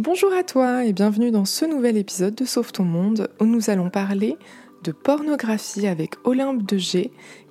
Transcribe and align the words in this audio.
Bonjour 0.00 0.32
à 0.32 0.42
toi 0.42 0.84
et 0.84 0.92
bienvenue 0.92 1.30
dans 1.30 1.44
ce 1.44 1.64
nouvel 1.64 1.96
épisode 1.96 2.34
de 2.34 2.44
Sauve 2.44 2.72
ton 2.72 2.82
monde 2.82 3.28
où 3.38 3.44
nous 3.44 3.70
allons 3.70 3.90
parler 3.90 4.36
de 4.82 4.90
pornographie 4.90 5.86
avec 5.86 6.16
Olympe 6.24 6.68
de 6.68 6.78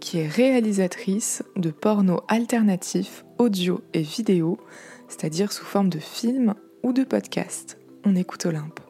qui 0.02 0.18
est 0.18 0.28
réalisatrice 0.28 1.42
de 1.56 1.72
porno 1.72 2.20
alternatif 2.28 3.24
audio 3.38 3.80
et 3.94 4.02
vidéo, 4.02 4.60
c'est-à-dire 5.08 5.54
sous 5.54 5.64
forme 5.64 5.88
de 5.88 6.00
film 6.00 6.54
ou 6.84 6.92
de 6.92 7.06
podcast. 7.06 7.78
On 8.04 8.14
écoute 8.14 8.46
Olympe. 8.46 8.82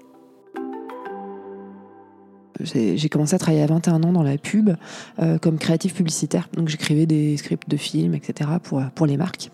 J'ai 2.60 3.10
commencé 3.10 3.36
à 3.36 3.38
travailler 3.38 3.64
à 3.64 3.68
21 3.68 4.02
ans 4.02 4.14
dans 4.14 4.24
la 4.24 4.40
pub 4.40 4.72
euh, 5.20 5.38
comme 5.38 5.60
créatif 5.60 5.94
publicitaire, 5.94 6.50
donc 6.54 6.70
j'écrivais 6.70 7.06
des 7.06 7.38
scripts 7.38 7.70
de 7.70 7.78
films, 7.78 8.16
etc. 8.16 8.50
pour 8.96 9.06
les 9.06 9.18
marques. 9.18 9.52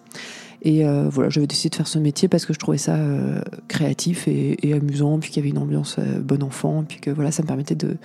Et 0.62 0.86
euh, 0.86 1.08
voilà, 1.10 1.30
j'avais 1.30 1.48
décidé 1.48 1.70
de 1.70 1.76
faire 1.76 1.88
ce 1.88 2.00
métier 2.00 2.28
parce 2.28 2.46
que 2.46 2.54
je 2.54 2.60
trouvais 2.60 2.78
ça 2.78 2.96
euh, 2.96 3.42
créatif 3.68 4.28
et, 4.28 4.74
amusant, 4.74 5.20
puis 5.20 5.32
qu'il 5.32 5.42
y 5.42 5.46
avait 5.46 5.56
une 5.56 5.62
ambiance 5.62 5.96
euh, 6.00 6.20
bon 6.20 6.44
enfant, 6.44 6.84
puis 6.88 7.00
que 7.00 7.10
voilà, 7.10 7.32
ça 7.32 7.44
me 7.44 7.48
permettait 7.48 7.76
de, 7.76 7.98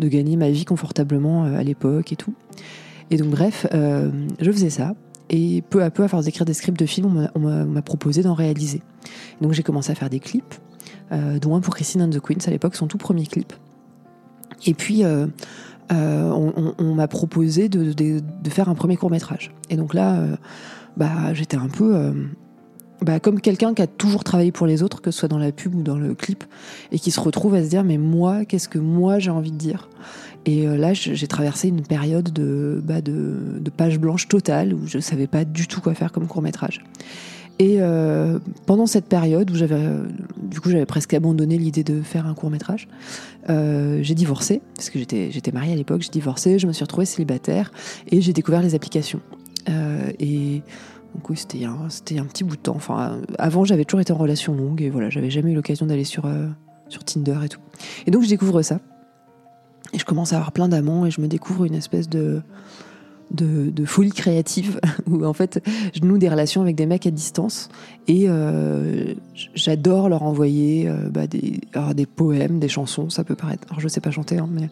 gagner 0.00 0.36
ma 0.36 0.50
vie 0.50 0.64
confortablement 0.64 1.44
à 1.44 1.62
l'époque 1.62 2.12
et 2.12 2.16
tout. 2.16 2.34
Et 3.10 3.16
donc 3.16 3.30
bref, 3.30 3.66
je 3.72 4.52
faisais 4.52 4.70
ça. 4.70 4.94
Et 5.28 5.62
peu 5.68 5.82
à 5.84 5.90
peu, 5.90 6.02
à 6.02 6.08
force 6.08 6.24
d'écrire 6.24 6.44
des 6.44 6.54
scripts 6.54 6.78
de 6.78 6.86
films, 6.86 7.28
on 7.34 7.38
m'a 7.38 7.82
proposé 7.82 8.22
d'en 8.22 8.34
réaliser. 8.34 8.82
donc 9.40 9.52
j'ai 9.52 9.62
commencé 9.62 9.92
à 9.92 9.94
faire 9.94 10.10
des 10.10 10.20
clips, 10.20 10.54
dont 11.10 11.54
un 11.54 11.60
pour 11.60 11.74
Christine 11.74 12.02
and 12.02 12.10
the 12.10 12.20
Queens 12.20 12.46
à 12.46 12.50
l'époque, 12.50 12.74
son 12.74 12.86
tout 12.86 12.98
premier 12.98 13.26
clip. 13.26 13.52
Et 14.66 14.74
puis, 14.74 15.04
on, 15.90 16.94
m'a 16.94 17.08
proposé 17.08 17.68
de, 17.68 18.22
faire 18.48 18.68
un 18.68 18.74
premier 18.74 18.96
court 18.96 19.10
métrage. 19.10 19.52
Et 19.68 19.76
donc 19.76 19.94
là, 19.94 20.24
bah, 21.00 21.32
j'étais 21.32 21.56
un 21.56 21.68
peu 21.68 21.96
euh, 21.96 22.12
bah, 23.00 23.20
comme 23.20 23.40
quelqu'un 23.40 23.72
qui 23.72 23.80
a 23.80 23.86
toujours 23.86 24.22
travaillé 24.22 24.52
pour 24.52 24.66
les 24.66 24.82
autres, 24.82 25.00
que 25.00 25.10
ce 25.10 25.20
soit 25.20 25.28
dans 25.28 25.38
la 25.38 25.50
pub 25.50 25.74
ou 25.74 25.82
dans 25.82 25.96
le 25.96 26.14
clip, 26.14 26.44
et 26.92 26.98
qui 26.98 27.10
se 27.10 27.18
retrouve 27.18 27.54
à 27.54 27.64
se 27.64 27.70
dire 27.70 27.84
mais 27.84 27.96
moi, 27.96 28.44
qu'est-ce 28.44 28.68
que 28.68 28.78
moi 28.78 29.18
j'ai 29.18 29.30
envie 29.30 29.50
de 29.50 29.56
dire? 29.56 29.88
Et 30.44 30.68
euh, 30.68 30.76
là, 30.76 30.92
j'ai 30.92 31.26
traversé 31.26 31.68
une 31.68 31.80
période 31.80 32.30
de, 32.30 32.82
bah, 32.84 33.00
de, 33.00 33.58
de, 33.58 33.70
page 33.70 33.98
blanche 33.98 34.28
totale 34.28 34.74
où 34.74 34.86
je 34.86 34.98
savais 34.98 35.26
pas 35.26 35.46
du 35.46 35.66
tout 35.66 35.80
quoi 35.80 35.94
faire 35.94 36.12
comme 36.12 36.26
court 36.26 36.42
métrage. 36.42 36.84
Et 37.58 37.76
euh, 37.80 38.38
pendant 38.66 38.86
cette 38.86 39.06
période 39.06 39.50
où 39.50 39.54
j'avais, 39.54 39.82
du 40.42 40.60
coup, 40.60 40.70
j'avais 40.70 40.86
presque 40.86 41.14
abandonné 41.14 41.56
l'idée 41.56 41.84
de 41.84 42.02
faire 42.02 42.26
un 42.26 42.34
court 42.34 42.50
métrage, 42.50 42.88
j'ai 43.48 44.14
divorcé 44.14 44.60
parce 44.74 44.90
que 44.90 44.98
j'étais, 44.98 45.30
j'étais 45.30 45.52
mariée 45.52 45.72
à 45.72 45.76
l'époque. 45.76 46.02
J'ai 46.02 46.10
divorcé, 46.10 46.58
je 46.58 46.66
me 46.66 46.72
suis 46.72 46.84
retrouvée 46.84 47.06
célibataire 47.06 47.72
et 48.10 48.20
j'ai 48.20 48.32
découvert 48.32 48.62
les 48.62 48.74
applications. 48.74 49.20
Et 50.18 50.62
donc 51.14 51.28
oui, 51.28 51.36
c'était 51.36 51.64
un, 51.64 51.88
c'était 51.88 52.18
un 52.18 52.24
petit 52.24 52.44
bout 52.44 52.56
de 52.56 52.62
temps. 52.62 52.76
Enfin, 52.76 53.20
avant, 53.38 53.64
j'avais 53.64 53.84
toujours 53.84 54.00
été 54.00 54.12
en 54.12 54.16
relation 54.16 54.54
longue 54.54 54.82
et 54.82 54.90
voilà, 54.90 55.10
j'avais 55.10 55.30
jamais 55.30 55.52
eu 55.52 55.54
l'occasion 55.54 55.86
d'aller 55.86 56.04
sur, 56.04 56.26
euh, 56.26 56.46
sur 56.88 57.04
Tinder 57.04 57.38
et 57.44 57.48
tout. 57.48 57.60
Et 58.06 58.10
donc, 58.10 58.22
je 58.22 58.28
découvre 58.28 58.62
ça. 58.62 58.80
Et 59.92 59.98
je 59.98 60.04
commence 60.04 60.32
à 60.32 60.36
avoir 60.36 60.52
plein 60.52 60.68
d'amants 60.68 61.04
et 61.04 61.10
je 61.10 61.20
me 61.20 61.26
découvre 61.26 61.64
une 61.64 61.74
espèce 61.74 62.08
de, 62.08 62.42
de, 63.32 63.84
folie 63.84 64.12
créative 64.12 64.80
où 65.08 65.24
en 65.24 65.32
fait, 65.32 65.60
je 65.94 66.06
noue 66.06 66.16
des 66.16 66.28
relations 66.28 66.62
avec 66.62 66.76
des 66.76 66.86
mecs 66.86 67.06
à 67.06 67.10
distance 67.10 67.70
et 68.06 68.26
euh, 68.28 69.14
j'adore 69.54 70.08
leur 70.08 70.22
envoyer 70.22 70.88
bah, 71.10 71.26
des, 71.26 71.60
des 71.96 72.06
poèmes, 72.06 72.60
des 72.60 72.68
chansons. 72.68 73.10
Ça 73.10 73.24
peut 73.24 73.34
paraître. 73.34 73.66
Alors, 73.70 73.80
je 73.80 73.88
sais 73.88 74.00
pas 74.00 74.12
chanter, 74.12 74.38
hein, 74.38 74.48
mais 74.48 74.70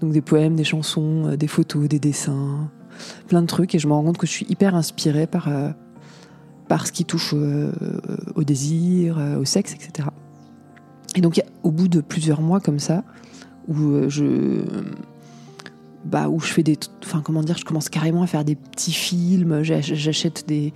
donc 0.00 0.12
des 0.12 0.22
poèmes, 0.22 0.56
des 0.56 0.64
chansons, 0.64 1.36
des 1.36 1.48
photos, 1.48 1.88
des 1.88 1.98
dessins 1.98 2.70
plein 3.28 3.42
de 3.42 3.46
trucs 3.46 3.74
et 3.74 3.78
je 3.78 3.86
me 3.86 3.92
rends 3.92 4.02
compte 4.02 4.18
que 4.18 4.26
je 4.26 4.32
suis 4.32 4.46
hyper 4.48 4.74
inspirée 4.74 5.26
par, 5.26 5.48
euh, 5.48 5.70
ce 6.84 6.92
qui 6.92 7.04
touche 7.04 7.32
euh, 7.34 7.72
au 8.34 8.44
désir, 8.44 9.18
euh, 9.18 9.38
au 9.38 9.44
sexe, 9.44 9.74
etc. 9.74 10.08
Et 11.14 11.20
donc 11.20 11.40
au 11.62 11.70
bout 11.70 11.88
de 11.88 12.00
plusieurs 12.00 12.40
mois 12.40 12.60
comme 12.60 12.78
ça, 12.78 13.04
où 13.68 14.08
je 14.08 14.64
bah, 16.04 16.28
où 16.28 16.38
je 16.38 16.46
fais 16.46 16.62
des. 16.62 16.78
Enfin, 17.02 17.22
comment 17.24 17.42
dire, 17.42 17.56
je 17.56 17.64
commence 17.64 17.88
carrément 17.88 18.22
à 18.22 18.26
faire 18.26 18.44
des 18.44 18.54
petits 18.56 18.92
films. 18.92 19.62
J'achète 19.62 20.46
des, 20.46 20.72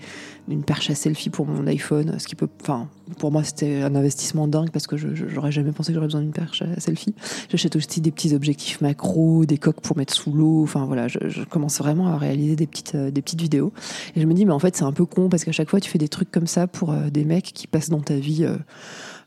une 0.48 0.62
perche 0.62 0.88
à 0.90 0.94
selfie 0.94 1.28
pour 1.28 1.46
mon 1.46 1.66
iPhone. 1.66 2.18
Ce 2.18 2.26
qui 2.26 2.34
peut. 2.34 2.48
Enfin, 2.62 2.88
pour 3.18 3.30
moi, 3.30 3.44
c'était 3.44 3.82
un 3.82 3.94
investissement 3.94 4.48
dingue 4.48 4.70
parce 4.70 4.86
que 4.86 4.96
j'aurais 4.96 5.52
jamais 5.52 5.72
pensé 5.72 5.88
que 5.88 5.94
j'aurais 5.94 6.06
besoin 6.06 6.22
d'une 6.22 6.32
perche 6.32 6.62
à 6.62 6.80
selfie. 6.80 7.14
J'achète 7.50 7.76
aussi 7.76 8.00
des 8.00 8.10
petits 8.10 8.34
objectifs 8.34 8.80
macro, 8.80 9.44
des 9.44 9.58
coques 9.58 9.82
pour 9.82 9.96
mettre 9.96 10.14
sous 10.14 10.32
l'eau. 10.32 10.62
Enfin, 10.62 10.86
voilà, 10.86 11.08
je, 11.08 11.44
commence 11.44 11.78
vraiment 11.78 12.08
à 12.08 12.16
réaliser 12.16 12.56
des 12.56 12.66
petites, 12.66 12.94
euh, 12.94 13.10
des 13.10 13.20
petites 13.20 13.40
vidéos. 13.40 13.72
Et 14.16 14.20
je 14.20 14.26
me 14.26 14.32
dis, 14.32 14.46
mais 14.46 14.52
en 14.52 14.58
fait, 14.58 14.76
c'est 14.76 14.84
un 14.84 14.92
peu 14.92 15.04
con 15.04 15.28
parce 15.28 15.44
qu'à 15.44 15.52
chaque 15.52 15.68
fois, 15.68 15.80
tu 15.80 15.90
fais 15.90 15.98
des 15.98 16.08
trucs 16.08 16.30
comme 16.30 16.46
ça 16.46 16.66
pour 16.66 16.92
euh, 16.92 17.10
des 17.10 17.24
mecs 17.24 17.52
qui 17.52 17.66
passent 17.66 17.90
dans 17.90 18.00
ta 18.00 18.16
vie 18.16 18.46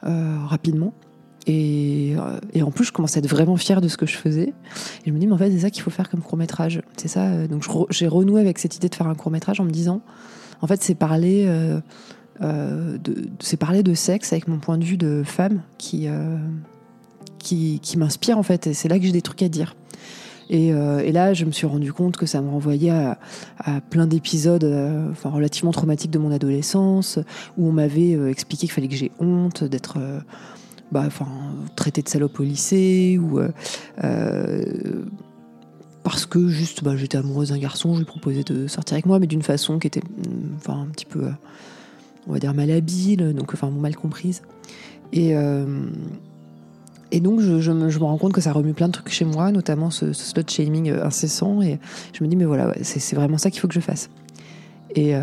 euh, 0.03 0.37
rapidement. 0.47 0.93
Euh, 1.49 2.39
et, 2.53 2.63
en 2.63 2.71
plus, 2.71 2.85
je 2.85 2.91
commençais 2.91 3.19
à 3.19 3.23
être 3.23 3.29
vraiment 3.29 3.57
fière 3.57 3.81
de 3.81 3.87
ce 3.87 3.97
que 3.97 4.05
je 4.05 4.17
faisais. 4.17 4.49
Et 4.49 5.07
je 5.07 5.11
me 5.11 5.19
dis, 5.19 5.27
mais 5.27 5.33
en 5.33 5.37
fait, 5.37 5.51
c'est 5.51 5.59
ça 5.59 5.69
qu'il 5.69 5.81
faut 5.81 5.89
faire 5.89 6.09
comme 6.09 6.21
court 6.21 6.37
métrage. 6.37 6.81
C'est 6.97 7.07
ça. 7.07 7.25
Euh, 7.25 7.47
donc, 7.47 7.65
j'ai 7.89 8.07
renoué 8.07 8.41
avec 8.41 8.59
cette 8.59 8.75
idée 8.75 8.89
de 8.89 8.95
faire 8.95 9.07
un 9.07 9.15
court 9.15 9.31
métrage 9.31 9.59
en 9.59 9.65
me 9.65 9.71
disant, 9.71 10.01
en 10.61 10.67
fait, 10.67 10.81
c'est 10.83 10.95
parler, 10.95 11.45
euh, 11.47 12.97
de, 12.97 13.29
c'est 13.39 13.57
parler 13.57 13.83
de 13.83 13.93
sexe 13.93 14.33
avec 14.33 14.47
mon 14.47 14.59
point 14.59 14.77
de 14.77 14.83
vue 14.83 14.97
de 14.97 15.23
femme 15.25 15.61
qui, 15.77 16.07
qui, 17.39 17.97
m'inspire 17.97 18.37
en 18.37 18.43
fait. 18.43 18.67
Et 18.67 18.73
c'est 18.73 18.87
là 18.87 18.99
que 18.99 19.05
j'ai 19.05 19.11
des 19.11 19.23
trucs 19.23 19.41
à 19.41 19.49
dire. 19.49 19.75
Et, 20.49 20.71
là, 21.11 21.33
je 21.33 21.45
me 21.45 21.51
suis 21.51 21.65
rendu 21.65 21.93
compte 21.93 22.17
que 22.17 22.25
ça 22.25 22.41
me 22.41 22.49
renvoyait 22.49 22.91
à, 22.91 23.17
à 23.57 23.81
plein 23.81 24.05
d'épisodes, 24.05 24.65
enfin 25.11 25.29
relativement 25.29 25.71
traumatiques 25.71 26.11
de 26.11 26.19
mon 26.19 26.31
adolescence, 26.31 27.17
où 27.57 27.69
on 27.69 27.71
m'avait 27.71 28.11
expliqué 28.29 28.67
qu'il 28.67 28.71
fallait 28.71 28.89
que 28.89 28.95
j'ai 28.95 29.11
honte 29.19 29.63
d'être 29.63 29.97
bah, 30.91 31.07
traité 31.75 32.01
de 32.01 32.09
salope 32.09 32.39
au 32.39 32.43
lycée 32.43 33.17
ou 33.21 33.39
euh, 33.39 33.49
euh, 34.03 34.63
parce 36.03 36.25
que 36.25 36.49
juste 36.49 36.83
bah, 36.83 36.97
j'étais 36.97 37.17
amoureuse 37.17 37.49
d'un 37.49 37.57
garçon, 37.57 37.93
je 37.93 37.99
lui 37.99 38.05
proposais 38.05 38.43
de 38.43 38.67
sortir 38.67 38.95
avec 38.95 39.05
moi, 39.05 39.19
mais 39.19 39.27
d'une 39.27 39.41
façon 39.41 39.79
qui 39.79 39.87
était 39.87 40.01
mm, 40.01 40.71
un 40.71 40.87
petit 40.87 41.05
peu, 41.05 41.25
euh, 41.25 41.31
on 42.27 42.33
va 42.33 42.39
dire, 42.39 42.53
malhabile, 42.53 43.33
donc 43.33 43.53
mal 43.63 43.95
comprise. 43.95 44.41
Et, 45.13 45.33
et 47.11 47.19
donc 47.19 47.41
je, 47.41 47.51
me, 47.71 47.89
je, 47.89 47.99
me, 47.99 48.03
rends 48.05 48.17
compte 48.17 48.31
que 48.31 48.39
ça 48.39 48.53
remue 48.53 48.73
plein 48.73 48.87
de 48.87 48.93
trucs 48.93 49.09
chez 49.09 49.25
moi, 49.25 49.51
notamment 49.51 49.89
ce, 49.89 50.13
ce 50.13 50.29
slut 50.29 50.49
shaming 50.49 50.89
incessant, 50.89 51.61
et 51.61 51.79
je 52.13 52.23
me 52.23 52.29
dis 52.29 52.37
mais 52.37 52.45
voilà, 52.45 52.73
c'est 52.81 53.13
vraiment 53.13 53.37
ça 53.37 53.51
qu'il 53.51 53.59
faut 53.59 53.67
que 53.67 53.73
je 53.73 53.81
fasse. 53.81 54.09
Et, 54.95 55.13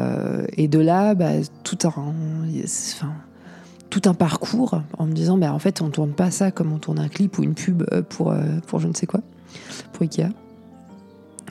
et 0.59 0.69
de 0.69 0.79
là, 0.79 1.15
bah, 1.15 1.31
tout 1.65 1.79
un, 1.85 1.89
enfin, 1.89 3.13
tout 3.99 4.09
un 4.09 4.15
parcours 4.15 4.83
en 4.97 5.07
me 5.07 5.13
disant, 5.13 5.39
bah, 5.39 5.53
en 5.53 5.59
fait, 5.59 5.81
on 5.81 5.91
tourne 5.91 6.13
pas 6.13 6.31
ça 6.31 6.51
comme 6.51 6.73
on 6.73 6.79
tourne 6.79 6.99
un 6.99 7.09
clip 7.09 7.39
ou 7.39 7.43
une 7.43 7.55
pub 7.55 7.85
euh, 7.93 8.03
pour, 8.03 8.31
euh, 8.31 8.43
pour 8.67 8.81
je 8.81 8.89
ne 8.89 8.95
sais 8.95 9.07
quoi, 9.07 9.21
pour 9.93 10.03
Ikea. 10.03 10.29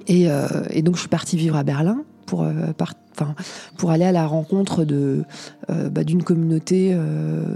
Et, 0.07 0.29
euh, 0.29 0.47
et 0.69 0.81
donc, 0.81 0.95
je 0.95 1.01
suis 1.01 1.09
partie 1.09 1.35
vivre 1.35 1.57
à 1.57 1.63
Berlin 1.63 2.03
pour, 2.25 2.45
pour 3.77 3.91
aller 3.91 4.03
à 4.03 4.11
la 4.11 4.27
rencontre 4.27 4.83
de, 4.83 5.23
bah, 5.69 6.03
d'une 6.03 6.23
communauté 6.23 6.97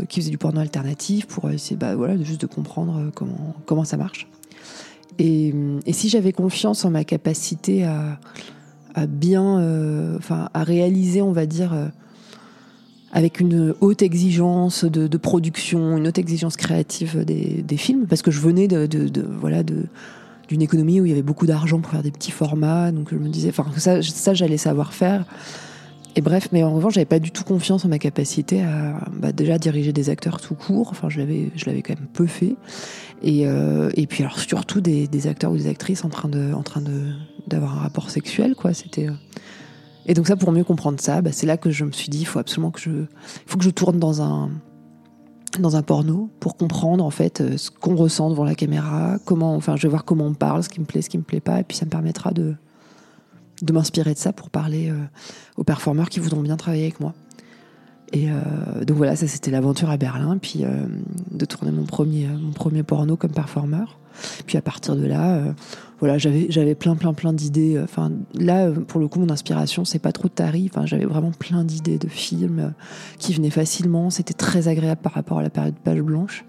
qui 0.08 0.22
faisait 0.22 0.32
du 0.32 0.38
porno 0.38 0.62
alternatif, 0.62 1.28
pour 1.28 1.50
essayer 1.50 1.76
bah, 1.76 1.94
voilà, 1.96 2.16
juste 2.24 2.40
de 2.40 2.46
comprendre 2.48 3.12
comment, 3.14 3.54
comment 3.66 3.84
ça 3.84 3.98
marche. 3.98 4.30
Et, 5.20 5.54
et 5.86 5.92
si 5.92 6.08
j'avais 6.08 6.32
confiance 6.32 6.86
en 6.86 6.90
ma 6.90 7.04
capacité 7.04 7.84
à, 7.84 8.18
à 8.96 9.08
bien, 9.08 10.16
enfin, 10.18 10.48
à 10.54 10.64
réaliser, 10.64 11.22
on 11.22 11.34
va 11.34 11.46
dire, 11.46 11.74
avec 13.14 13.40
une 13.40 13.76
haute 13.82 14.02
exigence 14.02 14.86
de, 14.86 15.08
de, 15.08 15.18
production, 15.18 15.98
une 15.98 16.08
haute 16.08 16.18
exigence 16.18 16.56
créative 16.56 17.26
des, 17.26 17.64
des 17.66 17.78
films, 17.78 18.06
parce 18.08 18.22
que 18.22 18.32
je 18.32 18.40
venais 18.40 18.68
de, 18.68 18.86
de, 18.86 19.08
de 19.08 19.22
voilà 19.22 19.64
de 19.64 19.86
d'une 20.48 20.62
économie 20.62 21.00
où 21.00 21.06
il 21.06 21.10
y 21.10 21.14
avait 21.14 21.22
beaucoup 21.22 21.46
d'argent 21.46 21.80
pour 21.80 21.92
faire 21.92 22.04
des 22.04 22.12
petits 22.12 22.32
formats, 22.32 22.92
donc 22.92 23.08
je 23.10 23.16
me 23.16 23.30
disais, 23.30 23.50
enfin 23.50 23.66
ça, 23.78 24.02
ça 24.02 24.34
j'allais 24.34 24.58
savoir 24.58 24.94
faire. 24.94 25.26
Et 26.16 26.22
bref, 26.22 26.50
mais 26.52 26.62
en 26.62 26.74
revanche, 26.74 26.96
j'avais 26.96 27.06
pas 27.06 27.20
du 27.20 27.32
tout 27.32 27.44
confiance 27.46 27.86
en 27.86 27.88
ma 27.88 28.00
capacité 28.00 28.62
à 28.62 29.00
bah, 29.14 29.32
déjà 29.32 29.58
diriger 29.58 29.94
des 29.94 30.10
acteurs 30.10 30.42
tout 30.42 30.56
court. 30.56 30.90
Enfin, 30.92 31.08
je 31.08 31.20
l'avais, 31.20 31.52
je 31.56 31.66
l'avais 31.66 31.82
quand 31.82 31.96
même 31.96 32.10
peu 32.12 32.28
fait. 32.28 32.56
Et, 33.24 33.48
euh, 33.48 33.90
et 33.96 34.08
puis 34.08 34.24
alors 34.24 34.38
surtout 34.38 34.82
des, 34.82 35.08
des, 35.08 35.28
acteurs 35.28 35.52
ou 35.52 35.58
des 35.58 35.68
actrices 35.68 36.04
en 36.04 36.10
train 36.10 36.28
de, 36.28 36.54
en 36.54 36.64
train 36.64 36.82
de 36.82 37.14
d'avoir 37.48 37.78
un 37.78 37.82
rapport 37.82 38.10
sexuel, 38.10 38.56
quoi. 38.56 38.74
C'était 38.74 39.08
euh, 39.08 39.14
et 40.06 40.14
donc 40.14 40.28
ça, 40.28 40.36
pour 40.36 40.52
mieux 40.52 40.64
comprendre 40.64 41.00
ça, 41.00 41.22
bah, 41.22 41.32
c'est 41.32 41.46
là 41.46 41.58
que 41.58 41.70
je 41.70 41.86
me 41.86 41.92
suis 41.92 42.10
dit, 42.10 42.20
il 42.20 42.26
faut 42.26 42.40
absolument 42.40 42.72
que 42.72 42.80
je, 42.80 43.06
faut 43.46 43.58
que 43.58 43.64
je 43.64 43.70
tourne 43.70 44.00
dans 44.00 44.22
un, 44.22 44.50
dans 45.60 45.76
un 45.76 45.84
porno 45.84 46.30
pour 46.40 46.58
comprendre 46.58 47.04
en 47.04 47.10
fait 47.10 47.42
euh, 47.42 47.58
ce 47.58 47.70
qu'on 47.70 47.96
ressent 47.96 48.30
devant 48.30 48.44
la 48.44 48.56
caméra, 48.56 49.18
comment, 49.26 49.56
enfin, 49.56 49.76
je 49.76 49.84
vais 49.84 49.90
voir 49.90 50.06
comment 50.06 50.26
on 50.26 50.34
parle, 50.34 50.64
ce 50.64 50.70
qui 50.70 50.80
me 50.80 50.86
plaît, 50.86 51.02
ce 51.02 51.10
qui 51.10 51.18
me 51.18 51.24
plaît 51.24 51.42
pas, 51.42 51.60
et 51.60 51.64
puis 51.64 51.78
ça 51.78 51.86
me 51.86 51.92
permettra 51.92 52.32
de, 52.32 52.56
de 53.62 53.74
m'inspirer 53.74 54.14
de 54.14 54.20
ça 54.20 54.34
pour 54.34 54.50
parler 54.50 54.90
euh, 54.90 54.96
aux 55.58 55.64
performeurs 55.64 56.10
qui 56.10 56.20
voudront 56.20 56.42
bien 56.42 56.58
travailler 56.58 56.84
avec 56.84 57.00
moi. 57.00 57.14
Et 58.14 58.28
donc 58.86 58.98
voilà, 58.98 59.16
ça 59.16 59.26
c'était 59.26 59.52
l'aventure 59.52 59.90
à 59.90 59.96
Berlin, 59.96 60.38
puis 60.38 60.66
de 61.32 61.46
tourner 61.46 61.72
mon 61.72 61.86
premier, 61.86 62.28
mon 62.28 62.52
premier 62.52 62.84
porno 62.84 63.16
comme 63.16 63.32
performeur. 63.32 64.00
Puis 64.46 64.58
à 64.58 64.62
partir 64.62 64.98
de 64.98 65.06
là, 65.06 65.54
voilà, 66.00 66.18
j'avais 66.18 66.76
plein 66.76 66.96
plein 66.96 67.14
plein 67.14 67.32
d'idées. 67.32 67.80
Enfin 67.82 68.12
là, 68.34 68.70
pour 68.70 69.00
le 69.00 69.08
coup, 69.08 69.20
mon 69.20 69.30
inspiration, 69.30 69.86
c'est 69.86 70.00
pas 70.00 70.12
trop 70.12 70.28
Tari. 70.28 70.70
Enfin, 70.70 70.86
j'avais 70.86 71.06
vraiment 71.06 71.32
plein 71.32 71.64
d'idées 71.64 71.98
de 71.98 72.10
films 72.10 72.74
qui 73.18 73.34
venaient 73.34 73.50
facilement. 73.50 74.10
C'était 74.10 74.34
très 74.34 74.68
agréable 74.68 75.00
par 75.02 75.14
rapport 75.14 75.40
à 75.40 75.42
la 75.42 75.50
période 75.50 75.76
page 75.82 76.02
blanche. 76.02 76.44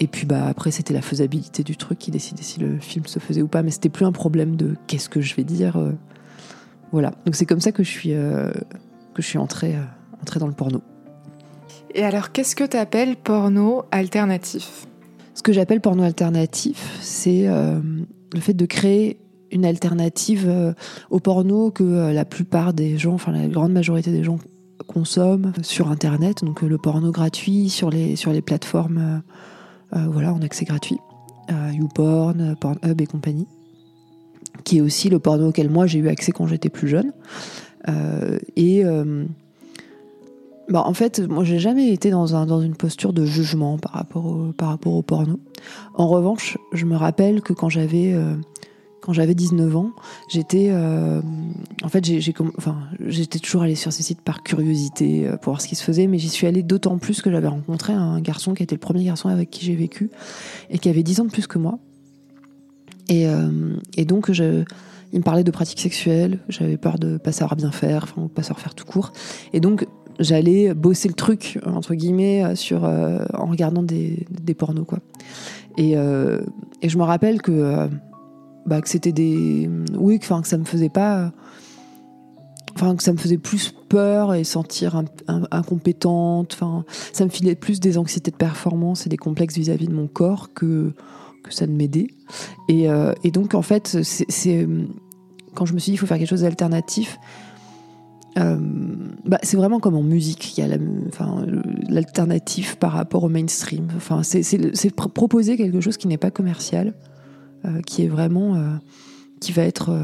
Et 0.00 0.06
puis 0.06 0.26
bah 0.26 0.46
après 0.46 0.70
c'était 0.70 0.94
la 0.94 1.02
faisabilité 1.02 1.64
du 1.64 1.76
truc 1.76 1.98
qui 1.98 2.10
décidait 2.10 2.42
si 2.42 2.60
le 2.60 2.78
film 2.78 3.06
se 3.06 3.18
faisait 3.18 3.42
ou 3.42 3.48
pas, 3.48 3.62
mais 3.62 3.70
c'était 3.70 3.88
plus 3.88 4.06
un 4.06 4.12
problème 4.12 4.54
de 4.56 4.76
qu'est-ce 4.86 5.08
que 5.08 5.20
je 5.20 5.34
vais 5.34 5.44
dire. 5.44 5.76
Euh, 5.76 5.92
voilà. 6.92 7.12
Donc 7.26 7.34
c'est 7.34 7.46
comme 7.46 7.60
ça 7.60 7.72
que 7.72 7.82
je 7.82 7.90
suis 7.90 8.14
euh, 8.14 8.50
que 9.14 9.22
je 9.22 9.26
suis 9.26 9.38
entrée 9.38 9.74
euh, 10.18 10.22
entrée 10.22 10.40
dans 10.40 10.46
le 10.46 10.52
porno. 10.52 10.80
Et 11.94 12.04
alors 12.04 12.32
qu'est-ce 12.32 12.54
que 12.54 12.64
tu 12.64 12.76
appelles 12.76 13.16
porno 13.16 13.84
alternatif? 13.90 14.86
Ce 15.34 15.42
que 15.42 15.52
j'appelle 15.52 15.80
porno 15.80 16.02
alternatif, 16.02 16.98
c'est 17.00 17.46
le 17.46 18.40
fait 18.40 18.54
de 18.54 18.66
créer 18.66 19.20
une 19.52 19.64
alternative 19.64 20.74
au 21.10 21.20
porno 21.20 21.70
que 21.70 22.12
la 22.12 22.24
plupart 22.24 22.74
des 22.74 22.98
gens, 22.98 23.14
enfin 23.14 23.30
la 23.30 23.46
grande 23.46 23.72
majorité 23.72 24.10
des 24.10 24.24
gens 24.24 24.38
consomment 24.88 25.52
sur 25.62 25.90
internet, 25.90 26.44
donc 26.44 26.62
le 26.62 26.76
porno 26.76 27.12
gratuit 27.12 27.70
sur 27.70 27.88
les 27.88 28.16
sur 28.16 28.32
les 28.32 28.42
plateformes 28.42 29.22
euh, 29.96 30.06
voilà, 30.10 30.32
en 30.32 30.42
accès 30.42 30.64
gratuit. 30.64 30.98
YouPorn, 31.50 32.56
Pornhub 32.60 33.00
et 33.00 33.06
compagnie. 33.06 33.46
Qui 34.64 34.78
est 34.78 34.80
aussi 34.80 35.08
le 35.08 35.18
porno 35.18 35.48
auquel 35.48 35.70
moi 35.70 35.86
j'ai 35.86 35.98
eu 35.98 36.08
accès 36.08 36.32
quand 36.32 36.46
j'étais 36.46 36.68
plus 36.68 36.88
jeune. 36.88 37.12
Euh, 37.88 38.38
et 38.56 38.84
euh, 38.84 39.24
bah, 40.68 40.82
en 40.84 40.94
fait, 40.94 41.20
moi 41.20 41.44
j'ai 41.44 41.58
jamais 41.58 41.92
été 41.92 42.10
dans, 42.10 42.34
un, 42.34 42.46
dans 42.46 42.60
une 42.60 42.76
posture 42.76 43.12
de 43.12 43.24
jugement 43.24 43.78
par 43.78 43.92
rapport, 43.92 44.26
au, 44.26 44.52
par 44.52 44.68
rapport 44.68 44.94
au 44.94 45.02
porno. 45.02 45.40
En 45.94 46.08
revanche, 46.08 46.58
je 46.72 46.84
me 46.84 46.96
rappelle 46.96 47.40
que 47.40 47.52
quand 47.52 47.68
j'avais 47.68 48.14
quand 49.08 49.14
j'avais 49.14 49.34
19 49.34 49.74
ans, 49.74 49.92
j'étais 50.28 50.68
euh, 50.68 51.22
en 51.82 51.88
fait 51.88 52.04
enfin 52.58 52.76
j'étais 53.06 53.38
toujours 53.38 53.62
allée 53.62 53.74
sur 53.74 53.90
ces 53.90 54.02
sites 54.02 54.20
par 54.20 54.42
curiosité 54.42 55.26
euh, 55.26 55.38
pour 55.38 55.52
voir 55.52 55.62
ce 55.62 55.66
qui 55.66 55.76
se 55.76 55.82
faisait 55.82 56.06
mais 56.06 56.18
j'y 56.18 56.28
suis 56.28 56.46
allée 56.46 56.62
d'autant 56.62 56.98
plus 56.98 57.22
que 57.22 57.30
j'avais 57.30 57.48
rencontré 57.48 57.94
un 57.94 58.20
garçon 58.20 58.52
qui 58.52 58.62
était 58.62 58.74
le 58.74 58.80
premier 58.80 59.04
garçon 59.04 59.30
avec 59.30 59.48
qui 59.48 59.64
j'ai 59.64 59.76
vécu 59.76 60.10
et 60.68 60.78
qui 60.78 60.90
avait 60.90 61.02
10 61.02 61.20
ans 61.20 61.24
de 61.24 61.30
plus 61.30 61.46
que 61.46 61.58
moi. 61.58 61.78
Et, 63.08 63.26
euh, 63.26 63.76
et 63.96 64.04
donc 64.04 64.28
il 64.28 65.18
me 65.18 65.22
parlait 65.22 65.44
de 65.44 65.50
pratiques 65.50 65.80
sexuelles, 65.80 66.40
j'avais 66.50 66.76
peur 66.76 66.98
de 66.98 67.16
pas 67.16 67.32
savoir 67.32 67.56
bien 67.56 67.70
faire, 67.70 68.04
enfin 68.04 68.20
ou 68.20 68.28
pas 68.28 68.42
savoir 68.42 68.60
faire 68.60 68.74
tout 68.74 68.84
court. 68.84 69.14
Et 69.54 69.60
donc 69.60 69.86
j'allais 70.18 70.74
bosser 70.74 71.08
le 71.08 71.14
truc 71.14 71.58
entre 71.66 71.94
guillemets 71.94 72.54
sur 72.56 72.84
en 72.84 73.46
regardant 73.46 73.82
des, 73.82 74.26
pornos 74.56 74.86
quoi. 74.86 74.98
Et, 75.76 75.94
je 75.94 76.98
me 76.98 77.02
rappelle 77.02 77.42
que 77.42 77.88
bah, 78.68 78.82
que 78.82 78.88
c'était 78.90 79.12
des. 79.12 79.68
Oui, 79.94 80.18
que 80.18 80.26
ça 80.26 80.58
me 80.58 80.64
faisait 80.64 80.90
pas. 80.90 81.32
Enfin, 82.74 82.94
que 82.94 83.02
ça 83.02 83.12
me 83.12 83.16
faisait 83.16 83.38
plus 83.38 83.74
peur 83.88 84.34
et 84.34 84.44
sentir 84.44 85.02
incompétente. 85.50 86.52
Enfin, 86.52 86.84
ça 87.12 87.24
me 87.24 87.30
filait 87.30 87.54
plus 87.54 87.80
des 87.80 87.96
anxiétés 87.96 88.30
de 88.30 88.36
performance 88.36 89.06
et 89.06 89.08
des 89.08 89.16
complexes 89.16 89.56
vis-à-vis 89.56 89.88
de 89.88 89.94
mon 89.94 90.06
corps 90.06 90.52
que, 90.52 90.92
que 91.42 91.52
ça 91.52 91.66
ne 91.66 91.74
m'aidait. 91.74 92.08
Et, 92.68 92.90
euh, 92.90 93.14
et, 93.24 93.30
donc, 93.30 93.54
en 93.54 93.62
fait, 93.62 93.98
c'est 94.02 94.68
quand 95.54 95.64
je 95.64 95.72
me 95.72 95.78
suis 95.78 95.92
dit 95.92 95.94
il 95.94 95.98
faut 95.98 96.06
faire 96.06 96.18
quelque 96.18 96.28
chose 96.28 96.42
d'alternatif. 96.42 97.18
Euh, 98.38 98.56
bah, 99.24 99.38
c'est 99.42 99.56
vraiment 99.56 99.80
comme 99.80 99.96
en 99.96 100.02
musique, 100.02 100.56
il 100.56 100.66
y 100.66 100.72
a 100.72 100.78
l'alternative 101.88 102.78
par 102.78 102.92
rapport 102.92 103.24
au 103.24 103.28
mainstream. 103.28 103.88
Enfin, 103.96 104.22
c'est 104.22 104.94
proposer 104.94 105.56
quelque 105.56 105.80
chose 105.80 105.96
qui 105.96 106.08
n'est 106.08 106.18
pas 106.18 106.30
commercial, 106.30 106.94
euh, 107.64 107.80
qui 107.82 108.04
est 108.04 108.08
vraiment 108.08 108.54
euh, 108.54 108.76
qui 109.40 109.52
va 109.52 109.62
être 109.62 109.96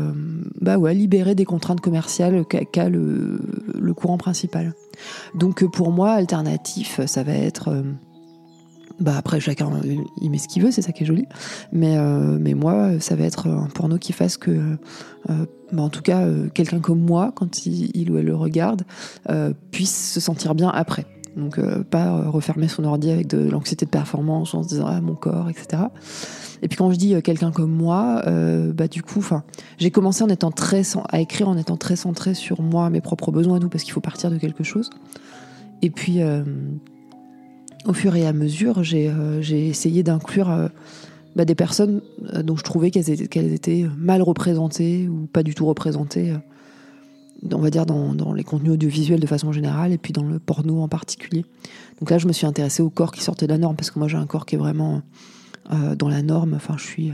bah 0.61 0.79
ouais, 0.79 0.95
libéré 0.95 1.35
des 1.35 1.45
contraintes 1.45 1.81
commerciales 1.81 2.45
qu'a 2.47 2.89
le, 2.89 3.41
le, 3.75 3.95
courant 3.95 4.17
principal. 4.17 4.75
Donc 5.35 5.65
pour 5.65 5.91
moi, 5.91 6.13
alternatif, 6.13 7.01
ça 7.07 7.25
va 7.25 7.33
être... 7.33 7.83
bah 9.01 9.15
après, 9.17 9.41
chacun, 9.41 9.71
il 10.21 10.31
met 10.31 10.39
ce 10.39 10.49
qu'il 10.49 10.63
veut, 10.63 10.71
c'est 10.71 10.83
ça 10.83 10.93
qui 10.93 11.03
est 11.03 11.07
joli. 11.07 11.27
Mais, 11.73 11.97
mais 12.39 12.55
moi, 12.55 13.01
ça 13.01 13.17
va 13.17 13.25
être 13.25 13.49
un 13.49 13.67
porno 13.67 13.99
qui 13.99 14.13
fasse 14.13 14.37
que, 14.37 14.77
bah 15.29 15.83
en 15.83 15.89
tout 15.89 16.03
cas, 16.03 16.29
quelqu'un 16.55 16.79
comme 16.79 17.01
moi, 17.01 17.33
quand 17.35 17.67
il, 17.67 18.11
ou 18.11 18.19
elle 18.19 18.27
le 18.27 18.37
regarde, 18.37 18.83
puisse 19.73 20.13
se 20.13 20.21
sentir 20.21 20.55
bien 20.55 20.69
après. 20.69 21.07
Donc 21.37 21.61
pas 21.85 22.31
refermer 22.31 22.69
son 22.69 22.85
ordi 22.85 23.11
avec 23.11 23.27
de 23.27 23.51
l'anxiété 23.51 23.85
de 23.85 23.91
performance 23.91 24.55
en 24.55 24.63
se 24.63 24.69
disant 24.69 24.87
ah 24.87 25.01
mon 25.01 25.17
corps, 25.17 25.51
etc. 25.51 25.83
Et 26.65 26.69
puis 26.69 26.79
quand 26.79 26.91
je 26.91 26.97
dis 26.97 27.15
euh, 27.15 27.21
quelqu'un 27.21 27.53
comme 27.53 27.71
moi, 27.71 28.23
euh, 28.27 28.73
bah 28.73 28.89
du 28.89 29.03
coup, 29.03 29.23
j'ai 29.77 29.91
commencé 29.91 30.25
en 30.25 30.29
étant 30.29 30.51
très 30.51 30.83
à 31.11 31.21
écrire 31.21 31.49
en 31.49 31.59
étant 31.59 31.77
très 31.77 31.95
centré 31.95 32.33
sur 32.33 32.63
moi, 32.63 32.89
mes 32.89 33.03
propres 33.03 33.31
besoins, 33.31 33.59
nous, 33.59 33.69
parce 33.69 33.85
qu'il 33.85 33.93
faut 33.93 34.01
partir 34.01 34.31
de 34.31 34.39
quelque 34.39 34.65
chose. 34.65 34.89
Et 35.83 35.91
puis, 35.91 36.23
euh, 36.23 36.43
au 37.85 37.93
fur 37.93 38.17
et 38.17 38.27
à 38.27 38.33
mesure, 38.33 38.83
j'ai 38.83 39.11
essayé 39.51 40.03
d'inclure 40.03 40.71
bah, 41.37 41.45
des 41.45 41.55
personnes 41.55 42.01
dont 42.43 42.57
je 42.57 42.63
trouvais 42.63 42.91
qu'elles 42.91 43.53
étaient, 43.53 43.87
mal 43.99 44.23
représentées 44.23 45.09
ou 45.09 45.27
pas 45.33 45.43
du 45.43 45.55
tout 45.55 45.67
représentées 45.67 46.33
on 47.53 47.59
va 47.59 47.71
dire 47.71 47.85
dans, 47.85 48.15
dans, 48.15 48.33
les 48.33 48.45
contenus 48.45 48.73
audiovisuels 48.73 49.21
de 49.21 49.27
façon 49.27 49.53
générale 49.53 49.93
et 49.93 49.99
puis 49.99 50.13
dans 50.13 50.23
le 50.23 50.39
porno 50.39 50.81
en 50.81 50.89
particulier. 50.89 51.45
Donc 52.01 52.11
là, 52.11 52.19
je 52.19 52.27
me 52.27 52.33
suis 52.33 52.47
intéressée 52.47 52.83
au 52.83 52.91
corps 52.91 53.13
qui 53.13 53.23
sortait 53.23 53.47
de 53.47 53.53
la 53.53 53.59
norme 53.59 53.77
parce 53.77 53.91
que 53.91 53.99
moi 53.99 54.09
j'ai 54.09 54.17
un 54.17 54.27
corps 54.27 54.47
qui 54.47 54.55
est 54.55 54.59
vraiment 54.59 55.03
euh, 55.73 55.95
dans 55.95 56.09
la 56.09 56.23
norme. 56.23 56.55
Enfin, 56.55 56.77
je 56.79 56.85
suis, 56.85 57.13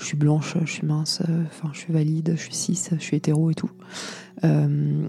je 0.00 0.06
suis 0.06 0.16
blanche, 0.16 0.56
je 0.64 0.70
suis 0.70 0.86
mince, 0.86 1.22
euh, 1.28 1.44
enfin, 1.46 1.70
je 1.72 1.78
suis 1.78 1.92
valide, 1.92 2.34
je 2.36 2.40
suis 2.40 2.54
cis, 2.54 2.88
je 2.90 3.02
suis 3.02 3.16
hétéro 3.16 3.50
et 3.50 3.54
tout. 3.54 3.70
Euh, 4.44 5.06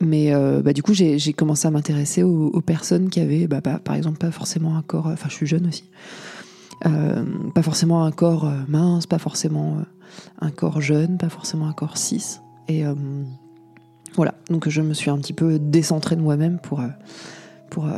mais 0.00 0.32
bah, 0.62 0.72
du 0.72 0.82
coup, 0.82 0.94
j'ai 0.94 1.32
commencé 1.32 1.68
à 1.68 1.70
m'intéresser 1.70 2.24
aux, 2.24 2.60
personnes 2.60 3.08
qui 3.08 3.20
avaient, 3.20 3.46
bah, 3.46 3.60
par 3.60 3.94
exemple, 3.94 4.18
pas 4.18 4.32
forcément 4.32 4.76
un 4.76 4.82
corps. 4.82 5.06
Enfin, 5.06 5.28
je 5.28 5.34
suis 5.34 5.46
jeune 5.46 5.68
aussi. 5.68 5.84
pas 6.82 7.62
forcément 7.62 8.04
un 8.04 8.10
corps 8.10 8.50
mince, 8.66 9.06
pas 9.06 9.20
forcément 9.20 9.76
un 10.40 10.50
corps 10.50 10.80
jeune, 10.80 11.18
pas 11.18 11.28
forcément 11.28 11.68
un 11.68 11.72
corps 11.72 11.96
cis. 11.96 12.40
Et 12.66 12.82
voilà, 14.16 14.34
donc 14.50 14.68
je 14.68 14.82
me 14.82 14.92
suis 14.92 15.08
un 15.08 15.18
petit 15.18 15.34
peu 15.34 15.60
décentrée 15.60 16.16
de 16.16 16.20
moi-même 16.20 16.58
pour, 16.58 16.82
pour, 17.70 17.88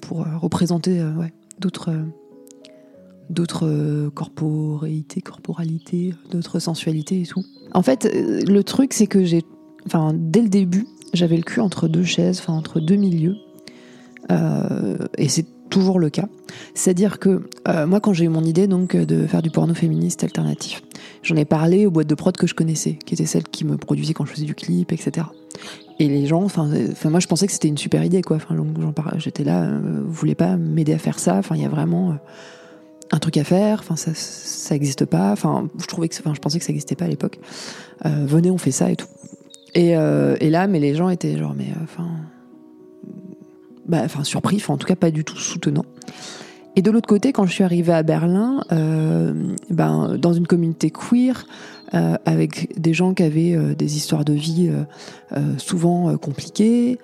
pour 0.00 0.26
représenter 0.40 1.02
d'autres 1.58 1.92
d'autres 3.30 3.66
euh, 3.66 4.10
corporalités, 4.10 5.22
d'autres 6.30 6.58
sensualités 6.58 7.22
et 7.22 7.26
tout. 7.26 7.44
En 7.74 7.82
fait, 7.82 8.06
euh, 8.06 8.40
le 8.46 8.64
truc, 8.64 8.94
c'est 8.94 9.06
que 9.06 9.24
j'ai, 9.24 9.42
enfin, 9.86 10.12
dès 10.14 10.42
le 10.42 10.48
début, 10.48 10.86
j'avais 11.12 11.36
le 11.36 11.42
cul 11.42 11.60
entre 11.60 11.88
deux 11.88 12.04
chaises, 12.04 12.40
enfin, 12.40 12.54
entre 12.54 12.80
deux 12.80 12.96
milieux. 12.96 13.36
Euh, 14.30 14.98
et 15.16 15.28
c'est 15.28 15.46
toujours 15.70 15.98
le 15.98 16.10
cas. 16.10 16.28
C'est-à-dire 16.74 17.18
que 17.18 17.48
moi, 17.86 18.00
quand 18.00 18.14
j'ai 18.14 18.24
eu 18.24 18.30
mon 18.30 18.42
idée 18.42 18.66
donc 18.66 18.96
de 18.96 19.26
faire 19.26 19.42
du 19.42 19.50
porno 19.50 19.74
féministe 19.74 20.24
alternatif, 20.24 20.82
j'en 21.22 21.36
ai 21.36 21.44
parlé 21.44 21.84
aux 21.84 21.90
boîtes 21.90 22.06
de 22.06 22.14
prod 22.14 22.34
que 22.34 22.46
je 22.46 22.54
connaissais, 22.54 22.98
qui 23.04 23.12
étaient 23.12 23.26
celles 23.26 23.44
qui 23.44 23.66
me 23.66 23.76
produisaient 23.76 24.14
quand 24.14 24.24
je 24.24 24.32
faisais 24.32 24.46
du 24.46 24.54
clip, 24.54 24.92
etc. 24.92 25.26
Et 25.98 26.08
les 26.08 26.26
gens, 26.26 26.42
enfin, 26.42 26.70
moi, 27.04 27.20
je 27.20 27.26
pensais 27.26 27.46
que 27.46 27.52
c'était 27.52 27.68
une 27.68 27.76
super 27.76 28.02
idée, 28.02 28.22
quoi. 28.22 28.36
Enfin, 28.36 28.56
j'étais 29.18 29.44
là, 29.44 29.70
vous 29.78 30.12
voulez 30.12 30.34
pas 30.34 30.56
m'aider 30.56 30.94
à 30.94 30.98
faire 30.98 31.18
ça? 31.18 31.36
Enfin, 31.36 31.54
il 31.54 31.60
y 31.60 31.66
a 31.66 31.68
vraiment 31.68 32.16
un 33.10 33.18
truc 33.18 33.36
à 33.36 33.44
faire. 33.44 33.78
Enfin, 33.80 33.96
ça, 33.96 34.12
ça 34.14 34.74
existe 34.74 35.04
pas. 35.04 35.32
Enfin, 35.32 35.68
je 35.80 35.86
trouvais 35.86 36.08
que, 36.08 36.14
enfin, 36.18 36.34
je 36.34 36.40
pensais 36.40 36.58
que 36.58 36.64
ça 36.64 36.72
n'existait 36.72 36.94
pas 36.94 37.06
à 37.06 37.08
l'époque. 37.08 37.38
Euh, 38.06 38.24
venez, 38.26 38.50
on 38.50 38.58
fait 38.58 38.70
ça 38.70 38.90
et 38.90 38.96
tout. 38.96 39.08
Et, 39.74 39.96
euh, 39.96 40.36
et, 40.40 40.50
là, 40.50 40.66
mais 40.66 40.80
les 40.80 40.94
gens 40.94 41.08
étaient 41.08 41.36
genre, 41.36 41.54
mais 41.56 41.64
euh, 41.64 41.84
enfin, 41.84 42.08
bah, 43.86 44.02
enfin 44.04 44.24
surpris. 44.24 44.56
Enfin, 44.56 44.74
en 44.74 44.78
tout 44.78 44.86
cas, 44.86 44.96
pas 44.96 45.10
du 45.10 45.24
tout 45.24 45.36
soutenant. 45.36 45.84
Et 46.76 46.82
de 46.82 46.90
l'autre 46.90 47.08
côté, 47.08 47.32
quand 47.32 47.44
je 47.44 47.52
suis 47.52 47.64
arrivée 47.64 47.92
à 47.92 48.04
Berlin, 48.04 48.62
ben, 49.68 50.16
dans 50.16 50.32
une 50.32 50.46
communauté 50.46 50.92
queer, 50.92 51.44
avec 51.90 52.80
des 52.80 52.94
gens 52.94 53.14
qui 53.14 53.24
avaient 53.24 53.74
des 53.74 53.96
histoires 53.96 54.24
de 54.24 54.34
vie 54.34 54.70
souvent 55.56 56.16
compliquées, 56.18 56.98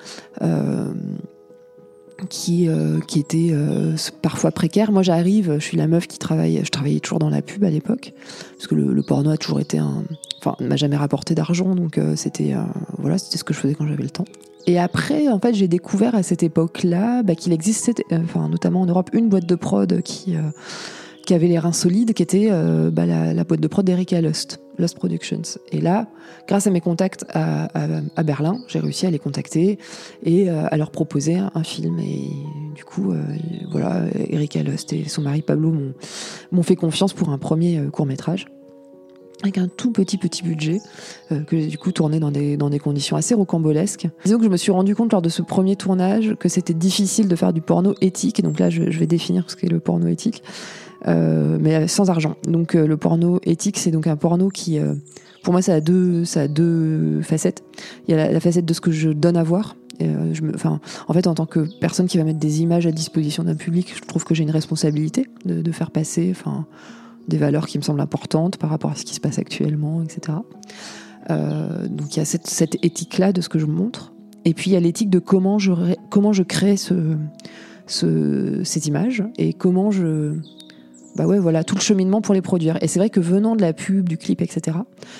qui, 2.29 2.69
euh, 2.69 3.01
qui 3.01 3.19
était 3.19 3.51
euh, 3.53 3.97
parfois 4.23 4.51
précaire. 4.51 4.93
Moi, 4.93 5.03
j'arrive, 5.03 5.55
je 5.59 5.65
suis 5.65 5.77
la 5.77 5.87
meuf 5.87 6.07
qui 6.07 6.19
travaille, 6.19 6.61
je 6.65 6.71
travaillais 6.71 7.01
toujours 7.01 7.19
dans 7.19 7.31
la 7.31 7.43
pub 7.43 7.65
à 7.65 7.71
l'époque, 7.71 8.13
parce 8.57 8.67
que 8.67 8.75
le, 8.75 9.03
porno 9.03 9.31
a 9.31 9.37
toujours 9.37 9.61
été 9.61 9.79
un, 9.79 10.05
enfin, 10.39 10.57
m'a 10.61 10.77
jamais 10.77 10.97
rapporté 10.97 11.35
d'argent, 11.35 11.75
donc 11.75 11.99
euh, 11.99 12.17
c'était, 12.17 12.55
voilà, 12.99 13.19
c'était 13.19 13.39
ce 13.39 13.45
que 13.45 13.55
je 13.55 13.59
faisais 13.59 13.75
quand 13.75 13.87
j'avais 13.87 14.03
le 14.03 14.11
temps. 14.11 14.25
Et 14.67 14.79
après, 14.79 15.29
en 15.29 15.39
fait, 15.39 15.55
j'ai 15.55 15.69
découvert 15.69 16.15
à 16.15 16.23
cette 16.23 16.43
époque-là 16.43 17.23
bah, 17.23 17.35
qu'il 17.35 17.53
existait, 17.53 17.95
enfin, 18.13 18.49
notamment 18.49 18.81
en 18.83 18.87
Europe, 18.87 19.11
une 19.13 19.29
boîte 19.29 19.47
de 19.47 19.57
prod 19.57 20.01
qui 20.03 20.37
qui 21.27 21.33
avait 21.33 21.49
les 21.49 21.59
reins 21.59 21.73
solides, 21.73 22.13
qui 22.13 22.23
était 22.23 22.51
bah, 22.93 23.07
la, 23.07 23.45
boîte 23.45 23.61
de 23.61 23.69
prod 23.69 23.85
d'Erika 23.85 24.21
Lust. 24.21 24.64
Lost 24.79 24.97
Productions. 24.97 25.59
Et 25.73 25.81
là, 25.81 26.07
grâce 26.49 26.67
à 26.67 26.71
mes 26.71 26.81
contacts 26.81 27.25
à, 27.31 27.69
Berlin, 28.25 28.59
j'ai 28.69 28.81
réussi 28.81 29.07
à 29.07 29.11
les 29.11 29.19
contacter 29.19 29.79
et 30.23 30.51
euh, 30.51 30.67
à 30.71 30.77
leur 30.77 30.91
proposer 30.91 31.37
un, 31.37 31.63
film. 31.65 31.99
Et 31.99 32.31
du 32.75 32.85
coup, 32.85 33.13
euh, 33.13 33.23
voilà, 33.71 34.05
Erika 34.29 34.63
Lust 34.63 34.93
et 34.93 35.09
son 35.09 35.23
mari 35.23 35.43
Pablo 35.43 35.75
m'ont 36.53 36.63
fait 36.63 36.77
confiance 36.77 37.13
pour 37.13 37.31
un 37.31 37.39
premier 37.39 37.79
euh, 37.79 37.91
court 37.91 38.07
métrage 38.07 38.47
avec 39.43 39.59
un 39.59 39.69
tout 39.69 39.91
petit 39.91 40.17
petit 40.17 40.43
budget 40.43 40.79
que 41.29 41.59
j'ai 41.59 41.67
du 41.67 41.77
coup 41.77 41.93
tourné 41.93 42.19
dans 42.19 42.31
des, 42.31 42.57
dans 42.57 42.71
des 42.71 42.79
conditions 42.79 43.15
assez 43.15 43.35
rocambolesques. 43.35 44.07
Disons 44.25 44.39
que 44.39 44.45
je 44.45 44.49
me 44.49 44.57
suis 44.57 44.73
rendu 44.73 44.95
compte 44.95 45.13
lors 45.13 45.21
de 45.21 45.29
ce 45.29 45.43
premier 45.43 45.77
tournage 45.77 46.35
que 46.37 46.49
c'était 46.49 46.73
difficile 46.73 47.29
de 47.29 47.37
faire 47.37 47.53
du 47.53 47.61
porno 47.61 47.95
éthique, 48.01 48.39
et 48.39 48.43
donc 48.43 48.59
là 48.59 48.71
je 48.71 48.85
vais 48.85 49.07
définir 49.07 49.45
ce 49.51 49.57
qu'est 49.57 49.69
le 49.69 49.81
porno 49.81 50.07
éthique. 50.07 50.43
Euh, 51.07 51.59
mais 51.61 51.87
sans 51.87 52.11
argent. 52.11 52.37
Donc 52.49 52.75
euh, 52.75 52.87
le 52.87 52.97
porno 52.97 53.39
éthique, 53.43 53.79
c'est 53.79 53.91
donc 53.91 54.07
un 54.07 54.17
porno 54.17 54.49
qui, 54.49 54.79
euh, 54.79 54.95
pour 55.43 55.53
moi, 55.53 55.61
ça 55.61 55.75
a 55.75 55.81
deux, 55.81 56.25
ça 56.25 56.43
a 56.43 56.49
deux 56.49 57.21
facettes. 57.23 57.63
Il 58.09 58.15
y 58.15 58.19
a 58.19 58.33
la, 58.33 58.41
facette 58.41 58.65
de 58.65 58.73
ce 58.73 58.81
que 58.81 58.91
je 58.91 59.11
donne 59.11 59.37
à 59.37 59.43
voir. 59.43 59.77
en 60.01 61.13
fait, 61.13 61.27
en 61.27 61.35
tant 61.35 61.47
que 61.47 61.69
personne 61.79 62.07
qui 62.07 62.17
va 62.17 62.25
mettre 62.25 62.39
des 62.39 62.63
images 62.63 62.87
à 62.87 62.91
disposition 62.91 63.45
d'un 63.45 63.55
public, 63.55 63.93
je 63.95 64.01
trouve 64.01 64.25
que 64.25 64.35
j'ai 64.35 64.43
une 64.43 64.51
responsabilité 64.51 65.27
de, 65.45 65.73
faire 65.73 65.91
passer, 65.91 66.35
des 67.29 67.37
valeurs 67.37 67.67
qui 67.67 67.79
me 67.79 67.83
semblent 67.83 68.01
importantes 68.01 68.57
par 68.57 68.71
rapport 68.71 68.91
à 68.91 68.95
ce 68.95 69.05
qui 69.05 69.15
se 69.15 69.21
passe 69.21 69.39
actuellement, 69.39 70.03
etc. 70.03 70.39
donc 71.29 72.17
il 72.17 72.19
y 72.19 72.21
a 72.21 72.25
cette, 72.25 72.47
cette 72.47 72.83
éthique-là 72.85 73.33
de 73.33 73.41
ce 73.41 73.49
que 73.49 73.59
je 73.59 73.67
montre. 73.67 74.13
Et 74.47 74.53
puis 74.53 74.71
il 74.71 74.75
y 74.75 74.77
a 74.77 74.81
l'éthique 74.81 75.11
de 75.11 75.19
comment 75.19 75.59
je, 75.59 75.73
comment 76.11 76.33
je 76.33 76.43
crée 76.43 76.77
ce, 76.77 77.17
ce, 77.87 78.63
ces 78.65 78.89
images 78.89 79.23
et 79.39 79.55
comment 79.55 79.91
je, 79.91 80.35
bah 81.17 81.27
ouais, 81.27 81.39
voilà, 81.39 81.63
tout 81.63 81.77
le 81.77 81.81
cheminement 81.81 82.21
pour 82.21 82.35
les 82.35 82.43
produire. 82.43 82.77
Et 82.83 82.89
c'est 82.89 82.99
vrai 82.99 83.09
que 83.09 83.21
venant 83.21 83.55
de 83.55 83.63
la 83.63 83.73
pub, 83.73 84.09
du 84.09 84.19
clip, 84.19 84.43
etc., 84.43 84.79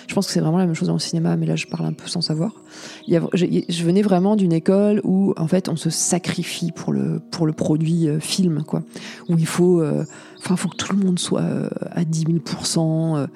je 0.09 0.15
pense 0.15 0.27
que 0.27 0.33
c'est 0.33 0.41
vraiment 0.41 0.59
la 0.59 0.67
même 0.67 0.75
chose 0.75 0.89
dans 0.89 0.95
le 0.95 1.01
cinéma, 1.01 1.37
mais 1.37 1.47
là 1.47 1.57
je 1.57 1.67
parle 1.67 1.87
un 1.87 1.93
peu 1.93 2.09
sans 2.09 2.21
savoir. 2.21 2.53
Je, 3.07 3.85
venais 3.85 4.03
vraiment 4.03 4.35
d'une 4.35 4.53
école 4.53 5.01
où 5.05 5.35
en 5.37 5.47
fait 5.47 5.69
on 5.69 5.77
se 5.77 5.91
sacrifie 5.91 6.73
pour 6.73 6.93
le, 6.93 7.21
pour 7.31 7.47
le 7.47 7.53
produit 7.53 8.09
euh, 8.09 8.19
film, 8.19 8.65
quoi. 8.65 8.83
Où 9.29 9.39
il 9.39 9.47
faut, 9.47 9.81
euh, 9.81 10.05
enfin, 10.39 10.57
faut 10.57 10.69
que 10.69 10.77
tout 10.77 10.97
le 10.97 11.05
monde 11.05 11.19
soit 11.19 11.43
euh, 11.43 11.69
à 11.91 12.05
10 12.05 12.25
000% 12.25 13.27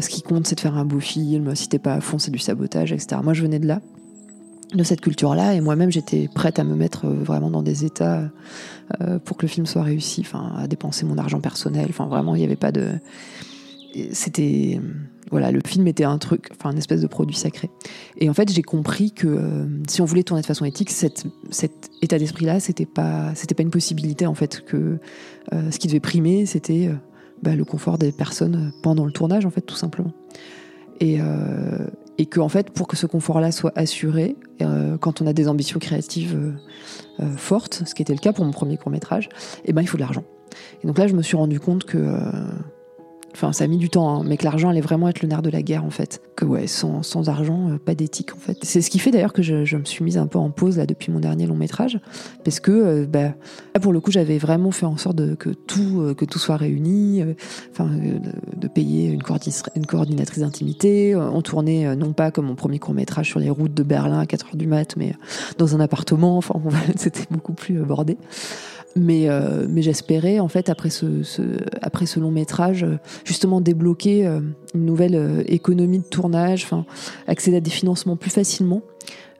Ce 0.00 0.08
qui 0.08 0.22
compte, 0.22 0.46
c'est 0.46 0.54
de 0.54 0.60
faire 0.60 0.76
un 0.76 0.84
beau 0.84 1.00
film. 1.00 1.54
Si 1.56 1.68
t'es 1.68 1.78
pas 1.78 1.94
à 1.94 2.00
fond, 2.00 2.18
c'est 2.18 2.30
du 2.30 2.38
sabotage, 2.38 2.92
etc. 2.92 3.20
Moi 3.22 3.32
je 3.32 3.42
venais 3.42 3.58
de 3.58 3.66
là 3.66 3.80
de 4.76 4.84
cette 4.84 5.00
culture-là. 5.00 5.54
Et 5.54 5.60
moi-même, 5.60 5.90
j'étais 5.90 6.28
prête 6.32 6.58
à 6.58 6.64
me 6.64 6.74
mettre 6.74 7.06
vraiment 7.06 7.50
dans 7.50 7.62
des 7.62 7.84
états 7.84 8.30
euh, 9.00 9.18
pour 9.18 9.36
que 9.36 9.46
le 9.46 9.48
film 9.48 9.66
soit 9.66 9.82
réussi, 9.82 10.20
enfin, 10.20 10.52
à 10.56 10.66
dépenser 10.66 11.06
mon 11.06 11.18
argent 11.18 11.40
personnel. 11.40 11.86
Enfin, 11.88 12.06
vraiment, 12.06 12.34
il 12.34 12.38
n'y 12.38 12.44
avait 12.44 12.56
pas 12.56 12.72
de. 12.72 12.92
C'était. 14.12 14.80
Voilà, 15.30 15.50
le 15.50 15.60
film 15.66 15.86
était 15.88 16.04
un 16.04 16.18
truc, 16.18 16.50
enfin, 16.52 16.70
une 16.70 16.78
espèce 16.78 17.00
de 17.00 17.06
produit 17.06 17.34
sacré. 17.34 17.70
Et 18.18 18.28
en 18.28 18.34
fait, 18.34 18.52
j'ai 18.52 18.62
compris 18.62 19.10
que 19.10 19.26
euh, 19.26 19.66
si 19.88 20.02
on 20.02 20.04
voulait 20.04 20.22
tourner 20.22 20.42
de 20.42 20.46
façon 20.46 20.64
éthique, 20.64 20.90
cette, 20.90 21.24
cet 21.50 21.90
état 22.02 22.18
d'esprit-là, 22.18 22.60
c'était 22.60 22.86
pas, 22.86 23.34
c'était 23.34 23.54
pas 23.54 23.62
une 23.62 23.70
possibilité, 23.70 24.26
en 24.26 24.34
fait, 24.34 24.64
que 24.64 24.98
euh, 25.52 25.70
ce 25.70 25.78
qui 25.78 25.88
devait 25.88 25.98
primer, 25.98 26.44
c'était 26.44 26.90
bah, 27.42 27.56
le 27.56 27.64
confort 27.64 27.98
des 27.98 28.12
personnes 28.12 28.72
pendant 28.82 29.06
le 29.06 29.12
tournage, 29.12 29.46
en 29.46 29.50
fait, 29.50 29.62
tout 29.62 29.76
simplement. 29.76 30.12
Et, 31.00 31.18
et 32.18 32.26
que 32.26 32.40
en 32.40 32.48
fait 32.48 32.70
pour 32.70 32.88
que 32.88 32.96
ce 32.96 33.06
confort-là 33.06 33.52
soit 33.52 33.72
assuré, 33.76 34.36
euh, 34.62 34.96
quand 34.98 35.20
on 35.20 35.26
a 35.26 35.32
des 35.32 35.48
ambitions 35.48 35.78
créatives 35.78 36.34
euh, 36.36 37.24
euh, 37.24 37.36
fortes, 37.36 37.82
ce 37.86 37.94
qui 37.94 38.02
était 38.02 38.12
le 38.12 38.18
cas 38.18 38.32
pour 38.32 38.44
mon 38.44 38.52
premier 38.52 38.76
court 38.76 38.90
métrage, 38.90 39.28
eh 39.64 39.72
ben 39.72 39.82
il 39.82 39.88
faut 39.88 39.96
de 39.96 40.02
l'argent. 40.02 40.24
Et 40.82 40.86
donc 40.86 40.98
là 40.98 41.06
je 41.06 41.14
me 41.14 41.22
suis 41.22 41.36
rendu 41.36 41.60
compte 41.60 41.84
que 41.84 42.18
Enfin, 43.34 43.52
ça 43.52 43.64
a 43.64 43.66
mis 43.66 43.78
du 43.78 43.90
temps, 43.90 44.08
hein, 44.08 44.22
mais 44.24 44.36
que 44.36 44.44
l'argent 44.44 44.68
allait 44.68 44.80
vraiment 44.80 45.08
être 45.08 45.20
le 45.20 45.28
nerf 45.28 45.42
de 45.42 45.50
la 45.50 45.60
guerre, 45.60 45.84
en 45.84 45.90
fait. 45.90 46.22
Que 46.36 46.44
ouais, 46.44 46.68
sans, 46.68 47.02
sans 47.02 47.28
argent, 47.28 47.70
euh, 47.70 47.78
pas 47.78 47.96
d'éthique, 47.96 48.32
en 48.32 48.38
fait. 48.38 48.58
C'est 48.62 48.80
ce 48.80 48.90
qui 48.90 49.00
fait 49.00 49.10
d'ailleurs 49.10 49.32
que 49.32 49.42
je, 49.42 49.76
me 49.76 49.84
suis 49.84 50.04
mise 50.04 50.18
un 50.18 50.28
peu 50.28 50.38
en 50.38 50.50
pause 50.50 50.78
là 50.78 50.86
depuis 50.86 51.10
mon 51.10 51.18
dernier 51.18 51.46
long 51.48 51.56
métrage, 51.56 51.98
parce 52.44 52.60
que 52.60 52.70
euh, 52.70 53.06
bah, 53.06 53.34
là, 53.74 53.80
pour 53.80 53.92
le 53.92 53.98
coup, 53.98 54.12
j'avais 54.12 54.38
vraiment 54.38 54.70
fait 54.70 54.86
en 54.86 54.96
sorte 54.96 55.34
que 55.36 55.50
tout 55.50 56.00
euh, 56.00 56.14
que 56.14 56.24
tout 56.24 56.38
soit 56.38 56.56
réuni, 56.56 57.24
enfin, 57.72 57.90
de, 58.56 58.68
payer 58.68 59.08
une, 59.08 59.22
coordinatrice 59.22 60.38
d'intimité. 60.38 61.16
On 61.16 61.42
tournait 61.42 61.94
non 61.96 62.12
pas 62.12 62.30
comme 62.30 62.46
mon 62.46 62.54
premier 62.54 62.78
court 62.78 62.94
métrage 62.94 63.28
sur 63.28 63.40
les 63.40 63.50
routes 63.50 63.74
de 63.74 63.82
Berlin 63.82 64.20
à 64.20 64.26
4 64.26 64.46
heures 64.46 64.56
du 64.56 64.66
mat, 64.66 64.96
mais 64.96 65.14
dans 65.58 65.74
un 65.74 65.80
appartement. 65.80 66.36
Enfin, 66.36 66.54
c'était 66.96 67.26
beaucoup 67.30 67.52
plus 67.52 67.80
bordé. 67.80 68.16
Mais, 68.96 69.28
euh, 69.28 69.66
mais 69.68 69.82
j'espérais, 69.82 70.38
en 70.38 70.48
fait, 70.48 70.68
après 70.68 70.90
ce, 70.90 71.22
ce, 71.24 71.42
après 71.82 72.06
ce 72.06 72.20
long 72.20 72.30
métrage, 72.30 72.84
euh, 72.84 72.98
justement 73.24 73.60
débloquer 73.60 74.26
euh, 74.26 74.40
une 74.74 74.84
nouvelle 74.84 75.44
économie 75.48 75.98
de 75.98 76.04
tournage, 76.04 76.64
enfin, 76.64 76.84
accéder 77.26 77.56
à 77.56 77.60
des 77.60 77.70
financements 77.70 78.16
plus 78.16 78.30
facilement. 78.30 78.82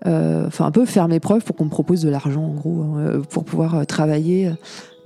Enfin, 0.06 0.66
un 0.66 0.70
peu 0.70 0.84
faire 0.84 1.08
mes 1.08 1.18
preuves 1.18 1.44
pour 1.44 1.56
qu'on 1.56 1.64
me 1.64 1.70
propose 1.70 2.02
de 2.02 2.10
l'argent, 2.10 2.44
en 2.44 2.52
gros, 2.52 2.82
hein, 2.82 3.22
pour 3.30 3.46
pouvoir 3.46 3.86
travailler 3.86 4.52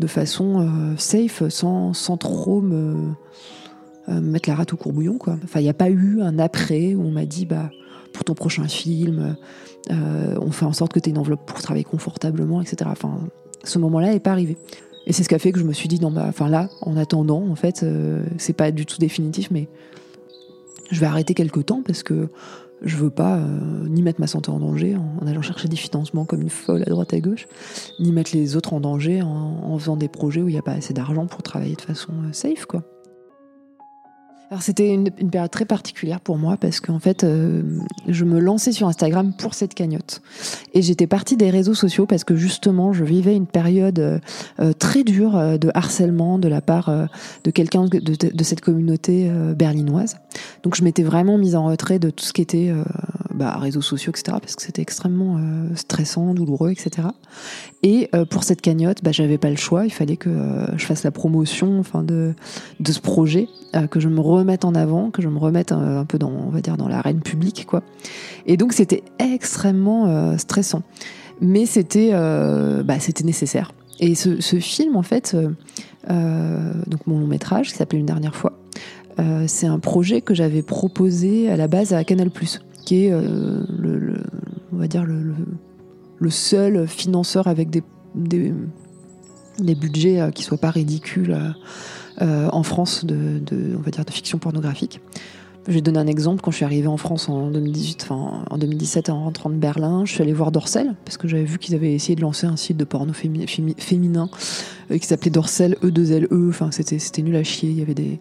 de 0.01 0.07
façon 0.09 0.69
safe, 0.97 1.49
sans, 1.51 1.93
sans 1.93 2.17
trop 2.17 2.61
me, 2.61 3.13
mettre 4.09 4.49
la 4.49 4.57
rate 4.57 4.73
au 4.73 4.77
courbouillon, 4.77 5.17
quoi. 5.17 5.39
Enfin, 5.45 5.61
il 5.61 5.63
n'y 5.63 5.69
a 5.69 5.75
pas 5.75 5.89
eu 5.89 6.21
un 6.21 6.41
après 6.41 6.97
où 6.97 7.03
on 7.03 7.13
m'a 7.13 7.27
dit, 7.27 7.47
bah, 7.47 7.71
pour 8.13 8.25
ton 8.25 8.35
prochain 8.35 8.67
film, 8.67 9.37
on 9.89 10.51
fait 10.51 10.65
en 10.65 10.73
sorte 10.73 10.93
que 10.93 10.99
tu 10.99 11.11
aies 11.11 11.13
une 11.13 11.19
enveloppe 11.19 11.47
pour 11.47 11.61
travailler 11.61 11.85
confortablement, 11.85 12.61
etc. 12.61 12.91
ce 13.65 13.79
moment-là 13.79 14.13
n'est 14.13 14.21
pas 14.21 14.33
arrivé. 14.33 14.57
Et 15.07 15.13
c'est 15.13 15.23
ce 15.23 15.29
qui 15.29 15.35
a 15.35 15.39
fait 15.39 15.53
que 15.53 15.59
je 15.59 15.65
me 15.65 15.73
suis 15.73 15.89
dit, 15.89 16.01
non, 16.01 16.11
bah, 16.11 16.27
enfin 16.29 16.49
là, 16.49 16.69
en 16.83 16.97
attendant, 16.97 17.43
en 17.49 17.55
fait, 17.55 17.83
euh, 17.83 18.25
c'est 18.37 18.53
pas 18.53 18.71
du 18.71 18.85
tout 18.85 18.99
définitif, 18.99 19.51
mais 19.51 19.69
je 20.91 21.01
vais 21.01 21.07
arrêter 21.07 21.35
quelques 21.35 21.67
temps 21.67 21.83
parce 21.85 22.03
que 22.03 22.29
je 22.83 22.97
veux 22.97 23.11
pas 23.11 23.39
euh, 23.39 23.89
ni 23.89 24.03
mettre 24.03 24.21
ma 24.21 24.27
santé 24.27 24.51
en 24.51 24.61
danger 24.61 24.97
en, 24.97 25.27
allant 25.27 25.43
chercher 25.43 25.69
des 25.69 25.77
financements 25.77 26.25
comme 26.25 26.43
une 26.43 26.51
folle 26.51 26.83
à 26.83 26.91
droite 26.91 27.13
à 27.13 27.21
gauche, 27.21 27.49
ni 27.99 28.13
mettre 28.13 28.31
les 28.35 28.57
autres 28.57 28.73
en 28.73 28.81
danger 28.81 29.23
en, 29.23 29.29
en 29.29 29.79
faisant 29.79 29.97
des 29.97 30.09
projets 30.09 30.43
où 30.43 30.49
il 30.49 30.53
n'y 30.53 30.59
a 30.59 30.63
pas 30.63 30.73
assez 30.73 30.95
d'argent 30.95 31.27
pour 31.27 31.43
travailler 31.43 31.75
de 31.75 31.81
façon 31.81 32.13
euh, 32.13 32.33
safe, 32.33 32.67
quoi. 32.67 32.83
C'était 34.61 34.95
une, 34.95 35.11
période 35.11 35.51
très 35.51 35.67
particulière 35.67 36.21
pour 36.21 36.39
moi 36.39 36.57
parce 36.57 36.81
qu'en 36.81 36.99
fait, 36.99 37.23
euh, 37.23 37.63
je 38.07 38.25
me 38.25 38.39
lançais 38.41 38.73
sur 38.73 38.89
Instagram 38.89 39.35
pour 39.37 39.53
cette 39.53 39.75
cagnotte. 39.75 40.23
Et 40.73 40.81
j'étais 40.81 41.07
partie 41.07 41.37
des 41.37 41.51
réseaux 41.51 41.75
sociaux 41.75 42.07
parce 42.07 42.25
que 42.25 42.35
justement, 42.35 42.95
je 42.95 43.05
vivais 43.05 43.37
une 43.37 43.47
période 43.47 43.99
euh, 43.99 44.73
très 44.79 45.05
dure 45.05 45.37
euh, 45.37 45.59
de 45.59 45.71
harcèlement 45.75 46.39
de 46.39 46.49
la 46.49 46.63
part 46.63 46.91
de 47.45 47.51
quelqu'un 47.51 47.85
de, 47.85 48.45
cette 48.45 48.63
communauté 48.63 49.31
berlinoise. 49.55 50.17
Donc 50.63 50.75
je 50.75 50.85
m'étais 50.85 51.03
vraiment 51.03 51.39
mise 51.39 51.57
en 51.57 51.67
retrait 51.67 51.99
de 51.99 52.11
tout 52.11 52.25
ce 52.25 52.33
qui 52.33 52.43
était 52.43 52.73
bah, 53.35 53.57
réseaux 53.59 53.81
sociaux, 53.81 54.13
etc. 54.13 54.39
parce 54.41 54.57
que 54.57 54.63
c'était 54.63 54.83
extrêmement 54.83 55.41
stressant, 55.75 56.35
douloureux, 56.35 56.71
etc. 56.71 57.09
Et 57.83 58.11
pour 58.31 58.45
cette 58.45 58.61
cagnotte, 58.61 59.03
bah, 59.03 59.13
j'avais 59.13 59.39
pas 59.39 59.51
le 59.51 59.57
choix. 59.57 59.87
Il 59.87 59.93
fallait 59.93 60.17
que 60.17 60.31
je 60.77 60.85
fasse 60.85 61.05
la 61.05 61.11
promotion 61.11 61.79
enfin, 61.79 62.03
de, 62.03 62.35
ce 62.87 63.01
projet, 63.01 63.49
que 63.91 64.01
je 64.01 64.09
me 64.09 64.21
remettre 64.21 64.67
en 64.67 64.75
avant, 64.75 65.11
que 65.11 65.23
je 65.23 65.29
me 65.29 65.39
remette 65.39 65.73
un, 65.73 66.05
peu 66.05 66.19
dans, 66.19 66.31
on 66.31 66.51
va 66.51 66.61
dire, 66.61 66.77
dans 66.77 66.89
l'arène 66.89 67.21
publique, 67.21 67.65
quoi. 67.67 67.83
Et 68.47 68.57
donc 68.57 68.73
c'était 68.73 69.05
extrêmement 69.19 70.07
euh, 70.07 70.39
stressant, 70.39 70.83
mais 71.41 71.67
c'était, 71.67 72.11
euh, 72.13 72.83
bah, 72.83 72.99
c'était 72.99 73.25
nécessaire. 73.25 73.73
Et 74.01 74.15
ce, 74.15 74.39
film, 74.61 74.97
en 74.97 75.03
fait, 75.03 75.37
euh, 76.09 76.73
donc 76.87 77.07
mon 77.07 77.19
long 77.19 77.27
métrage 77.27 77.69
qui 77.69 77.75
s'appelait 77.75 77.99
une 77.99 78.07
dernière 78.07 78.37
fois, 78.37 78.59
c'est 79.47 79.67
un 79.67 79.79
projet 79.79 80.21
que 80.21 80.35
j'avais 80.35 80.63
proposé 80.63 81.51
à 81.51 81.57
la 81.57 81.69
base 81.69 81.93
à 81.93 82.05
Canal+, 82.05 82.31
qui 82.85 83.07
est 83.07 83.11
le, 83.11 84.23
on 84.73 84.77
va 84.77 84.87
dire 84.87 85.05
le, 85.05 86.31
seul 86.31 86.87
financeur 86.87 87.47
avec 87.47 87.71
des, 87.71 87.83
budgets 89.75 90.31
qui 90.35 90.45
soient 90.45 90.59
pas 90.59 90.71
ridicules 90.71 91.37
euh, 92.21 92.49
en 92.53 92.65
France 92.65 93.05
de, 93.05 93.41
on 93.77 93.81
va 93.81 93.93
dire, 93.93 94.05
de 94.05 94.11
fiction 94.11 94.39
pornographique. 94.39 95.01
Je 95.69 95.75
vais 95.75 95.83
donner 95.83 96.01
un 96.01 96.07
exemple. 96.09 96.41
Quand 96.43 96.51
je 96.51 96.57
suis 96.57 96.65
arrivée 96.65 96.89
en 96.89 96.97
France 96.97 97.29
en 97.29 97.51
2018, 97.51 98.03
enfin 98.03 98.45
en 98.51 98.59
2017, 98.59 99.11
en 99.11 99.23
rentrant 99.23 99.51
de 99.51 99.55
Berlin, 99.55 100.05
je 100.05 100.15
suis 100.15 100.23
allée 100.23 100.33
voir 100.33 100.51
Dorsel 100.51 100.97
parce 101.05 101.17
que 101.17 101.29
j'avais 101.29 101.45
vu 101.45 101.59
qu'ils 101.59 101.77
avaient 101.77 101.93
essayé 101.93 102.17
de 102.17 102.23
lancer 102.23 102.47
un 102.47 102.57
site 102.57 102.77
de 102.77 102.85
porno 102.85 103.13
féminin 103.13 104.31
euh, 104.91 104.99
qui 104.99 105.07
s'appelait 105.07 105.31
Dorsel 105.31 105.77
E2LE. 105.83 106.27
E. 106.33 106.49
Enfin, 106.49 106.71
c'était 106.73 106.99
c'était 106.99 107.23
nul 107.23 107.37
à 107.37 107.45
chier. 107.45 107.71
Il 107.71 107.79
y 107.79 107.83
avait 107.83 107.95
des, 107.95 108.19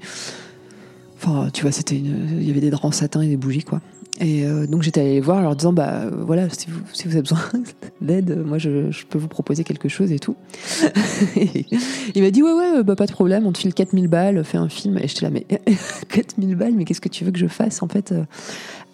enfin, 1.17 1.49
tu 1.51 1.63
vois, 1.63 1.71
c'était 1.71 1.95
il 1.95 2.43
y 2.43 2.51
avait 2.51 2.61
des 2.61 2.69
draps 2.69 2.85
en 2.85 2.91
satin 2.91 3.21
et 3.21 3.27
des 3.27 3.37
bougies 3.37 3.63
quoi. 3.63 3.81
Et 4.19 4.45
euh, 4.45 4.65
donc 4.65 4.81
j'étais 4.81 5.01
allée 5.01 5.13
les 5.13 5.19
voir 5.19 5.37
en 5.37 5.41
leur 5.41 5.55
disant 5.55 5.73
bah 5.73 6.05
voilà 6.11 6.49
si 6.49 6.67
vous, 6.69 7.11
avez 7.11 7.21
besoin 7.21 7.39
d'aide, 8.01 8.43
moi 8.43 8.57
je, 8.57 8.89
peux 9.05 9.19
vous 9.19 9.27
proposer 9.27 9.63
quelque 9.63 9.89
chose 9.89 10.11
et 10.11 10.17
tout. 10.17 10.35
il 12.15 12.23
m'a 12.23 12.31
dit 12.31 12.41
ouais 12.41 12.53
ouais 12.53 12.83
bah 12.83 12.95
pas 12.95 13.05
de 13.05 13.11
problème, 13.11 13.45
on 13.45 13.51
te 13.51 13.59
file 13.59 13.73
4000 13.73 14.07
balles, 14.07 14.43
fais 14.43 14.57
un 14.57 14.69
film. 14.69 14.97
Et 14.97 15.07
j'étais 15.07 15.21
là 15.21 15.29
mais 15.29 15.45
4000 16.09 16.55
balles, 16.55 16.73
mais 16.75 16.85
qu'est-ce 16.85 17.01
que 17.01 17.09
tu 17.09 17.25
veux 17.25 17.31
que 17.31 17.39
je 17.39 17.47
fasse 17.47 17.83
en 17.83 17.87
fait 17.87 18.11
euh, 18.11 18.23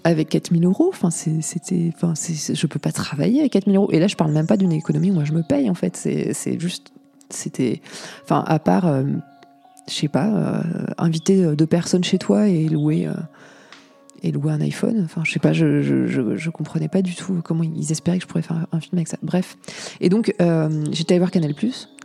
avec 0.04 0.28
4000 0.28 0.66
euros? 0.66 0.90
Enfin 0.90 1.10
c'était, 1.10 1.92
enfin 1.96 2.14
je 2.16 2.68
peux 2.68 2.80
pas 2.80 2.92
travailler 2.92 3.40
avec 3.40 3.54
4000 3.54 3.78
euros. 3.78 3.92
Et 3.92 4.00
là 4.00 4.08
je 4.08 4.18
parle 4.18 4.34
même 4.34 4.48
pas 4.48 4.58
d'une 4.58 4.74
économie 4.74 5.12
où 5.12 5.14
moi 5.14 5.24
je 5.24 5.32
me 5.32 5.42
paye 5.42 5.70
en 5.70 5.76
fait. 5.76 5.96
C'est 5.96 6.60
juste 6.60 6.92
c'était, 7.30 7.82
enfin 8.24 8.44
à 8.46 8.60
part 8.60 8.88
euh, 8.88 9.04
je 9.88 9.94
sais 9.94 10.08
pas 10.08 10.64
inviter 10.98 11.56
deux 11.56 11.68
personnes 11.68 12.04
chez 12.04 12.18
toi 12.18 12.48
et 12.48 12.68
louer 12.68 13.10
et 14.24 14.32
louer 14.32 14.52
un 14.54 14.62
iPhone. 14.62 15.02
Enfin, 15.04 15.22
je 15.26 15.32
sais 15.32 15.40
pas, 15.40 15.54
je, 15.54 15.82
je, 15.82 16.08
je, 16.08 16.50
comprenais 16.50 16.88
pas 16.88 17.02
du 17.02 17.14
tout 17.14 17.42
comment 17.44 17.64
ils 17.64 17.92
espéraient 17.92 18.18
que 18.18 18.24
je 18.24 18.28
pourrais 18.28 18.42
faire 18.42 18.66
un 18.72 18.80
film 18.80 18.98
avec 18.98 19.10
ça. 19.10 19.18
Bref. 19.22 19.58
Et 20.00 20.10
donc, 20.10 20.34
euh, 20.42 20.86
j'étais 20.92 21.14
allée 21.14 21.20
voir 21.20 21.30
Canal, 21.30 21.54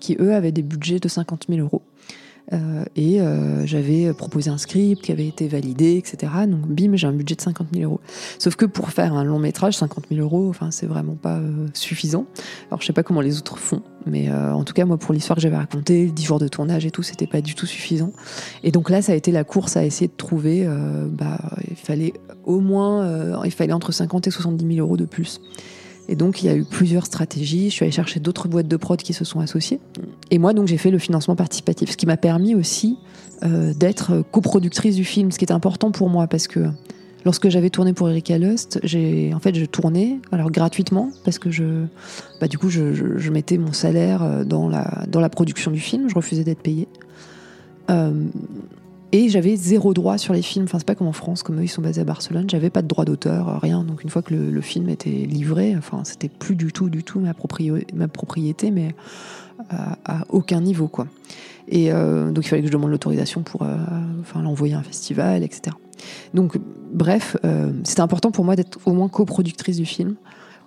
qui 0.00 0.16
eux 0.18 0.34
avaient 0.34 0.52
des 0.52 0.62
budgets 0.62 0.98
de 0.98 1.08
50 1.08 1.46
000 1.48 1.60
euros. 1.60 1.82
Euh, 2.52 2.84
et 2.96 3.20
euh, 3.20 3.66
j'avais 3.66 4.12
proposé 4.14 4.50
un 4.50 4.58
script 4.58 5.02
qui 5.02 5.12
avait 5.12 5.26
été 5.26 5.48
validé, 5.48 5.96
etc. 5.96 6.32
Donc 6.46 6.66
bim, 6.66 6.96
j'ai 6.96 7.06
un 7.06 7.12
budget 7.12 7.34
de 7.34 7.40
50 7.40 7.68
000 7.74 7.84
euros. 7.84 8.00
Sauf 8.38 8.56
que 8.56 8.64
pour 8.64 8.90
faire 8.90 9.14
un 9.14 9.24
long 9.24 9.38
métrage, 9.38 9.76
50 9.76 10.06
000 10.10 10.22
euros, 10.22 10.48
enfin 10.48 10.70
c'est 10.70 10.86
vraiment 10.86 11.14
pas 11.14 11.36
euh, 11.36 11.66
suffisant. 11.74 12.26
Alors 12.70 12.80
je 12.80 12.86
sais 12.86 12.92
pas 12.92 13.02
comment 13.02 13.20
les 13.20 13.38
autres 13.38 13.58
font, 13.58 13.82
mais 14.06 14.30
en 14.30 14.64
tout 14.64 14.72
cas 14.72 14.84
moi 14.84 14.96
pour 14.96 15.12
l'histoire 15.12 15.36
que 15.36 15.42
j'avais 15.42 15.56
racontée, 15.56 16.06
10 16.06 16.24
jours 16.24 16.38
de 16.38 16.48
tournage 16.48 16.86
et 16.86 16.90
tout, 16.90 17.02
c'était 17.02 17.26
pas 17.26 17.40
du 17.40 17.54
tout 17.54 17.66
suffisant. 17.66 18.12
Et 18.62 18.70
donc 18.70 18.90
là 18.90 19.02
ça 19.02 19.12
a 19.12 19.14
été 19.14 19.30
la 19.32 19.44
course 19.44 19.76
à 19.76 19.84
essayer 19.84 20.08
de 20.08 20.16
trouver, 20.16 20.66
bah 21.10 21.38
il 21.68 21.76
fallait 21.76 22.14
au 22.44 22.60
moins, 22.60 23.42
il 23.44 23.50
fallait 23.50 23.72
entre 23.72 23.92
50 23.92 24.26
et 24.26 24.30
70 24.30 24.76
000 24.76 24.86
euros 24.86 24.96
de 24.96 25.04
plus. 25.04 25.40
Et 26.08 26.16
donc, 26.16 26.42
il 26.42 26.46
y 26.46 26.48
a 26.48 26.56
eu 26.56 26.64
plusieurs 26.64 27.06
stratégies. 27.06 27.68
Je 27.68 27.74
suis 27.74 27.84
allée 27.84 27.92
chercher 27.92 28.18
d'autres 28.18 28.48
boîtes 28.48 28.68
de 28.68 28.76
prod 28.76 29.00
qui 29.00 29.12
se 29.12 29.24
sont 29.24 29.40
associées. 29.40 29.78
Et 30.30 30.38
moi, 30.38 30.54
donc, 30.54 30.66
j'ai 30.66 30.78
fait 30.78 30.90
le 30.90 30.98
financement 30.98 31.36
participatif, 31.36 31.90
ce 31.90 31.96
qui 31.96 32.06
m'a 32.06 32.16
permis 32.16 32.54
aussi 32.54 32.96
euh, 33.44 33.72
d'être 33.72 34.24
coproductrice 34.32 34.96
du 34.96 35.04
film, 35.04 35.30
ce 35.30 35.38
qui 35.38 35.44
est 35.44 35.52
important 35.52 35.92
pour 35.92 36.08
moi 36.08 36.26
parce 36.26 36.48
que 36.48 36.70
lorsque 37.24 37.48
j'avais 37.50 37.70
tourné 37.70 37.92
pour 37.92 38.08
Erika 38.08 38.36
Lust, 38.36 38.80
j'ai 38.82 39.32
en 39.32 39.38
fait 39.38 39.54
je 39.54 39.64
tournais 39.64 40.18
alors 40.32 40.50
gratuitement 40.50 41.10
parce 41.24 41.38
que 41.38 41.48
je 41.48 41.84
bah, 42.40 42.48
du 42.48 42.58
coup 42.58 42.68
je, 42.68 43.30
mettais 43.30 43.58
mon 43.58 43.72
salaire 43.72 44.24
euh, 44.24 44.44
dans 44.44 44.68
la 44.68 45.04
dans 45.08 45.20
la 45.20 45.28
production 45.28 45.70
du 45.70 45.78
film, 45.78 46.08
je 46.08 46.16
refusais 46.16 46.42
d'être 46.42 46.62
payée. 46.62 46.88
Euh, 47.90 48.24
et 49.12 49.28
j'avais 49.28 49.56
zéro 49.56 49.94
droit 49.94 50.18
sur 50.18 50.34
les 50.34 50.42
films. 50.42 50.66
Enfin, 50.66 50.78
c'est 50.78 50.86
pas 50.86 50.94
comme 50.94 51.06
en 51.06 51.12
France, 51.12 51.42
comme 51.42 51.58
eux, 51.58 51.64
ils 51.64 51.68
sont 51.68 51.80
basés 51.80 52.02
à 52.02 52.04
Barcelone. 52.04 52.48
J'avais 52.50 52.68
pas 52.68 52.82
de 52.82 52.88
droit 52.88 53.04
d'auteur, 53.04 53.48
euh, 53.48 53.58
rien. 53.58 53.82
Donc, 53.84 54.04
une 54.04 54.10
fois 54.10 54.22
que 54.22 54.34
le, 54.34 54.60
film 54.60 54.88
était 54.90 55.08
livré, 55.10 55.74
enfin, 55.76 56.02
c'était 56.04 56.28
plus 56.28 56.56
du 56.56 56.72
tout, 56.72 56.90
du 56.90 57.02
tout 57.02 57.18
ma, 57.18 57.32
ma 57.94 58.08
propriété, 58.08 58.70
mais 58.70 58.94
à, 59.70 60.24
aucun 60.28 60.60
niveau, 60.60 60.88
quoi. 60.88 61.06
Et 61.68 61.92
euh, 61.92 62.30
donc, 62.30 62.44
il 62.44 62.48
fallait 62.48 62.62
que 62.62 62.68
je 62.68 62.72
demande 62.72 62.90
l'autorisation 62.90 63.42
pour 63.42 63.62
euh, 63.62 63.76
enfin, 64.20 64.42
l'envoyer 64.42 64.74
à 64.74 64.78
un 64.78 64.82
festival, 64.82 65.42
etc. 65.42 65.74
Donc, 66.34 66.58
bref, 66.92 67.36
c'était 67.84 68.02
important 68.02 68.30
pour 68.30 68.44
moi 68.44 68.56
d'être 68.56 68.78
au 68.84 68.92
moins 68.92 69.08
coproductrice 69.08 69.76
du 69.78 69.86
film 69.86 70.16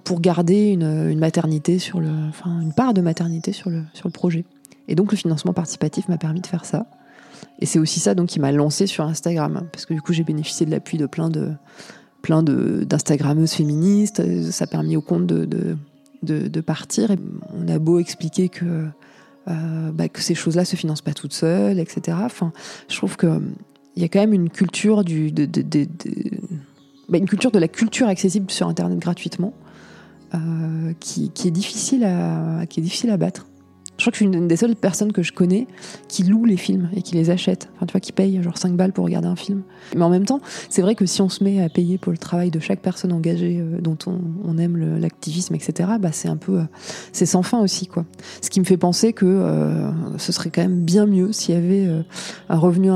pour 0.03 0.19
garder 0.19 0.69
une, 0.69 1.10
une, 1.10 1.19
maternité 1.19 1.77
sur 1.77 2.00
le, 2.00 2.10
enfin, 2.29 2.60
une 2.60 2.74
part 2.74 2.93
de 2.95 3.01
maternité 3.01 3.51
sur 3.51 3.69
le, 3.69 3.83
sur 3.93 4.07
le 4.07 4.13
projet. 4.13 4.45
Et 4.88 4.95
donc, 4.95 5.12
le 5.12 5.17
financement 5.17 5.53
participatif 5.53 6.07
m'a 6.10 6.17
permis 6.17 6.41
de 6.41 6.48
faire 6.48 6.65
ça. 6.65 6.88
Et 7.62 7.65
c'est 7.68 7.80
aussi 7.80 8.00
ça 8.00 8.15
donc 8.15 8.30
qui 8.30 8.39
m'a 8.39 8.51
lancé 8.51 8.88
sur 8.88 9.06
Instagram, 9.06 9.68
parce 9.72 9.86
que 9.86 9.94
du 9.94 10.01
coup 10.01 10.13
j'ai 10.13 10.24
bénéficié 10.24 10.65
de 10.65 10.72
l'appui 10.72 10.98
de 10.98 11.06
plein 11.06 11.30
de 11.30 11.51
plein 12.22 12.44
d'instagrammeuses 12.44 13.53
féministes. 13.53 14.22
Ça 14.51 14.65
a 14.65 14.68
permis 14.68 14.96
au 14.96 15.01
compte 15.01 15.25
de, 15.27 15.46
de, 15.46 16.48
de, 16.48 16.62
partir. 16.62 17.15
On 17.53 17.68
a 17.68 17.80
beau 17.80 18.00
expliquer 18.00 18.50
que 18.50 18.86
euh, 19.48 19.91
bah, 19.91 20.08
que 20.08 20.22
ces 20.22 20.36
choses-là 20.36 20.65
se 20.65 20.75
financent 20.75 21.01
pas 21.01 21.13
toutes 21.13 21.34
seules, 21.34 21.80
etc. 21.80 22.18
Je 22.89 22.96
trouve 22.96 23.18
que 23.18 23.41
il 23.96 24.01
y 24.01 24.06
a 24.06 24.08
quand 24.08 24.20
même 24.20 24.34
une 24.34 24.50
culture 24.50 25.03
du 25.03 25.32
de, 25.32 25.48
bah, 27.10 27.18
une 27.18 27.27
culture 27.27 27.51
de 27.51 27.60
la 27.60 27.68
culture 27.68 28.08
accessible 28.08 28.50
sur 28.51 28.68
Internet 28.68 29.00
gratuitement 29.00 29.53
euh, 30.34 30.94
qui, 31.00 31.32
est 31.46 31.51
difficile 31.51 32.03
à 32.03 32.65
qui 32.68 32.80
est 32.80 32.84
difficile 32.84 33.10
à 33.10 33.18
battre. 33.18 33.48
Je 34.01 34.05
crois 34.05 34.12
que 34.13 34.17
je 34.17 34.25
suis 34.25 34.36
une 34.36 34.48
des 34.48 34.55
seules 34.55 34.75
personnes 34.75 35.12
que 35.12 35.22
je 35.22 35.31
connais 35.31 35.67
qui 36.08 36.24
loue 36.24 36.43
les 36.43 36.58
films 36.58 36.89
et 36.96 37.03
qui 37.03 37.13
les 37.13 37.29
achète. 37.29 37.70
Enfin, 37.75 37.86
tu 37.86 37.91
vois, 37.91 38.00
qui 38.00 38.12
paye 38.12 38.41
genre 38.41 38.58
5 38.58 38.74
balles 38.74 38.93
pour 38.93 39.05
regarder 39.05 39.27
un 39.27 39.36
film. 39.36 39.62
Mais 39.96 40.01
en 40.01 40.10
même 40.10 40.25
temps, 40.25 40.41
c'est 40.70 40.81
vrai 40.81 40.96
que 40.96 41.05
si 41.05 41.22
on 41.22 41.29
se 41.29 41.43
met 41.43 41.62
à 41.62 41.70
payer 41.70 42.00
pour 42.00 42.12
le 42.12 42.17
travail 42.17 42.50
de 42.50 42.60
chaque 42.60 42.79
personne 42.79 43.13
engagée 43.13 43.60
euh, 43.60 43.79
dont 43.79 44.00
on, 44.08 44.58
aime 44.58 44.98
l'activisme, 45.00 45.53
etc., 45.53 45.88
bah, 46.00 46.10
c'est 46.12 46.29
un 46.29 46.36
peu. 46.36 46.62
Euh, 46.62 46.63
c'est 47.12 47.27
sans 47.27 47.43
fin 47.43 47.60
aussi, 47.60 47.86
quoi. 47.86 48.05
Ce 48.41 48.50
qui 48.50 48.60
me 48.60 48.65
fait 48.65 48.75
penser 48.75 49.13
que 49.13 49.27
euh, 49.27 49.91
ce 50.17 50.31
serait 50.31 50.50
quand 50.50 50.63
même 50.63 50.81
bien 50.81 51.05
mieux 51.05 51.31
s'il 51.31 51.53
y 51.53 51.58
avait 51.60 51.88
un 52.50 52.58
revenu 52.58 52.89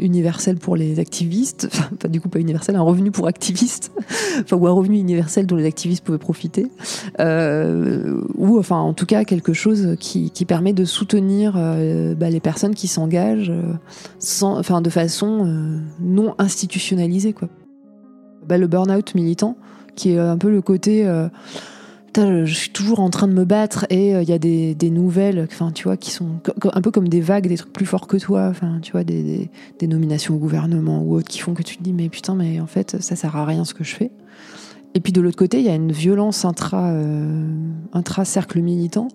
universel 0.00 0.56
pour 0.56 0.76
les 0.76 0.98
activistes. 0.98 1.68
Enfin, 1.70 1.90
pas 2.00 2.08
du 2.08 2.22
coup, 2.22 2.30
pas 2.30 2.40
universel, 2.40 2.74
un 2.74 2.80
revenu 2.80 3.10
pour 3.10 3.26
activistes. 3.26 3.92
ou 4.52 4.66
un 4.66 4.72
revenu 4.72 4.98
universel 4.98 5.44
dont 5.46 5.56
les 5.56 5.66
activistes 5.66 6.02
pouvaient 6.02 6.16
profiter. 6.16 6.70
ou, 7.18 8.58
enfin, 8.58 8.76
en 8.76 8.94
tout 8.94 9.04
cas, 9.04 9.24
quelque 9.24 9.52
chose 9.52 9.94
qui 10.00 10.32
permet 10.44 10.72
de 10.72 10.84
soutenir 10.84 11.54
euh, 11.56 12.14
bah, 12.14 12.30
les 12.30 12.40
personnes 12.40 12.74
qui 12.74 12.88
s'engagent 12.88 13.50
euh, 13.50 14.80
de 14.80 14.90
façon 14.90 15.46
euh, 15.46 15.78
non 16.00 16.34
institutionnalisée. 16.38 17.32
Quoi. 17.32 17.48
Bah, 18.46 18.58
le 18.58 18.66
burn-out 18.66 19.14
militant, 19.14 19.56
qui 19.96 20.12
est 20.12 20.18
un 20.18 20.38
peu 20.38 20.50
le 20.50 20.62
côté 20.62 21.04
je 22.16 22.52
suis 22.52 22.70
toujours 22.70 22.98
en 22.98 23.10
train 23.10 23.28
de 23.28 23.32
me 23.32 23.44
battre 23.44 23.86
et 23.90 24.10
il 24.10 24.28
y 24.28 24.32
a 24.32 24.38
des, 24.38 24.90
nouvelles 24.90 25.46
enfin 25.48 25.70
tu 25.70 25.84
vois 25.84 25.96
qui 25.96 26.10
sont 26.10 26.40
un 26.72 26.80
peu 26.80 26.90
comme 26.90 27.08
des 27.08 27.20
vagues 27.20 27.46
des 27.46 27.56
trucs 27.56 27.72
plus 27.72 27.86
forts 27.86 28.08
que 28.08 28.16
toi 28.16 28.48
enfin 28.48 28.80
tu 28.82 28.90
vois 28.90 29.04
des, 29.04 29.48
nominations 29.82 30.34
au 30.34 30.38
gouvernement 30.38 31.00
ou 31.00 31.14
autres 31.14 31.28
qui 31.28 31.38
font 31.38 31.54
que 31.54 31.62
tu 31.62 31.76
te 31.76 31.82
dis 31.84 31.92
mais 31.92 32.08
putain 32.08 32.34
mais 32.34 32.58
en 32.58 32.66
fait 32.66 33.00
ça 33.00 33.14
sert 33.14 33.36
à 33.36 33.44
rien 33.44 33.64
ce 33.64 33.72
que 33.72 33.84
je 33.84 33.94
fais 33.94 34.10
et 34.94 35.00
puis 35.00 35.12
de 35.12 35.20
l'autre 35.20 35.36
côté 35.36 35.60
il 35.60 35.64
y 35.64 35.68
a 35.68 35.76
une 35.76 35.92
violence 35.92 36.44
intra 36.44 36.92
cercle 38.24 38.60
militant 38.60 39.08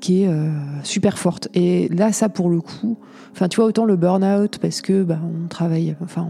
qui 0.00 0.22
est 0.22 0.28
euh, 0.28 0.50
super 0.82 1.18
forte. 1.18 1.48
Et 1.54 1.88
là, 1.88 2.12
ça 2.12 2.28
pour 2.28 2.50
le 2.50 2.60
coup, 2.60 2.98
enfin, 3.32 3.48
tu 3.48 3.56
vois, 3.56 3.66
autant 3.66 3.84
le 3.84 3.96
burn-out 3.96 4.58
parce 4.58 4.80
que 4.80 5.02
bah, 5.02 5.18
on 5.22 5.48
travaille, 5.48 5.96
enfin, 6.02 6.28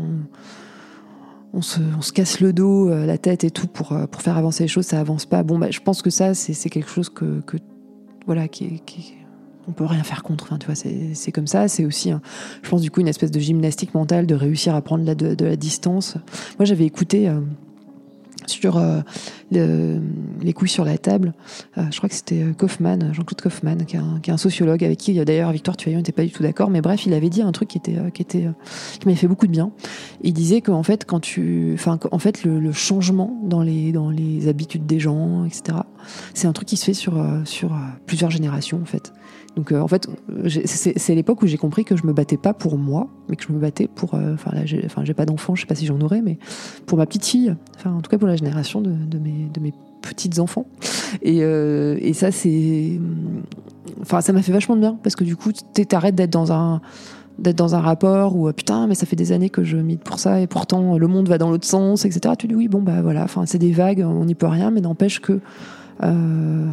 on, 1.52 1.62
se, 1.62 1.80
on, 1.96 2.02
se, 2.02 2.12
casse 2.12 2.40
le 2.40 2.52
dos, 2.52 2.88
euh, 2.88 3.06
la 3.06 3.18
tête 3.18 3.44
et 3.44 3.50
tout 3.50 3.66
pour, 3.66 3.92
euh, 3.92 4.06
pour 4.06 4.22
faire 4.22 4.36
avancer 4.36 4.64
les 4.64 4.68
choses, 4.68 4.86
ça 4.86 5.00
avance 5.00 5.26
pas. 5.26 5.42
Bon, 5.42 5.58
bah, 5.58 5.70
je 5.70 5.80
pense 5.80 6.02
que 6.02 6.10
ça, 6.10 6.34
c'est 6.34 6.70
quelque 6.70 6.90
chose 6.90 7.08
que, 7.08 7.42
voilà, 8.26 8.48
qui, 8.48 8.80
qui 8.86 9.14
on 9.68 9.72
peut 9.72 9.84
rien 9.84 10.04
faire 10.04 10.22
contre. 10.22 10.44
Enfin, 10.44 10.58
tu 10.58 10.66
vois, 10.66 10.76
c'est 10.76 11.32
comme 11.32 11.48
ça. 11.48 11.66
C'est 11.66 11.84
aussi, 11.84 12.12
je 12.62 12.70
pense, 12.70 12.82
du 12.82 12.90
coup, 12.92 13.00
une 13.00 13.08
espèce 13.08 13.32
de 13.32 13.40
gymnastique 13.40 13.94
mentale 13.94 14.26
de 14.26 14.34
réussir 14.36 14.76
à 14.76 14.80
prendre 14.80 15.04
la, 15.04 15.16
de, 15.16 15.44
la 15.44 15.56
distance. 15.56 16.16
Moi, 16.60 16.66
j'avais 16.66 16.84
écouté 16.84 17.28
sur 18.46 18.78
euh, 19.54 20.00
les 20.42 20.52
couilles 20.52 20.68
sur 20.68 20.84
la 20.84 20.98
table. 20.98 21.34
Euh, 21.78 21.82
je 21.90 21.96
crois 21.96 22.08
que 22.08 22.14
c'était 22.14 22.42
euh, 22.42 22.52
Kaufmann, 22.52 23.12
Jean-Claude 23.12 23.40
Kaufmann, 23.40 23.84
qui 23.86 23.96
est, 23.96 24.30
un, 24.30 24.36
sociologue 24.36 24.82
avec 24.84 24.98
qui 24.98 25.14
d'ailleurs 25.24 25.52
Victoire 25.52 25.76
Tuaillon 25.76 25.98
n'était 25.98 26.12
pas 26.12 26.24
du 26.24 26.30
tout 26.30 26.42
d'accord. 26.42 26.70
Mais 26.70 26.80
bref, 26.80 27.06
il 27.06 27.14
avait 27.14 27.30
dit 27.30 27.42
un 27.42 27.52
truc 27.52 27.68
qui 27.68 27.78
était 27.78 27.96
qui 28.12 28.22
était 28.22 28.48
m'avait 29.04 29.16
fait 29.16 29.28
beaucoup 29.28 29.46
de 29.46 29.52
bien. 29.52 29.70
Il 30.22 30.32
disait 30.32 30.60
qu'en 30.60 30.82
fait, 30.82 31.04
quand 31.04 31.20
tu, 31.20 31.76
en 31.86 32.18
fait, 32.18 32.44
le, 32.44 32.72
changement 32.72 33.38
dans 33.44 33.62
les 33.62 33.92
dans 33.92 34.10
les 34.10 34.48
habitudes 34.48 34.86
des 34.86 34.98
gens, 34.98 35.44
etc. 35.44 35.78
C'est 36.34 36.46
un 36.46 36.52
truc 36.52 36.68
qui 36.68 36.76
se 36.76 36.84
fait 36.84 36.94
sur 36.94 37.24
sur 37.44 37.76
plusieurs 38.06 38.30
générations 38.30 38.80
en 38.82 38.84
fait. 38.84 39.12
Donc 39.56 39.72
en 39.72 39.88
fait, 39.88 40.06
c'est 40.46 41.14
l'époque 41.14 41.42
où 41.42 41.46
j'ai 41.46 41.56
compris 41.56 41.84
que 41.84 41.96
je 41.96 42.06
me 42.06 42.12
battais 42.12 42.36
pas 42.36 42.52
pour 42.52 42.76
moi, 42.76 43.08
mais 43.28 43.36
que 43.36 43.42
je 43.42 43.52
me 43.52 43.58
battais 43.58 43.88
pour. 43.88 44.12
Enfin 44.12 44.50
là, 44.52 44.66
j'ai 44.66 45.14
pas 45.14 45.24
d'enfant, 45.24 45.54
je 45.54 45.62
sais 45.62 45.66
pas 45.66 45.74
si 45.74 45.86
j'en 45.86 45.98
aurais, 46.00 46.20
mais 46.20 46.38
pour 46.84 46.98
ma 46.98 47.06
petite 47.06 47.24
fille. 47.24 47.56
Enfin, 47.76 47.92
en 47.92 48.02
tout 48.02 48.10
cas 48.10 48.18
pour 48.18 48.28
la 48.28 48.36
génération 48.36 48.82
de, 48.82 49.18
mes, 49.18 49.48
de 49.52 49.60
mes 49.60 49.72
petites 50.02 50.38
enfants. 50.38 50.66
Et, 51.22 51.38
euh, 51.40 51.96
et 52.00 52.12
ça, 52.12 52.30
c'est. 52.30 53.00
Enfin, 54.02 54.20
ça 54.20 54.34
m'a 54.34 54.42
fait 54.42 54.52
vachement 54.52 54.76
de 54.76 54.80
bien 54.80 54.98
parce 55.02 55.16
que 55.16 55.24
du 55.24 55.36
coup, 55.36 55.52
t'arrêtes 55.52 56.14
d'être 56.14 56.32
dans 56.32 56.52
un 56.52 56.82
d'être 57.38 57.56
dans 57.56 57.74
un 57.74 57.80
rapport 57.80 58.34
où 58.34 58.50
putain 58.50 58.86
mais 58.86 58.94
ça 58.94 59.04
fait 59.04 59.14
des 59.14 59.30
années 59.30 59.50
que 59.50 59.62
je 59.62 59.76
milite 59.76 60.02
pour 60.02 60.18
ça 60.18 60.40
et 60.40 60.46
pourtant 60.46 60.96
le 60.96 61.06
monde 61.06 61.28
va 61.28 61.36
dans 61.36 61.50
l'autre 61.50 61.66
sens 61.66 62.06
etc 62.06 62.34
tu 62.38 62.46
dis 62.46 62.54
oui 62.54 62.66
bon 62.66 62.80
bah 62.80 63.02
voilà 63.02 63.24
enfin 63.24 63.44
c'est 63.44 63.58
des 63.58 63.72
vagues 63.72 64.02
on 64.06 64.24
n'y 64.24 64.34
peut 64.34 64.46
rien 64.46 64.70
mais 64.70 64.80
n'empêche 64.80 65.20
que 65.20 65.40
euh, 66.02 66.66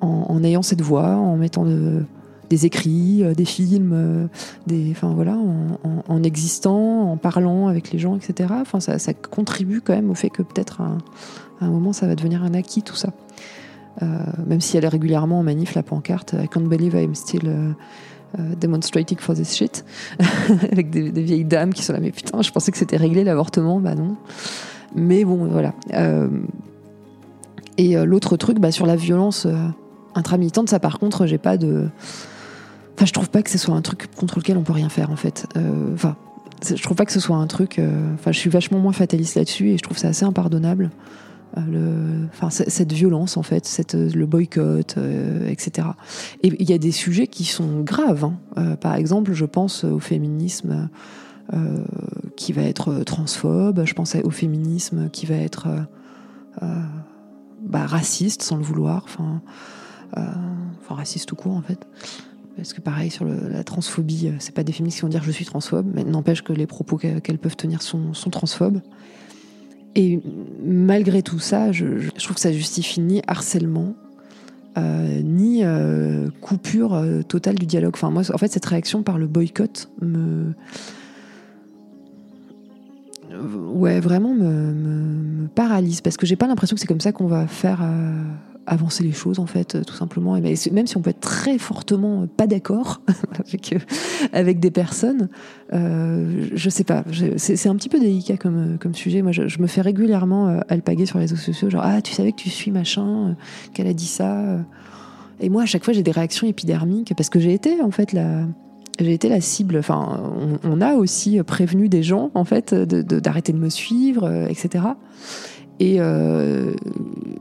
en, 0.00 0.42
ayant 0.44 0.62
cette 0.62 0.82
voix 0.82 1.16
en 1.16 1.36
mettant 1.36 1.64
de, 1.64 2.04
des 2.48 2.66
écrits, 2.66 3.22
euh, 3.22 3.34
des 3.34 3.44
films, 3.44 3.92
euh, 3.94 4.26
des, 4.66 4.90
enfin 4.90 5.12
voilà, 5.14 5.36
en, 6.08 6.22
existant, 6.22 7.10
en 7.10 7.16
parlant 7.16 7.68
avec 7.68 7.92
les 7.92 7.98
gens, 7.98 8.16
etc. 8.16 8.50
Enfin, 8.60 8.80
ça, 8.80 8.98
ça 8.98 9.14
contribue 9.14 9.80
quand 9.80 9.94
même 9.94 10.10
au 10.10 10.14
fait 10.14 10.30
que 10.30 10.42
peut-être 10.42 10.80
à, 10.80 10.98
un 11.60 11.68
moment 11.68 11.92
ça 11.92 12.06
va 12.06 12.14
devenir 12.14 12.42
un 12.42 12.54
acquis 12.54 12.82
tout 12.82 12.96
ça. 12.96 13.10
Euh, 14.02 14.06
même 14.46 14.60
si 14.60 14.76
elle 14.76 14.84
est 14.84 14.88
régulièrement 14.88 15.40
en 15.40 15.42
manif 15.42 15.74
la 15.74 15.82
pancarte 15.82 16.36
I 16.40 16.46
can't 16.46 16.68
believe 16.68 16.94
I'm 16.94 17.16
still 17.16 17.74
demonstrating 18.60 19.18
for 19.18 19.34
this 19.34 19.56
shit 19.56 19.84
avec 20.70 20.90
des, 20.90 21.10
vieilles 21.10 21.44
dames 21.44 21.74
qui 21.74 21.82
sont 21.82 21.94
là 21.94 21.98
mais 21.98 22.12
putain 22.12 22.40
je 22.40 22.52
pensais 22.52 22.70
que 22.70 22.78
c'était 22.78 22.96
réglé 22.96 23.24
l'avortement 23.24 23.80
bah 23.80 23.96
non 23.96 24.14
mais 24.94 25.24
bon 25.24 25.48
voilà 25.48 25.74
et 27.76 27.96
l'autre 27.96 28.36
truc 28.36 28.60
bah, 28.60 28.70
sur 28.70 28.86
la 28.86 28.94
violence 28.94 29.48
intramilitante 30.14 30.68
ça 30.68 30.80
par 30.80 30.98
contre 30.98 31.26
j'ai 31.26 31.38
pas 31.38 31.56
de 31.56 31.88
Enfin, 32.98 33.06
je 33.06 33.12
trouve 33.12 33.30
pas 33.30 33.44
que 33.44 33.50
ce 33.50 33.58
soit 33.58 33.76
un 33.76 33.80
truc 33.80 34.08
contre 34.16 34.40
lequel 34.40 34.56
on 34.56 34.64
peut 34.64 34.72
rien 34.72 34.88
faire 34.88 35.12
en 35.12 35.16
fait. 35.16 35.46
Euh, 35.56 35.94
enfin, 35.94 36.16
je 36.64 36.82
trouve 36.82 36.96
pas 36.96 37.04
que 37.04 37.12
ce 37.12 37.20
soit 37.20 37.36
un 37.36 37.46
truc. 37.46 37.78
Euh, 37.78 38.12
enfin, 38.14 38.32
je 38.32 38.38
suis 38.40 38.50
vachement 38.50 38.80
moins 38.80 38.92
fataliste 38.92 39.36
là-dessus 39.36 39.68
et 39.68 39.78
je 39.78 39.82
trouve 39.84 39.96
ça 39.96 40.08
assez 40.08 40.24
impardonnable. 40.24 40.90
Euh, 41.56 41.60
le, 41.70 42.26
enfin, 42.34 42.50
cette 42.50 42.92
violence 42.92 43.36
en 43.36 43.44
fait, 43.44 43.66
cette, 43.66 43.94
le 43.94 44.26
boycott, 44.26 44.96
etc. 45.46 45.90
Et 46.42 46.48
il 46.58 46.68
y 46.68 46.72
a 46.72 46.78
des 46.78 46.90
sujets 46.90 47.28
qui 47.28 47.44
sont 47.44 47.82
graves. 47.82 48.24
Hein. 48.24 48.74
par 48.80 48.96
exemple, 48.96 49.32
je 49.32 49.44
pense 49.44 49.84
au 49.84 50.00
féminisme 50.00 50.88
qui 52.34 52.52
va 52.52 52.62
être 52.62 53.04
transphobe, 53.04 53.84
je 53.84 53.94
pense 53.94 54.16
au 54.16 54.30
féminisme 54.30 55.08
qui 55.10 55.24
va 55.26 55.36
être 55.36 55.68
bah, 57.62 57.86
raciste 57.86 58.42
sans 58.42 58.56
le 58.56 58.64
vouloir, 58.64 59.04
enfin, 59.04 59.40
enfin 60.14 60.94
raciste 60.94 61.28
tout 61.28 61.36
court 61.36 61.56
en 61.56 61.62
fait. 61.62 61.86
Parce 62.58 62.72
que 62.72 62.80
pareil, 62.80 63.08
sur 63.08 63.24
la 63.24 63.62
transphobie, 63.62 64.32
c'est 64.40 64.52
pas 64.52 64.64
des 64.64 64.72
féministes 64.72 64.98
qui 64.98 65.02
vont 65.02 65.08
dire 65.08 65.22
je 65.22 65.30
suis 65.30 65.44
transphobe, 65.44 65.86
mais 65.94 66.02
n'empêche 66.02 66.42
que 66.42 66.52
les 66.52 66.66
propos 66.66 66.96
qu'elles 66.96 67.38
peuvent 67.38 67.56
tenir 67.56 67.82
sont, 67.82 68.12
transphobes. 68.32 68.80
Et 69.94 70.20
malgré 70.64 71.22
tout 71.22 71.38
ça, 71.38 71.70
je, 71.70 72.10
trouve 72.18 72.34
que 72.34 72.40
ça 72.40 72.52
justifie 72.52 73.00
ni 73.00 73.22
harcèlement, 73.28 73.94
euh, 74.76 75.20
ni 75.22 75.60
euh, 75.62 76.30
coupure 76.40 76.94
euh, 76.94 77.22
totale 77.22 77.54
du 77.54 77.66
dialogue. 77.66 77.94
Enfin, 77.94 78.10
moi, 78.10 78.22
en 78.34 78.38
fait, 78.38 78.50
cette 78.50 78.66
réaction 78.66 79.04
par 79.04 79.18
le 79.18 79.28
boycott 79.28 79.88
me. 80.02 80.52
Ouais, 83.30 84.00
vraiment 84.00 84.34
me, 84.34 84.72
me 84.72 85.46
paralyse 85.46 86.00
parce 86.00 86.16
que 86.16 86.26
j'ai 86.26 86.34
pas 86.34 86.48
l'impression 86.48 86.74
que 86.74 86.80
c'est 86.80 86.88
comme 86.88 87.00
ça 87.00 87.12
qu'on 87.12 87.28
va 87.28 87.46
faire 87.46 87.82
avancer 88.68 89.02
les 89.02 89.12
choses 89.12 89.38
en 89.38 89.46
fait 89.46 89.74
euh, 89.74 89.82
tout 89.82 89.94
simplement 89.94 90.36
et 90.36 90.40
même 90.40 90.86
si 90.86 90.96
on 90.96 91.00
peut 91.00 91.10
être 91.10 91.20
très 91.20 91.58
fortement 91.58 92.26
pas 92.26 92.46
d'accord 92.46 93.00
avec 93.38 93.72
euh, 93.72 93.78
avec 94.32 94.60
des 94.60 94.70
personnes 94.70 95.28
euh, 95.72 96.48
je 96.54 96.70
sais 96.70 96.84
pas 96.84 97.04
c'est 97.36 97.68
un 97.68 97.76
petit 97.76 97.88
peu 97.88 97.98
délicat 97.98 98.36
comme 98.36 98.78
comme 98.78 98.94
sujet 98.94 99.22
moi 99.22 99.32
je, 99.32 99.58
me 99.58 99.66
fais 99.66 99.80
régulièrement 99.80 100.60
alpaguer 100.68 101.06
sur 101.06 101.18
les 101.18 101.24
réseaux 101.24 101.36
sociaux 101.36 101.70
genre 101.70 101.82
ah 101.84 102.02
tu 102.02 102.12
savais 102.12 102.32
que 102.32 102.38
tu 102.38 102.50
suis 102.50 102.70
machin 102.70 103.36
qu'elle 103.74 103.86
a 103.86 103.94
dit 103.94 104.06
ça 104.06 104.58
et 105.40 105.48
moi 105.48 105.62
à 105.62 105.66
chaque 105.66 105.84
fois 105.84 105.94
j'ai 105.94 106.02
des 106.02 106.12
réactions 106.12 106.46
épidermiques 106.46 107.14
parce 107.16 107.30
que 107.30 107.40
j'ai 107.40 107.54
été 107.54 107.80
en 107.80 107.90
fait 107.90 108.12
la 108.12 108.44
j'ai 109.00 109.12
été 109.12 109.28
la 109.28 109.40
cible. 109.40 109.76
Enfin, 109.78 110.34
on, 110.64 110.80
a 110.80 110.94
aussi 110.94 111.40
prévenu 111.44 111.88
des 111.88 112.02
gens, 112.02 112.32
en 112.34 112.44
fait, 112.44 112.74
d'arrêter 112.74 113.52
de, 113.52 113.58
de, 113.58 113.62
me 113.62 113.68
suivre, 113.68 114.48
etc. 114.48 114.86
Et, 115.80 115.96
euh, 116.00 116.74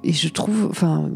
et, 0.04 0.14
je 0.14 0.30
trouve, 0.30 0.68
enfin, 0.70 1.10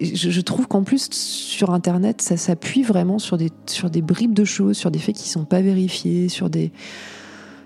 je, 0.00 0.40
trouve 0.40 0.66
qu'en 0.66 0.82
plus 0.82 1.08
sur 1.12 1.70
Internet, 1.70 2.20
ça 2.20 2.36
s'appuie 2.36 2.82
vraiment 2.82 3.20
sur 3.20 3.36
des 3.38 3.50
sur 3.66 3.90
des 3.90 4.02
bribes 4.02 4.34
de 4.34 4.44
choses, 4.44 4.76
sur 4.76 4.90
des 4.90 4.98
faits 4.98 5.14
qui 5.14 5.28
sont 5.28 5.44
pas 5.44 5.60
vérifiés, 5.60 6.28
sur 6.28 6.50
des, 6.50 6.72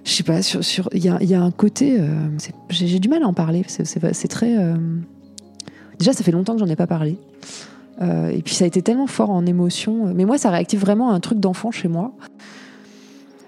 je 0.05 0.11
sais 0.11 0.25
pas, 0.25 0.43
sur 0.43 0.63
sur 0.63 0.91
il 0.93 1.03
y 1.03 1.35
a, 1.35 1.43
un 1.43 1.51
côté, 1.51 1.97
euh, 1.99 2.29
j'ai 2.69 2.99
du 2.99 3.09
mal 3.09 3.23
à 3.23 3.27
en 3.27 3.33
parler. 3.33 3.65
C'est 3.67 4.29
très, 4.29 4.59
euh, 4.59 4.77
déjà 5.99 6.13
ça 6.13 6.23
fait 6.23 6.33
longtemps 6.33 6.53
que 6.53 6.61
j'en 6.61 6.67
ai 6.67 6.77
pas 6.77 6.87
parlé. 6.87 7.17
Et 8.01 8.43
puis 8.43 8.55
ça 8.55 8.63
a 8.63 8.69
été 8.69 8.81
tellement 8.81 9.09
fort 9.09 9.31
en 9.31 9.45
émotion. 9.45 10.15
Mais 10.15 10.25
moi, 10.25 10.39
ça 10.39 10.51
réactive 10.51 10.79
vraiment 10.79 11.11
un 11.11 11.19
truc 11.19 11.41
d'enfant 11.41 11.73
chez 11.73 11.89
moi. 11.89 12.13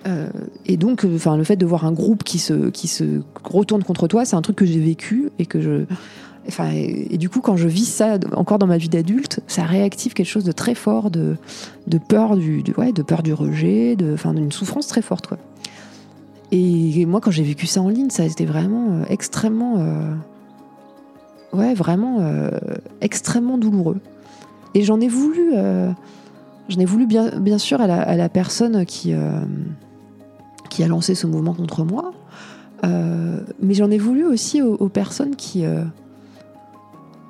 Euh, 0.06 0.28
et 0.66 0.76
donc, 0.76 1.04
euh, 1.04 1.14
enfin, 1.14 1.36
le 1.36 1.44
fait 1.44 1.56
de 1.56 1.66
voir 1.66 1.84
un 1.84 1.92
groupe 1.92 2.24
qui 2.24 2.38
se, 2.38 2.70
qui 2.70 2.88
se 2.88 3.20
retourne 3.44 3.82
contre 3.82 4.08
toi, 4.08 4.24
c'est 4.24 4.36
un 4.36 4.42
truc 4.42 4.56
que 4.56 4.66
j'ai 4.66 4.80
vécu 4.80 5.30
et 5.38 5.46
que 5.46 5.60
je. 5.60 5.84
Enfin, 6.48 6.70
et, 6.72 7.18
du 7.18 7.28
coup, 7.28 7.40
quand 7.40 7.56
je 7.56 7.68
vis 7.68 7.84
ça 7.84 8.18
encore 8.34 8.58
dans 8.58 8.66
ma 8.66 8.78
vie 8.78 8.88
d'adulte, 8.88 9.40
ça 9.46 9.62
réactive 9.64 10.14
quelque 10.14 10.26
chose 10.26 10.44
de 10.44 10.52
très 10.52 10.74
fort, 10.74 11.10
de, 11.10 11.36
de 11.86 11.98
peur 11.98 12.36
du, 12.36 12.64
ouais, 12.78 12.92
de 12.92 13.02
peur 13.02 13.22
du 13.22 13.34
rejet, 13.34 13.94
d'une 13.94 14.50
souffrance 14.50 14.86
très 14.86 15.02
forte, 15.02 15.26
quoi. 15.26 15.38
Et, 16.50 17.06
moi, 17.06 17.20
quand 17.20 17.30
j'ai 17.30 17.44
vécu 17.44 17.66
ça 17.66 17.80
en 17.80 17.88
ligne, 17.88 18.10
ça 18.10 18.24
a 18.24 18.26
été 18.26 18.44
vraiment 18.44 18.86
euh, 18.90 19.04
extrêmement, 19.08 19.76
ouais, 21.52 21.74
vraiment 21.74 22.18
extrêmement 23.00 23.58
douloureux. 23.58 24.00
Et 24.74 24.82
j'en 24.82 24.98
ai 25.00 25.08
voulu, 25.08 25.52
j'en 26.68 26.80
ai 26.80 26.84
voulu 26.86 27.06
bien, 27.06 27.38
bien 27.38 27.58
sûr 27.58 27.80
à 27.80 27.86
la, 27.86 28.00
à 28.00 28.16
la 28.16 28.28
personne 28.28 28.84
qui 28.86 29.14
qui 30.70 30.82
a 30.82 30.88
lancé 30.88 31.14
ce 31.14 31.26
mouvement 31.26 31.52
contre 31.52 31.84
moi. 31.84 32.12
Euh, 32.84 33.40
mais 33.60 33.74
j'en 33.74 33.90
ai 33.90 33.98
voulu 33.98 34.24
aussi 34.24 34.62
aux, 34.62 34.88
personnes 34.88 35.36
qui, 35.36 35.64
euh, 35.64 35.84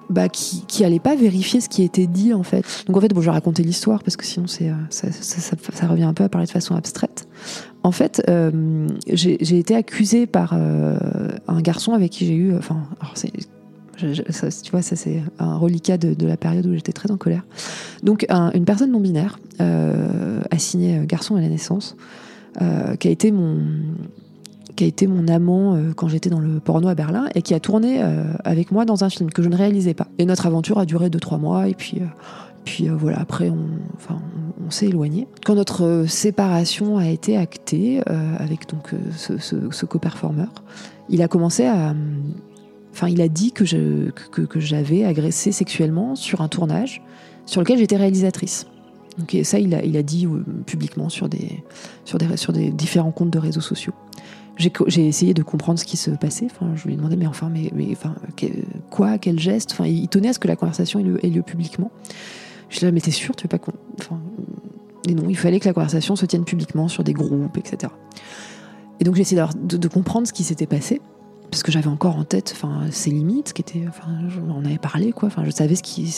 bah, 0.09 0.29
qui, 0.29 0.65
qui 0.67 1.01
pas 1.01 1.17
vérifier 1.17 1.61
ce 1.61 1.69
qui 1.69 1.83
était 1.83 2.07
dit 2.07 2.33
en 2.33 2.43
fait. 2.43 2.65
Donc 2.87 2.97
en 2.97 3.01
fait, 3.01 3.13
bon, 3.13 3.21
je 3.21 3.27
vais 3.27 3.33
raconter 3.33 3.63
l'histoire 3.63 4.03
parce 4.03 4.17
que 4.17 4.25
sinon 4.25 4.47
c'est 4.47 4.69
euh, 4.69 4.75
ça, 4.91 5.87
revient 5.87 6.05
un 6.05 6.15
peu 6.15 6.25
à 6.25 6.29
parler 6.29 6.47
de 6.47 6.53
façon 6.53 6.75
abstraite. 6.75 7.27
En 7.83 7.93
fait, 7.93 8.23
j'ai 9.09 9.59
été 9.59 9.75
accusée 9.75 10.27
par 10.27 10.53
un 10.53 11.61
garçon 11.63 11.95
avec 11.95 12.13
qui 12.13 12.27
j'ai 12.27 12.35
eu, 12.35 12.55
enfin, 12.55 12.83
tu 13.97 14.71
vois, 14.71 14.83
ça 14.83 14.97
c'est 14.97 15.23
un 15.39 15.57
reliquat 15.57 15.97
de, 15.97 16.27
la 16.27 16.37
période 16.37 16.67
où 16.67 16.75
j'étais 16.75 16.93
très 16.93 17.11
en 17.11 17.17
colère. 17.17 17.47
Donc 18.03 18.27
une 18.55 18.67
personne 18.67 18.93
non 18.93 19.01
binaire, 19.01 19.39
assignée 20.51 21.01
garçon 21.07 21.37
à 21.37 21.41
la 21.41 21.49
naissance. 21.49 21.97
Euh, 22.61 22.97
qui 22.97 23.09
a 23.09 23.11
été 23.11 23.31
mon 25.07 25.29
amant 25.29 25.75
euh, 25.75 25.93
quand 25.95 26.09
j'étais 26.09 26.31
dans 26.31 26.41
le 26.41 26.59
porno 26.59 26.89
à 26.89 26.95
Berlin 26.95 27.29
et 27.35 27.43
qui 27.43 27.55
a 27.55 27.61
tourné 27.61 28.03
euh, 28.03 28.25
avec 28.45 28.73
moi 28.73 28.85
dans 28.85 29.05
un 29.05 29.11
film 29.11 29.31
que 29.31 29.43
je 29.43 29.49
ne 29.49 29.57
réalisais 29.57 29.95
pas. 29.95 30.09
Et 30.19 30.25
notre 30.25 30.47
aventure 30.47 30.79
a 30.79 30.87
duré 30.87 31.11
2-3 31.11 31.39
mois 31.39 31.69
et 31.69 31.75
puis, 31.75 32.01
voilà, 32.89 33.21
après 33.21 33.51
on, 33.51 34.71
s'est 34.71 34.87
éloigné. 34.87 35.27
Quand 35.45 35.55
notre 35.55 36.05
séparation 36.07 36.97
a 36.97 37.09
été 37.09 37.37
actée 37.37 38.01
avec 38.39 38.69
donc 38.69 38.95
ce, 39.17 39.39
ce, 39.39 39.85
co-performeur, 39.85 40.53
il 41.09 41.23
a 41.23 41.29
commencé 41.29 41.67
à... 41.67 41.95
Enfin, 42.93 43.09
il 43.09 43.21
a 43.21 43.29
dit 43.29 43.51
que 43.51 43.65
j'avais 43.65 45.05
agressé 45.05 45.51
sexuellement 45.51 46.15
sur 46.15 46.41
un 46.41 46.49
tournage 46.49 47.03
sur 47.47 47.61
lequel 47.61 47.79
j'étais 47.79 47.97
réalisatrice. 47.97 48.67
Donc, 49.21 49.37
ça, 49.45 49.59
il 49.59 49.75
a, 49.75 50.03
dit 50.03 50.27
euh, 50.27 50.43
publiquement 50.65 51.11
sur 51.11 51.29
des, 51.29 51.63
différents 52.73 53.13
comptes 53.13 53.31
de 53.31 53.39
réseaux 53.39 53.61
sociaux. 53.61 53.93
J'ai 54.57 55.07
essayé 55.07 55.35
de 55.35 55.43
comprendre 55.43 55.79
ce 55.79 55.85
qui 55.85 55.97
se 55.97 56.11
passait. 56.11 56.49
Je 56.75 56.87
lui 56.87 56.95
ai 56.95 56.97
demandé, 56.97 57.17
mais 57.17 57.27
enfin, 57.27 57.51
mais, 57.51 57.71
enfin, 57.93 58.15
quoi, 58.91 59.19
quel 59.19 59.39
geste? 59.39 59.73
Enfin, 59.73 59.87
Il 59.87 60.09
tenait 60.09 60.29
à 60.29 60.33
ce 60.33 60.39
que 60.39 60.49
la 60.49 60.57
conversation 60.57 61.01
ait 61.01 61.29
lieu, 61.29 61.43
publiquement. 61.43 61.91
Je 62.71 62.81
lui 62.81 62.87
ai 62.87 62.91
dit, 62.91 62.95
mais 62.95 63.01
t'es 63.01 63.11
sûr, 63.11 63.37
tu 63.37 63.45
veux 63.45 63.49
pas 63.49 63.59
qu'on. 63.59 63.73
Enfin, 63.99 64.21
et 65.09 65.15
non, 65.15 65.29
il 65.29 65.37
fallait 65.37 65.61
que 65.61 65.69
la 65.69 65.75
conversation 65.75 66.17
se 66.17 66.27
tienne 66.27 66.45
publiquement 66.45 66.89
sur 66.89 67.05
des 67.05 67.15
groupes, 67.15 67.57
etc. 67.57 67.93
Et 69.01 69.05
donc 69.05 69.15
j'ai 69.15 69.23
essayé 69.23 69.43
de, 69.55 69.89
comprendre 69.89 70.27
ce 70.27 70.33
qui 70.33 70.45
s'était 70.45 70.67
passé, 70.67 71.01
parce 71.51 71.63
que 71.63 71.73
j'avais 71.73 71.89
encore 71.89 72.17
en 72.17 72.25
tête 72.25 72.53
enfin, 72.55 72.83
ses 72.91 73.11
limites, 73.11 73.55
qui 73.55 73.63
étaient, 73.63 73.87
on 74.47 74.65
avait 74.65 74.79
parlé, 74.79 75.13
quoi. 75.13 75.31
Je 75.43 75.51
savais 75.51 75.75
ce 75.75 75.83
qui 75.83 76.15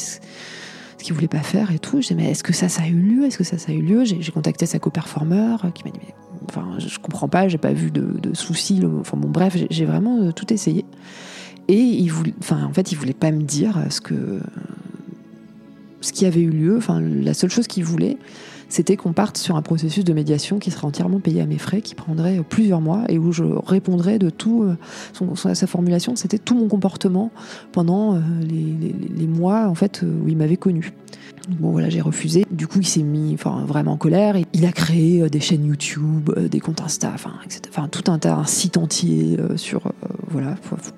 ce 1.02 1.06
qu'il 1.06 1.14
voulait 1.14 1.26
pas 1.26 1.40
faire 1.40 1.72
et 1.72 1.80
tout. 1.80 2.00
J'ai 2.00 2.14
mais 2.14 2.30
est-ce 2.30 2.44
que 2.44 2.52
ça, 2.52 2.68
ça 2.68 2.82
a 2.82 2.86
eu 2.86 2.94
lieu? 2.94 3.24
Est-ce 3.26 3.36
que 3.36 3.44
ça, 3.44 3.58
ça 3.58 3.72
a 3.72 3.74
eu 3.74 3.82
lieu? 3.82 4.04
J'ai 4.04 4.32
contacté 4.32 4.66
sa 4.66 4.78
co-performeur 4.78 5.64
euh, 5.64 5.70
qui 5.70 5.82
m'a 5.84 5.90
dit, 5.90 5.98
mais 6.00 6.14
enfin, 6.48 6.78
je 6.78 6.98
comprends 7.00 7.28
pas, 7.28 7.48
j'ai 7.48 7.58
pas 7.58 7.72
vu 7.72 7.90
de, 7.90 8.34
soucis. 8.34 8.80
Enfin, 9.00 9.16
bon, 9.16 9.28
bref, 9.28 9.56
j'ai 9.68 9.84
vraiment 9.84 10.22
euh, 10.22 10.30
tout 10.32 10.52
essayé. 10.52 10.84
Et 11.66 11.80
il 11.80 12.08
voulait, 12.08 12.34
enfin, 12.38 12.64
en 12.64 12.72
fait, 12.72 12.92
il 12.92 12.98
voulait 12.98 13.12
pas 13.12 13.32
me 13.32 13.42
dire 13.42 13.84
ce 13.90 14.00
que 14.00 14.40
ce 16.00 16.12
qui 16.12 16.24
avait 16.24 16.40
eu 16.40 16.50
lieu. 16.50 16.76
Enfin, 16.76 17.00
la 17.00 17.34
seule 17.34 17.50
chose 17.50 17.66
qu'il 17.66 17.84
voulait, 17.84 18.16
c'était 18.72 18.96
qu'on 18.96 19.12
parte 19.12 19.36
sur 19.36 19.56
un 19.56 19.60
processus 19.60 20.02
de 20.02 20.14
médiation 20.14 20.58
qui 20.58 20.70
serait 20.70 20.86
entièrement 20.86 21.20
payé 21.20 21.42
à 21.42 21.46
mes 21.46 21.58
frais, 21.58 21.82
qui 21.82 21.94
prendrait 21.94 22.40
plusieurs 22.48 22.80
mois 22.80 23.04
et 23.10 23.18
où 23.18 23.30
je 23.30 23.44
répondrais 23.44 24.18
de 24.18 24.30
tout. 24.30 24.62
Euh, 24.62 24.78
son, 25.12 25.36
sa 25.36 25.66
formulation, 25.66 26.16
c'était 26.16 26.38
tout 26.38 26.54
mon 26.54 26.68
comportement 26.68 27.30
pendant 27.72 28.14
euh, 28.14 28.20
les, 28.40 29.26
mois 29.26 29.68
en 29.68 29.74
fait 29.74 30.02
où 30.02 30.26
il 30.26 30.38
m'avait 30.38 30.56
connu. 30.56 30.94
Bon 31.50 31.70
voilà, 31.70 31.90
j'ai 31.90 32.00
refusé. 32.00 32.46
Du 32.50 32.66
coup, 32.66 32.78
il 32.80 32.86
s'est 32.86 33.02
mis 33.02 33.34
enfin, 33.34 33.62
vraiment 33.66 33.92
en 33.92 33.96
colère. 33.98 34.36
Il 34.54 34.64
a 34.64 34.72
créé 34.72 35.20
euh, 35.20 35.28
des 35.28 35.40
chaînes 35.40 35.66
YouTube, 35.66 36.30
des 36.38 36.60
comptes 36.60 36.80
Insta, 36.80 37.10
enfin, 37.12 37.34
etc. 37.44 37.60
enfin 37.68 37.88
tout 37.88 38.10
un 38.10 38.18
tas, 38.18 38.36
un 38.36 38.46
site 38.46 38.78
entier 38.78 39.36
sur 39.56 39.92
voilà 40.30 40.54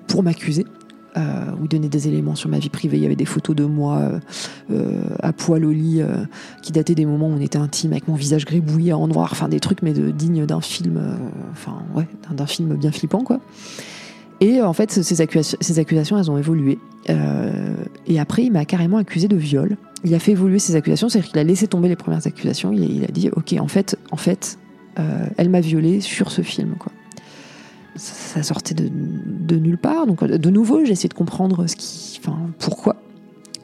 pour 0.07 0.23
m'accuser 0.23 0.63
euh, 1.17 1.21
où 1.59 1.63
il 1.63 1.69
donnait 1.69 1.87
des 1.87 2.09
éléments 2.09 2.35
sur 2.35 2.49
ma 2.49 2.59
vie 2.59 2.69
privée. 2.69 2.97
Il 2.97 3.03
y 3.03 3.05
avait 3.05 3.15
des 3.15 3.25
photos 3.25 3.55
de 3.55 3.63
moi 3.63 3.99
euh, 3.99 4.19
euh, 4.71 5.01
à 5.21 5.31
poil 5.31 5.63
au 5.63 5.71
lit 5.71 6.01
qui 6.61 6.73
dataient 6.73 6.95
des 6.95 7.05
moments 7.05 7.27
où 7.29 7.33
on 7.33 7.39
était 7.39 7.57
intime 7.57 7.93
avec 7.93 8.09
mon 8.09 8.15
visage 8.15 8.45
gribouillé 8.45 8.91
en 8.91 9.07
noir, 9.07 9.29
enfin 9.31 9.47
des 9.47 9.61
trucs 9.61 9.81
mais 9.81 9.93
de, 9.93 10.11
dignes 10.11 10.45
d'un 10.45 10.59
film, 10.59 11.01
enfin 11.51 11.83
ouais, 11.95 12.07
d'un 12.31 12.45
film 12.45 12.75
bien 12.75 12.91
flippant 12.91 13.23
quoi. 13.23 13.39
Et 14.41 14.61
en 14.61 14.73
fait, 14.73 14.91
ces 14.91 15.21
accusations, 15.21 15.57
ces 15.61 15.79
accusations 15.79 16.17
elles 16.17 16.29
ont 16.29 16.37
évolué. 16.37 16.79
et 18.07 18.19
après, 18.19 18.43
il 18.43 18.51
m'a 18.51 18.65
carrément 18.65 18.97
accusé 18.97 19.29
de 19.29 19.37
viol. 19.37 19.77
Il 20.03 20.13
a 20.13 20.19
fait 20.19 20.33
évoluer 20.33 20.59
ces 20.59 20.75
accusations, 20.75 21.07
c'est-à-dire 21.07 21.31
qu'il 21.31 21.39
a 21.39 21.43
laissé 21.43 21.67
tomber 21.67 21.87
les 21.87 21.95
premières 21.95 22.27
accusations. 22.27 22.73
Il, 22.73 23.05
a 23.05 23.07
dit, 23.07 23.29
ok, 23.33 23.55
en 23.59 23.67
fait, 23.69 23.97
en 24.11 24.17
fait, 24.17 24.59
elle 25.37 25.49
m'a 25.49 25.61
violé 25.61 26.01
sur 26.01 26.29
ce 26.29 26.41
film, 26.41 26.75
quoi 26.77 26.91
ça 27.95 28.43
sortait 28.43 28.75
de, 28.75 29.55
nulle 29.55 29.77
part. 29.77 30.07
Donc, 30.07 30.23
de 30.23 30.49
nouveau, 30.49 30.83
j'ai 30.85 30.91
essayé 30.91 31.09
de 31.09 31.13
comprendre 31.13 31.67
ce 31.67 31.75
qui, 31.75 32.19
enfin, 32.21 32.37
pourquoi. 32.59 32.97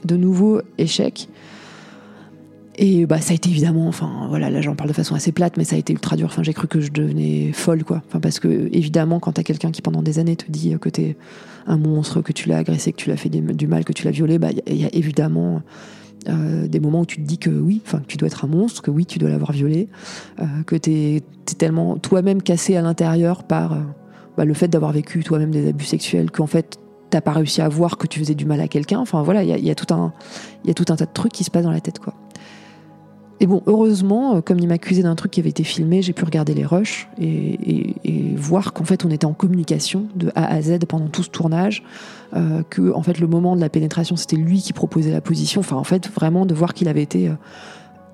De 0.05 0.15
nouveau, 0.15 0.61
échec. 0.77 1.27
Et 2.77 3.05
bah, 3.05 3.19
ça 3.19 3.33
a 3.33 3.35
été 3.35 3.49
évidemment, 3.49 3.87
enfin, 3.87 4.25
voilà, 4.29 4.49
là 4.49 4.61
j'en 4.61 4.75
parle 4.75 4.89
de 4.89 4.95
façon 4.95 5.13
assez 5.13 5.31
plate, 5.31 5.57
mais 5.57 5.65
ça 5.65 5.75
a 5.75 5.79
été 5.79 5.93
ultra 5.93 6.15
dur. 6.15 6.27
Enfin, 6.27 6.41
j'ai 6.41 6.53
cru 6.53 6.67
que 6.67 6.79
je 6.79 6.91
devenais 6.91 7.51
folle, 7.51 7.83
quoi. 7.83 8.01
Enfin, 8.07 8.19
parce 8.19 8.39
que, 8.39 8.47
évidemment, 8.71 9.19
quand 9.19 9.33
t'as 9.33 9.43
quelqu'un 9.43 9.71
qui 9.71 9.81
pendant 9.81 10.01
des 10.01 10.19
années 10.19 10.35
te 10.35 10.49
dit 10.49 10.75
que 10.79 10.89
t'es 10.89 11.17
un 11.67 11.77
monstre, 11.77 12.21
que 12.21 12.31
tu 12.31 12.49
l'as 12.49 12.57
agressé, 12.57 12.91
que 12.91 12.97
tu 12.97 13.09
l'as 13.09 13.17
fait 13.17 13.29
du 13.29 13.67
mal, 13.67 13.85
que 13.85 13.93
tu 13.93 14.05
l'as 14.05 14.11
violé, 14.11 14.39
bah, 14.39 14.49
il 14.67 14.75
y, 14.75 14.85
a 14.85 14.89
évidemment 14.93 15.61
euh, 16.29 16.67
des 16.67 16.79
moments 16.79 17.01
où 17.01 17.05
tu 17.05 17.17
te 17.17 17.27
dis 17.27 17.37
que 17.37 17.49
oui, 17.49 17.81
enfin, 17.85 17.99
que 17.99 18.07
tu 18.07 18.17
dois 18.17 18.27
être 18.27 18.45
un 18.45 18.47
monstre, 18.47 18.81
que 18.81 18.91
oui, 18.91 19.05
tu 19.05 19.19
dois 19.19 19.29
l'avoir 19.29 19.51
violé, 19.51 19.87
euh, 20.39 20.45
que 20.65 20.75
t'es 20.75 21.17
es 21.17 21.55
tellement 21.57 21.97
toi-même 21.97 22.41
cassé 22.41 22.77
à 22.77 22.81
l'intérieur 22.81 23.43
par. 23.43 23.73
Euh, 23.73 23.81
bah, 24.37 24.45
le 24.45 24.53
fait 24.53 24.67
d'avoir 24.67 24.91
vécu 24.91 25.23
toi-même 25.23 25.51
des 25.51 25.67
abus 25.69 25.85
sexuels, 25.85 26.31
qu'en 26.31 26.47
fait 26.47 26.77
t'as 27.09 27.21
pas 27.21 27.33
réussi 27.33 27.61
à 27.61 27.69
voir 27.69 27.97
que 27.97 28.07
tu 28.07 28.19
faisais 28.19 28.35
du 28.35 28.45
mal 28.45 28.61
à 28.61 28.67
quelqu'un. 28.67 28.99
Enfin 28.99 29.21
voilà, 29.21 29.43
il 29.43 29.65
y 29.65 29.69
a, 29.69 29.75
tout 29.75 29.93
un, 29.93 30.13
y 30.65 30.71
a 30.71 30.73
tout 30.73 30.85
tas 30.85 30.95
de 30.95 31.05
trucs 31.05 31.33
qui 31.33 31.43
se 31.43 31.51
passent 31.51 31.65
dans 31.65 31.71
la 31.71 31.81
tête, 31.81 31.99
quoi. 31.99 32.13
Et 33.41 33.47
bon, 33.47 33.63
heureusement, 33.65 34.35
euh, 34.35 34.41
comme 34.41 34.59
il 34.59 34.67
m'accusait 34.67 35.01
d'un 35.01 35.15
truc 35.15 35.31
qui 35.31 35.39
avait 35.39 35.49
été 35.49 35.63
filmé, 35.63 36.03
j'ai 36.03 36.13
pu 36.13 36.23
regarder 36.23 36.53
les 36.53 36.63
rushs 36.63 37.09
et, 37.19 37.95
et, 38.03 38.35
voir 38.35 38.71
qu'en 38.71 38.83
fait 38.83 39.03
on 39.03 39.09
était 39.09 39.25
en 39.25 39.33
communication 39.33 40.07
de 40.15 40.31
A 40.35 40.45
à 40.45 40.61
Z 40.61 40.77
pendant 40.87 41.07
tout 41.07 41.23
ce 41.23 41.29
tournage, 41.29 41.83
euh, 42.35 42.61
que 42.69 42.93
en 42.93 43.01
fait 43.01 43.19
le 43.19 43.25
moment 43.25 43.55
de 43.55 43.61
la 43.61 43.69
pénétration 43.69 44.15
c'était 44.15 44.35
lui 44.35 44.61
qui 44.61 44.73
proposait 44.73 45.11
la 45.11 45.21
position. 45.21 45.61
Enfin 45.61 45.75
en 45.75 45.83
fait 45.83 46.07
vraiment 46.07 46.45
de 46.45 46.53
voir 46.53 46.75
qu'il 46.75 46.87
avait 46.87 47.01
été 47.01 47.29
euh, 47.29 47.33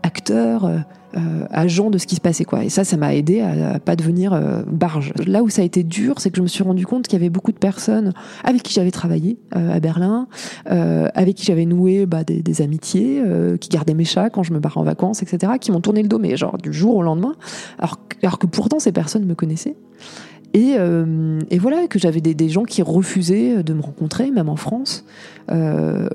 acteur, 0.04 0.66
euh, 0.66 0.78
euh, 1.16 1.46
agent 1.52 1.90
de 1.90 1.98
ce 1.98 2.06
qui 2.06 2.16
se 2.16 2.22
passait 2.22 2.44
quoi. 2.44 2.64
Et 2.64 2.70
ça, 2.70 2.84
ça 2.84 2.98
m'a 2.98 3.16
aidé 3.16 3.42
à, 3.42 3.80
pas 3.80 3.96
devenir 3.96 4.34
euh, 4.34 4.62
barge. 4.68 5.14
Là 5.26 5.42
où 5.42 5.50
ça 5.50 5.62
a 5.62 5.66
été 5.66 5.84
dur, 5.84 6.16
c'est 6.20 6.30
que 6.30 6.38
je 6.38 6.42
me 6.42 6.48
suis 6.48 6.64
rendu 6.64 6.86
compte 6.86 7.08
qu'il 7.08 7.18
y 7.18 7.22
avait 7.22 7.30
beaucoup 7.30 7.52
de 7.52 7.58
personnes 7.58 8.14
avec 8.44 8.62
qui 8.62 8.74
j'avais 8.74 8.92
travaillé 8.92 9.38
euh, 9.56 9.76
à 9.76 9.80
Berlin, 9.80 10.28
euh, 10.70 11.08
avec 11.16 11.36
qui 11.36 11.46
j'avais 11.46 11.66
noué 11.66 12.06
bah, 12.06 12.24
des, 12.24 12.42
des, 12.42 12.62
amitiés, 12.62 13.22
euh, 13.26 13.58
qui 13.58 13.70
gardaient 13.70 13.94
mes 13.94 14.06
chats 14.06 14.30
quand 14.30 14.44
je 14.44 14.54
me 14.54 14.60
barrais 14.60 14.80
en 14.80 14.84
vacances, 14.84 15.24
etc., 15.24 15.54
qui 15.60 15.72
m'ont 15.72 15.82
tourné 15.82 16.02
le 16.02 16.10
dos, 16.10 16.20
mais 16.20 16.36
genre 16.36 16.58
du 16.58 16.74
jour 16.74 16.98
au 16.98 17.04
lendemain, 17.04 17.36
alors, 17.80 17.98
alors 18.22 18.38
que 18.38 18.48
pourtant 18.48 18.80
ces 18.80 18.92
personnes 18.92 19.26
me 19.26 19.36
connaissaient. 19.36 19.76
Et, 20.58 20.74
euh, 20.80 21.40
et, 21.52 21.60
voilà, 21.60 21.86
que 21.88 22.00
j'avais 22.00 22.20
des, 22.20 22.50
gens 22.50 22.64
qui 22.64 22.82
refusaient 22.82 23.62
de 23.62 23.74
me 23.76 23.82
rencontrer, 23.82 24.32
même 24.32 24.50
en 24.50 24.56
France, 24.56 25.06
euh, 25.52 26.08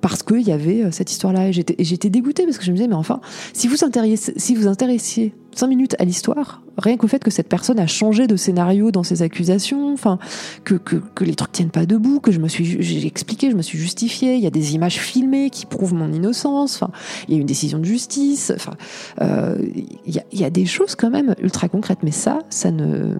parce 0.00 0.22
qu'il 0.22 0.42
y 0.42 0.52
avait 0.52 0.92
cette 0.92 1.10
histoire-là. 1.10 1.48
Et 1.48 1.52
j'étais 1.84 2.08
dégoûtée 2.08 2.44
parce 2.44 2.56
que 2.56 2.64
je 2.64 2.70
me 2.70 2.76
disais, 2.76 2.86
mais 2.86 2.94
enfin, 2.94 3.20
si 3.52 3.66
vous 3.66 3.84
intéressiez, 3.84 4.34
si 4.36 4.54
vous 4.54 4.68
intéressiez 4.68 5.34
cinq 5.56 5.66
minutes 5.66 5.96
à 5.98 6.04
l'histoire, 6.04 6.62
rien 6.78 6.96
qu'au 6.96 7.08
fait 7.08 7.18
que 7.18 7.32
cette 7.32 7.48
personne 7.48 7.80
a 7.80 7.88
changé 7.88 8.28
de 8.28 8.36
scénario 8.36 8.92
dans 8.92 9.02
ses 9.02 9.22
accusations, 9.22 9.92
enfin, 9.92 10.20
que, 10.62 10.78
les 11.22 11.34
trucs 11.34 11.50
tiennent 11.50 11.70
pas 11.70 11.84
debout, 11.84 12.20
que 12.20 12.30
je 12.30 12.38
me 12.38 12.46
suis, 12.46 12.80
j'ai 12.80 13.04
expliqué, 13.08 13.50
je 13.50 13.56
me 13.56 13.62
suis 13.62 13.76
justifiée, 13.76 14.36
il 14.36 14.40
y 14.40 14.46
a 14.46 14.50
des 14.50 14.76
images 14.76 15.00
filmées 15.00 15.50
qui 15.50 15.66
prouvent 15.66 15.94
mon 15.94 16.12
innocence, 16.12 16.84
il 17.26 17.34
y 17.34 17.38
a 17.38 17.40
une 17.40 17.46
décision 17.46 17.80
de 17.80 17.84
justice, 17.84 18.52
enfin, 18.54 18.74
euh, 19.20 19.58
il 20.06 20.22
y 20.32 20.44
a 20.44 20.50
des 20.50 20.64
choses 20.64 20.94
quand 20.94 21.10
même 21.10 21.34
ultra 21.42 21.68
concrètes, 21.68 22.04
mais 22.04 22.12
ça, 22.12 22.38
ça 22.50 22.70
ne 22.70 23.16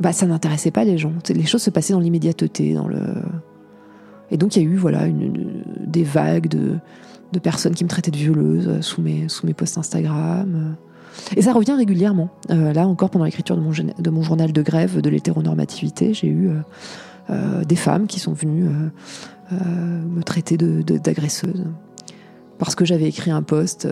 bah, 0.00 0.12
ça 0.12 0.26
n'intéressait 0.26 0.70
pas 0.70 0.84
les 0.84 0.98
gens. 0.98 1.12
Les 1.28 1.46
choses 1.46 1.62
se 1.62 1.70
passaient 1.70 1.92
dans 1.92 2.00
l'immédiateté, 2.00 2.74
dans 2.74 2.88
le. 2.88 3.00
Et 4.30 4.36
donc 4.36 4.56
il 4.56 4.62
y 4.62 4.66
a 4.66 4.68
eu 4.68 4.76
voilà 4.76 5.04
des 5.86 6.04
vagues 6.04 6.48
de, 6.48 6.76
de, 7.32 7.38
personnes 7.38 7.74
qui 7.74 7.82
me 7.82 7.88
traitaient 7.88 8.10
de 8.10 8.16
violeuse 8.16 8.80
sous 8.82 9.00
mes 9.00 9.28
sous 9.28 9.46
mes 9.46 9.54
posts 9.54 9.78
Instagram. 9.78 10.76
Et 11.36 11.42
ça 11.42 11.52
revient 11.52 11.72
régulièrement. 11.72 12.28
Euh, 12.50 12.72
là 12.72 12.86
encore 12.86 13.10
pendant 13.10 13.24
l'écriture 13.24 13.56
de 13.56 13.62
mon 13.62 13.72
de 13.72 14.10
mon 14.10 14.22
journal 14.22 14.52
de 14.52 14.62
grève 14.62 15.00
de 15.00 15.10
l'hétéronormativité, 15.10 16.14
j'ai 16.14 16.28
eu 16.28 16.48
euh, 16.48 16.54
euh, 17.30 17.64
des 17.64 17.76
femmes 17.76 18.06
qui 18.06 18.20
sont 18.20 18.34
venues 18.34 18.68
euh, 19.52 19.56
me 19.56 20.22
traiter 20.22 20.56
d'agresseuse 20.56 21.64
parce 22.58 22.74
que 22.74 22.84
j'avais 22.84 23.06
écrit 23.06 23.30
un 23.30 23.42
post 23.42 23.88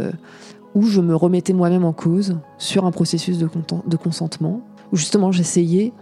où 0.75 0.83
je 0.83 1.01
me 1.01 1.17
remettais 1.17 1.53
moi-même 1.53 1.85
en 1.85 1.93
cause 1.93 2.37
sur 2.59 2.85
un 2.85 2.91
processus 2.91 3.39
de 3.39 3.97
consentement 3.97 4.63
où 4.93 4.97
justement 4.97 5.33
j'essayais 5.33 5.93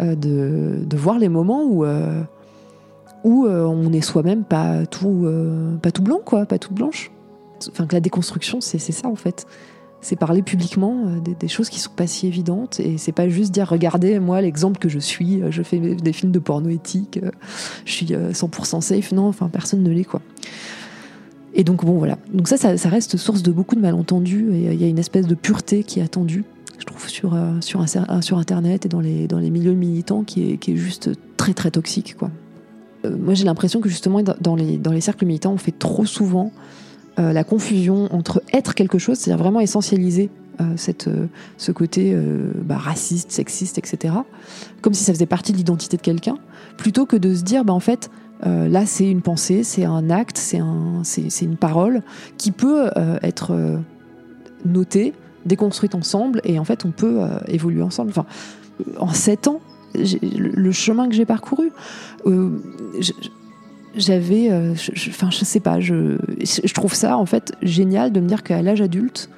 euh, 0.00 0.14
de, 0.14 0.84
de, 0.84 0.96
voir 0.96 1.18
les 1.18 1.28
moments 1.28 1.64
où, 1.64 1.84
euh, 1.84 2.22
euh, 3.24 3.64
on 3.64 3.92
est 3.92 4.00
soi-même 4.00 4.44
pas 4.44 4.86
tout, 4.86 5.26
pas 5.82 5.90
tout 5.90 6.02
blanc, 6.02 6.20
quoi, 6.24 6.46
pas 6.46 6.58
toute 6.58 6.74
blanche. 6.74 7.10
Enfin, 7.70 7.86
que 7.86 7.94
la 7.94 8.00
déconstruction, 8.00 8.60
c'est 8.60 8.78
ça 8.78 9.08
en 9.08 9.16
fait. 9.16 9.46
C'est 10.00 10.14
parler 10.14 10.42
publiquement 10.42 11.16
des, 11.24 11.34
des, 11.34 11.48
choses 11.48 11.68
qui 11.68 11.80
sont 11.80 11.90
pas 11.90 12.06
si 12.06 12.28
évidentes 12.28 12.78
et 12.78 12.98
c'est 12.98 13.10
pas 13.10 13.28
juste 13.28 13.50
dire 13.50 13.66
regardez 13.66 14.20
moi 14.20 14.40
l'exemple 14.40 14.78
que 14.78 14.88
je 14.88 15.00
suis, 15.00 15.42
je 15.50 15.62
fais 15.64 15.80
des 15.80 16.12
films 16.12 16.30
de 16.30 16.38
porno 16.38 16.68
éthique, 16.68 17.18
je 17.84 17.92
suis 17.92 18.06
100% 18.06 18.80
safe. 18.80 19.10
Non, 19.10 19.26
enfin 19.26 19.48
personne 19.48 19.82
ne 19.82 19.90
l'est 19.90 20.04
quoi. 20.04 20.22
Et 21.54 21.64
donc 21.64 21.84
bon 21.84 21.98
voilà. 21.98 22.16
Donc 22.32 22.46
ça, 22.46 22.56
ça, 22.56 22.76
ça, 22.76 22.88
reste 22.88 23.16
source 23.16 23.42
de 23.42 23.50
beaucoup 23.50 23.74
de 23.74 23.80
malentendus 23.80 24.50
et 24.52 24.72
il 24.72 24.80
y 24.80 24.84
a 24.84 24.86
une 24.86 25.00
espèce 25.00 25.26
de 25.26 25.34
pureté 25.34 25.82
qui 25.82 25.98
est 25.98 26.04
attendue 26.04 26.44
je 26.78 26.84
trouve, 26.84 27.08
sur, 27.08 27.34
euh, 27.34 27.58
un, 28.08 28.22
sur 28.22 28.38
Internet 28.38 28.86
et 28.86 28.88
dans 28.88 29.00
les, 29.00 29.50
milieux 29.50 29.74
militants 29.74 30.22
qui 30.22 30.52
est, 30.52 30.76
juste 30.76 31.10
très 31.36 31.54
très 31.54 31.70
toxique. 31.70 32.16
Euh, 33.04 33.16
moi 33.16 33.34
j'ai 33.34 33.44
l'impression 33.44 33.80
que 33.80 33.88
justement 33.88 34.22
dans 34.22 34.56
les, 34.56 35.00
cercles 35.00 35.26
militants, 35.26 35.52
on 35.52 35.58
fait 35.58 35.76
trop 35.76 36.06
souvent 36.06 36.52
euh, 37.18 37.32
la 37.32 37.44
confusion 37.44 38.12
entre 38.14 38.42
être 38.52 38.74
quelque 38.74 38.98
chose, 38.98 39.18
c'est-à-dire 39.18 39.42
vraiment 39.42 39.60
essentialiser 39.60 40.30
euh, 40.60 40.76
ce 41.56 41.72
côté 41.72 42.16
bah, 42.64 42.78
raciste, 42.78 43.30
sexiste, 43.30 43.78
etc., 43.78 44.14
comme 44.80 44.94
si 44.94 45.04
ça 45.04 45.12
faisait 45.12 45.26
partie 45.26 45.52
de 45.52 45.56
l'identité 45.56 45.96
de 45.96 46.02
quelqu'un, 46.02 46.38
plutôt 46.76 47.06
que 47.06 47.16
de 47.16 47.34
se 47.34 47.42
dire, 47.42 47.64
bah, 47.64 47.72
en 47.72 47.80
fait, 47.80 48.10
euh, 48.46 48.68
là, 48.68 48.86
c'est 48.86 49.10
une 49.10 49.22
pensée, 49.22 49.64
c'est 49.64 49.84
un 49.84 50.10
acte, 50.10 50.38
c'est 50.38 50.58
un, 50.58 51.02
une 51.42 51.56
parole 51.56 52.02
qui 52.36 52.50
peut 52.50 52.90
euh, 52.96 53.18
être 53.22 53.52
euh, 53.52 53.78
notée, 54.64 55.12
déconstruite 55.48 55.94
ensemble, 55.94 56.40
et 56.44 56.58
en 56.58 56.64
fait, 56.64 56.84
on 56.84 56.90
peut 56.90 57.20
évoluer 57.46 57.82
ensemble. 57.82 58.10
Enfin, 58.10 58.26
en 58.98 59.12
sept 59.12 59.48
ans, 59.48 59.60
le 59.94 60.72
chemin 60.72 61.08
que 61.08 61.14
j'ai 61.14 61.24
parcouru, 61.24 61.70
j'avais, 63.96 64.50
enfin, 64.50 65.30
je, 65.30 65.44
sais 65.44 65.60
pas, 65.60 65.80
je, 65.80 66.72
trouve 66.72 66.94
ça 66.94 67.16
en 67.16 67.26
fait 67.26 67.52
génial 67.62 68.12
de 68.12 68.20
me 68.20 68.28
dire 68.28 68.42
qu'à 68.42 68.62
l'âge 68.62 68.80
adulte, 68.80 69.30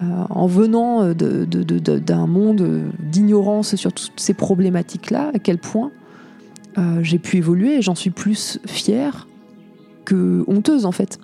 en 0.00 0.46
venant 0.46 1.08
d'un 1.08 1.14
de, 1.14 1.44
de, 1.44 1.98
de, 1.98 2.14
monde 2.14 2.82
d'ignorance 3.00 3.74
sur 3.74 3.92
toutes 3.92 4.20
ces 4.20 4.34
problématiques-là, 4.34 5.32
à 5.34 5.38
quel 5.38 5.58
point 5.58 5.90
euh, 6.78 7.00
j'ai 7.02 7.18
pu 7.18 7.38
évoluer 7.38 7.78
et 7.78 7.82
j'en 7.82 7.94
suis 7.94 8.10
plus 8.10 8.60
fière 8.66 9.26
que 10.04 10.44
honteuse 10.46 10.84
en 10.84 10.92
fait. 10.92 11.18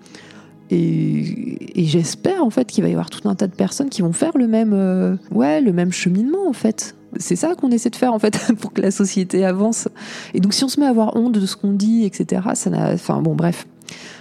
Et, 0.70 1.58
j'espère 1.76 2.44
en 2.44 2.50
fait 2.50 2.64
qu'il 2.66 2.82
va 2.82 2.88
y 2.88 2.92
avoir 2.92 3.10
tout 3.10 3.28
un 3.28 3.34
tas 3.34 3.46
de 3.46 3.54
personnes 3.54 3.90
qui 3.90 4.02
vont 4.02 4.12
faire 4.12 4.36
le 4.36 4.46
même, 4.46 4.72
euh, 4.72 5.16
ouais, 5.30 5.60
le 5.60 5.72
même 5.72 5.92
cheminement 5.92 6.48
en 6.48 6.52
fait. 6.52 6.96
C'est 7.18 7.36
ça 7.36 7.54
qu'on 7.54 7.70
essaie 7.70 7.90
de 7.90 7.96
faire 7.96 8.12
en 8.12 8.18
fait 8.18 8.38
pour 8.60 8.72
que 8.72 8.80
la 8.80 8.90
société 8.90 9.44
avance. 9.44 9.88
Et 10.32 10.40
donc 10.40 10.54
si 10.54 10.64
on 10.64 10.68
se 10.68 10.80
met 10.80 10.86
à 10.86 10.90
avoir 10.90 11.16
honte 11.16 11.32
de 11.32 11.46
ce 11.46 11.56
qu'on 11.56 11.72
dit, 11.72 12.04
etc., 12.04 12.42
ça 12.54 12.70
n'a, 12.70 12.92
enfin 12.92 13.20
bon, 13.20 13.34
bref 13.34 13.66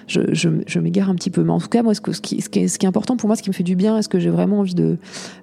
je, 0.08 0.22
je, 0.34 0.50
je 0.68 0.80
m'égare 0.80 1.10
un 1.10 1.16
petit 1.16 1.30
peu. 1.30 1.44
Mais 1.44 1.52
en 1.52 1.60
tout 1.60 1.68
cas, 1.68 1.84
moi, 1.84 1.94
ce, 1.94 2.02
qui, 2.02 2.38
est, 2.38 2.86
important 2.86 3.18
pour 3.18 3.28
moi, 3.28 3.36
ce 3.36 3.44
qui 3.44 3.50
me 3.50 3.54
fait 3.54 3.64
du 3.64 3.76
bien 3.76 3.98
et 3.98 4.02
ce 4.02 4.10
que 4.10 4.20
j'ai 4.20 4.30
vraiment 4.30 4.60
envie 4.60 4.76
de, 4.76 4.98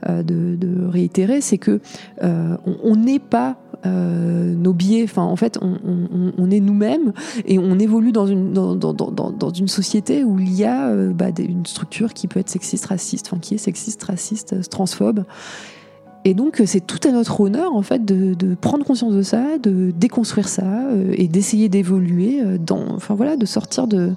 euh, 0.08 0.22
réitérer, 0.88 1.40
c'est 1.40 1.58
que 1.58 1.80
euh, 2.22 2.56
on 2.82 2.96
n'est 2.96 3.18
pas 3.18 3.58
euh, 3.86 4.54
nos 4.54 4.72
biais. 4.72 5.04
Enfin, 5.04 5.22
en 5.22 5.36
fait, 5.36 5.58
on, 5.60 6.50
est 6.50 6.60
nous-mêmes 6.60 7.12
et 7.46 7.58
on 7.58 7.78
évolue 7.78 8.12
dans 8.12 8.26
une, 8.26 9.68
société 9.68 10.24
où 10.24 10.38
il 10.38 10.52
y 10.52 10.64
a 10.64 10.94
bah, 11.12 11.28
une 11.38 11.66
structure 11.66 12.12
qui 12.12 12.26
peut 12.26 12.40
être 12.40 12.50
sexiste, 12.50 12.86
raciste, 12.86 13.26
enfin, 13.28 13.38
qui 13.38 13.54
est 13.54 13.58
sexiste, 13.58 14.02
raciste, 14.02 14.68
transphobe. 14.68 15.24
Et 16.24 16.34
donc, 16.34 16.62
c'est 16.66 16.86
tout 16.86 17.00
à 17.08 17.12
notre 17.12 17.40
honneur, 17.40 17.74
en 17.74 17.82
fait, 17.82 18.04
de, 18.04 18.54
prendre 18.54 18.84
conscience 18.84 19.14
de 19.14 19.22
ça, 19.22 19.58
de 19.58 19.90
déconstruire 19.90 20.48
ça 20.48 20.86
euh, 20.88 21.14
et 21.16 21.28
d'essayer 21.28 21.68
d'évoluer 21.68 22.42
dans, 22.58 22.94
enfin 22.94 23.14
voilà, 23.14 23.36
de 23.36 23.46
sortir 23.46 23.86
de, 23.86 24.14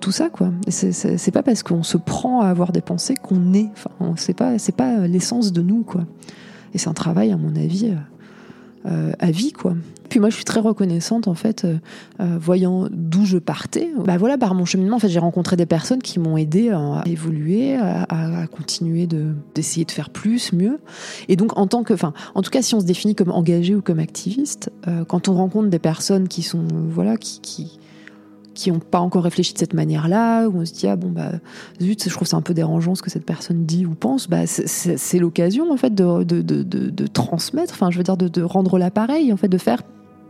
tout 0.00 0.12
ça, 0.12 0.28
quoi. 0.28 0.50
C'est 0.68 1.30
pas 1.30 1.42
parce 1.42 1.62
qu'on 1.62 1.82
se 1.82 1.96
prend 1.96 2.42
à 2.42 2.48
avoir 2.48 2.72
des 2.72 2.82
pensées 2.82 3.14
qu'on 3.14 3.54
est. 3.54 3.70
Enfin, 3.72 4.14
c'est 4.16 4.34
pas, 4.76 5.06
l'essence 5.06 5.52
de 5.52 5.62
nous, 5.62 5.82
quoi. 5.82 6.04
Et 6.74 6.78
c'est 6.78 6.88
un 6.88 6.94
travail, 6.94 7.32
à 7.32 7.36
mon 7.36 7.56
avis, 7.56 7.94
euh, 8.86 9.12
à 9.18 9.30
vie, 9.30 9.52
quoi. 9.52 9.74
Moi, 10.20 10.30
je 10.30 10.36
suis 10.36 10.44
très 10.44 10.60
reconnaissante, 10.60 11.28
en 11.28 11.34
fait, 11.34 11.64
euh, 11.64 11.76
euh, 12.20 12.38
voyant 12.40 12.88
d'où 12.90 13.24
je 13.24 13.38
partais. 13.38 13.90
Bah 14.04 14.16
voilà, 14.16 14.38
par 14.38 14.54
mon 14.54 14.64
cheminement, 14.64 14.96
en 14.96 14.98
fait, 14.98 15.08
j'ai 15.08 15.18
rencontré 15.18 15.56
des 15.56 15.66
personnes 15.66 16.02
qui 16.02 16.18
m'ont 16.18 16.36
aidé 16.36 16.70
à 16.70 17.02
évoluer, 17.06 17.76
à, 17.76 18.46
continuer 18.50 19.06
de, 19.06 19.34
d'essayer 19.54 19.84
de 19.84 19.90
faire 19.90 20.10
plus, 20.10 20.52
mieux. 20.52 20.78
Et 21.28 21.36
donc, 21.36 21.58
en 21.58 21.66
tant 21.66 21.82
que, 21.82 21.94
enfin, 21.94 22.12
en 22.34 22.42
tout 22.42 22.50
cas, 22.50 22.62
si 22.62 22.74
on 22.74 22.80
se 22.80 22.84
définit 22.84 23.14
comme 23.14 23.30
engagé 23.30 23.74
ou 23.74 23.82
comme 23.82 23.98
activiste, 23.98 24.70
euh, 24.88 25.04
quand 25.04 25.28
on 25.28 25.34
rencontre 25.34 25.68
des 25.68 25.78
personnes 25.78 26.28
qui 26.28 26.42
sont, 26.42 26.66
voilà, 26.90 27.16
qui, 27.16 27.40
qui 27.40 27.78
qui 28.54 28.70
n'ont 28.70 28.78
pas 28.78 29.00
encore 29.00 29.24
réfléchi 29.24 29.52
de 29.52 29.58
cette 29.58 29.74
manière-là, 29.74 30.46
où 30.46 30.60
on 30.60 30.64
se 30.64 30.72
dit 30.72 30.86
ah 30.86 30.96
bon 30.96 31.10
bah 31.10 31.32
zut, 31.82 32.04
je 32.04 32.14
trouve 32.14 32.26
c'est 32.26 32.36
un 32.36 32.40
peu 32.40 32.54
dérangeant 32.54 32.94
ce 32.94 33.02
que 33.02 33.10
cette 33.10 33.26
personne 33.26 33.66
dit 33.66 33.84
ou 33.84 33.94
pense, 33.94 34.28
bah 34.28 34.46
c'est 34.46 35.18
l'occasion 35.18 35.72
en 35.72 35.76
fait 35.76 35.94
de, 35.94 36.22
de, 36.22 36.40
de, 36.40 36.62
de, 36.62 37.06
transmettre, 37.08 37.74
enfin 37.74 37.90
je 37.90 37.98
veux 37.98 38.04
dire 38.04 38.16
de, 38.16 38.28
de 38.28 38.42
rendre 38.42 38.78
l'appareil, 38.78 39.32
en 39.32 39.36
fait 39.36 39.48
de 39.48 39.58
faire 39.58 39.82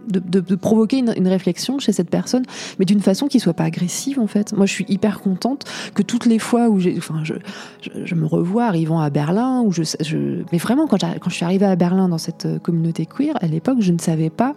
de, 0.08 0.54
provoquer 0.54 0.98
une, 0.98 1.28
réflexion 1.28 1.78
chez 1.78 1.92
cette 1.92 2.10
personne, 2.10 2.44
mais 2.78 2.84
d'une 2.84 3.00
façon 3.00 3.26
qui 3.26 3.40
soit 3.40 3.54
pas 3.54 3.64
agressive 3.64 4.20
en 4.20 4.26
fait. 4.26 4.52
Moi, 4.52 4.66
je 4.66 4.72
suis 4.72 4.86
hyper 4.88 5.20
contente 5.20 5.64
que 5.94 6.02
toutes 6.02 6.26
les 6.26 6.38
fois 6.38 6.68
où 6.68 6.78
j'ai, 6.78 6.94
enfin, 6.96 7.22
je, 7.24 8.14
me 8.14 8.26
revois 8.26 8.64
arrivant 8.64 9.00
à 9.00 9.10
Berlin, 9.10 9.64
je, 9.70 10.42
mais 10.52 10.58
vraiment 10.58 10.86
quand, 10.86 10.98
je 11.00 11.34
suis 11.34 11.44
arrivée 11.44 11.66
à 11.66 11.76
Berlin 11.76 12.08
dans 12.08 12.18
cette 12.18 12.46
euh, 12.46 12.58
communauté 12.58 13.06
queer, 13.06 13.34
à 13.40 13.46
l'époque, 13.46 13.78
je 13.80 13.92
ne 13.92 13.98
savais 13.98 14.30
pas 14.30 14.54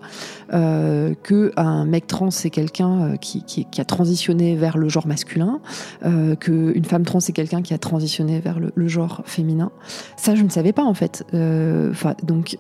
euh, 0.54 1.14
que 1.24 1.52
un 1.58 1.86
mec 1.86 2.08
trans 2.08 2.32
c'est 2.32 2.50
quelqu'un 2.50 3.02
euh, 3.02 3.16
qui, 3.16 3.68
a 3.78 3.86
transitionné 3.86 4.56
vers 4.56 4.78
le 4.78 4.90
genre 4.90 5.08
masculin, 5.08 5.60
euh, 6.06 6.36
que 6.36 6.76
une 6.76 6.86
femme 6.86 7.04
trans 7.04 7.20
c'est 7.20 7.34
quelqu'un 7.34 7.62
qui 7.62 7.74
a 7.74 7.78
transitionné 7.78 8.40
vers 8.40 8.60
le, 8.60 8.72
le, 8.74 8.88
genre 8.88 9.22
féminin. 9.26 9.72
Ça, 10.16 10.36
je 10.36 10.44
ne 10.44 10.50
savais 10.50 10.74
pas 10.74 10.84
en 10.84 10.94
fait. 10.94 11.26
Euh, 11.34 11.92
enfin, 11.92 12.16
donc 12.24 12.58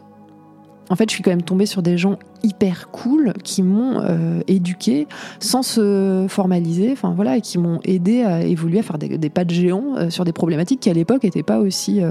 en 0.90 0.96
fait, 0.96 1.10
je 1.10 1.16
suis 1.16 1.24
quand 1.24 1.32
même 1.32 1.42
tombée 1.42 1.66
sur 1.66 1.82
des 1.82 1.98
gens 1.98 2.18
hyper 2.44 2.90
cool 2.92 3.34
qui 3.44 3.62
m'ont 3.62 4.00
euh, 4.00 4.40
éduqué 4.48 5.08
sans 5.40 5.62
se 5.62 6.26
formaliser, 6.30 6.92
enfin 6.94 7.14
voilà, 7.14 7.38
et 7.38 7.42
qui 7.42 7.58
m'ont 7.58 7.80
aidé 7.84 8.24
à 8.24 8.42
évoluer, 8.44 8.80
à 8.80 8.84
faire 8.84 8.98
des, 8.98 9.30
pas 9.30 9.44
de 9.44 9.52
géant 9.52 9.96
euh, 9.98 10.10
sur 10.10 10.24
des 10.24 10.32
problématiques 10.32 10.80
qui 10.80 10.90
à 10.90 10.94
l'époque 10.94 11.24
n'étaient 11.24 11.44
pas 11.44 11.60
aussi 11.60 12.02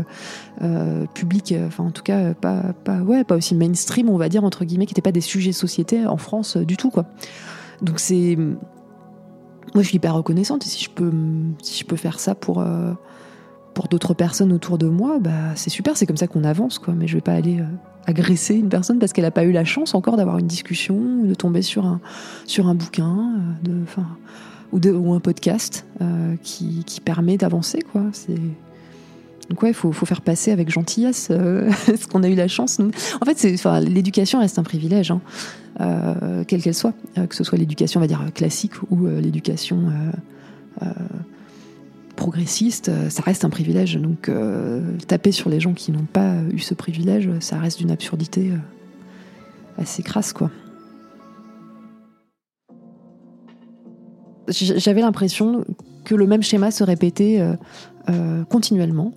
euh, 0.62 1.04
publiques, 1.14 1.54
enfin 1.66 1.84
en 1.84 1.90
tout 1.90 2.02
cas 2.02 2.34
pas, 2.34 2.74
pas, 2.84 2.98
ouais, 2.98 3.24
pas 3.24 3.36
aussi 3.36 3.54
mainstream, 3.54 4.10
on 4.10 4.18
va 4.18 4.28
dire 4.28 4.44
entre 4.44 4.64
guillemets, 4.64 4.86
qui 4.86 4.92
n'étaient 4.92 5.02
pas 5.02 5.12
des 5.12 5.20
sujets 5.22 5.52
société 5.52 6.06
en 6.06 6.18
France 6.18 6.56
du 6.58 6.76
tout. 6.76 6.92
Donc 7.80 7.98
c'est, 7.98 8.36
moi 8.36 9.82
je 9.82 9.88
suis 9.88 9.96
hyper 9.96 10.14
reconnaissante 10.14 10.66
et 10.66 10.68
si 10.68 10.84
je 10.84 10.90
peux, 10.90 11.12
si 11.62 11.80
je 11.80 11.86
peux 11.86 11.96
faire 11.96 12.20
ça 12.20 12.34
pour 12.34 12.64
pour 13.74 13.88
d'autres 13.88 14.14
personnes 14.14 14.52
autour 14.52 14.78
de 14.78 14.88
moi, 14.88 15.18
bah 15.18 15.54
c'est 15.54 15.68
super, 15.70 15.96
c'est 15.96 16.06
comme 16.06 16.16
ça 16.16 16.26
qu'on 16.26 16.44
avance 16.44 16.78
quoi. 16.78 16.94
Mais 16.94 17.06
je 17.06 17.14
vais 17.14 17.22
pas 17.22 17.34
aller 17.34 17.62
agresser 18.06 18.54
une 18.54 18.68
personne 18.68 18.98
parce 18.98 19.12
qu'elle 19.12 19.24
n'a 19.24 19.30
pas 19.30 19.44
eu 19.44 19.52
la 19.52 19.64
chance 19.64 19.94
encore 19.94 20.16
d'avoir 20.16 20.38
une 20.38 20.46
discussion, 20.46 20.96
de 21.24 21.34
tomber 21.34 21.62
sur 21.62 21.84
un, 21.84 22.00
bouquin, 22.74 23.34
euh, 23.66 24.78
de, 24.78 24.92
ou, 24.92 25.12
un 25.12 25.20
podcast 25.20 25.86
euh, 26.00 26.34
qui, 26.42 26.84
permet 27.04 27.36
d'avancer. 27.36 27.80
Quoi. 27.92 28.02
Donc 29.50 29.62
ouais, 29.62 29.70
il 29.70 29.74
faut, 29.74 29.92
faire 29.92 30.20
passer 30.20 30.52
avec 30.52 30.70
gentillesse 30.70 31.28
euh, 31.30 31.70
ce 31.86 32.06
qu'on 32.06 32.22
a 32.22 32.28
eu 32.28 32.34
la 32.34 32.48
chance. 32.48 32.80
En 33.20 33.24
fait, 33.24 33.38
c'est, 33.38 33.54
enfin, 33.54 33.80
l'éducation 33.80 34.40
reste 34.40 34.58
un 34.58 34.64
privilège, 34.64 35.10
hein, 35.10 35.20
quelle 36.48 36.62
qu'elle 36.62 36.74
soit, 36.74 36.94
que 37.28 37.34
ce 37.34 37.44
soit 37.44 37.58
l'éducation, 37.58 38.00
on 38.00 38.06
dire, 38.06 38.24
classique 38.34 38.72
ou 38.90 39.06
l'éducation 39.06 39.92
progressiste, 42.16 42.88
euh, 42.88 43.08
ça 43.10 43.22
reste 43.22 43.44
un 43.44 43.50
privilège. 43.50 43.96
Donc 43.96 44.28
euh, 44.28 44.80
taper 45.06 45.30
sur 45.30 45.50
les 45.50 45.60
gens 45.60 45.74
qui 45.74 45.92
n'ont 45.92 46.06
pas 46.10 46.34
eu 46.50 46.58
ce 46.58 46.74
privilège, 46.74 47.30
ça 47.40 47.58
reste 47.58 47.78
d'une 47.78 47.90
absurdité 47.90 48.50
euh, 48.50 49.82
assez 49.82 50.02
crasse, 50.02 50.32
quoi. 50.32 50.50
J'avais 54.48 55.00
l'impression 55.00 55.64
que 56.04 56.14
le 56.14 56.24
même 56.26 56.42
schéma 56.42 56.70
se 56.70 56.84
répétait 56.84 57.44
continuellement. 58.48 59.12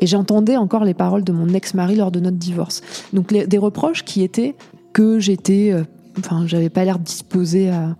Et 0.00 0.06
j'entendais 0.06 0.56
encore 0.56 0.84
les 0.84 0.94
paroles 0.94 1.24
de 1.24 1.32
mon 1.32 1.48
ex-mari 1.48 1.96
lors 1.96 2.12
de 2.12 2.20
notre 2.20 2.36
divorce. 2.36 2.80
Donc 3.12 3.32
des 3.32 3.58
reproches 3.58 4.04
qui 4.04 4.22
étaient 4.22 4.54
que 4.92 5.18
j'étais, 5.18 5.74
enfin, 6.20 6.46
j'avais 6.46 6.70
pas 6.70 6.84
l'air 6.84 7.00
disposée 7.00 7.70
à, 7.70 7.96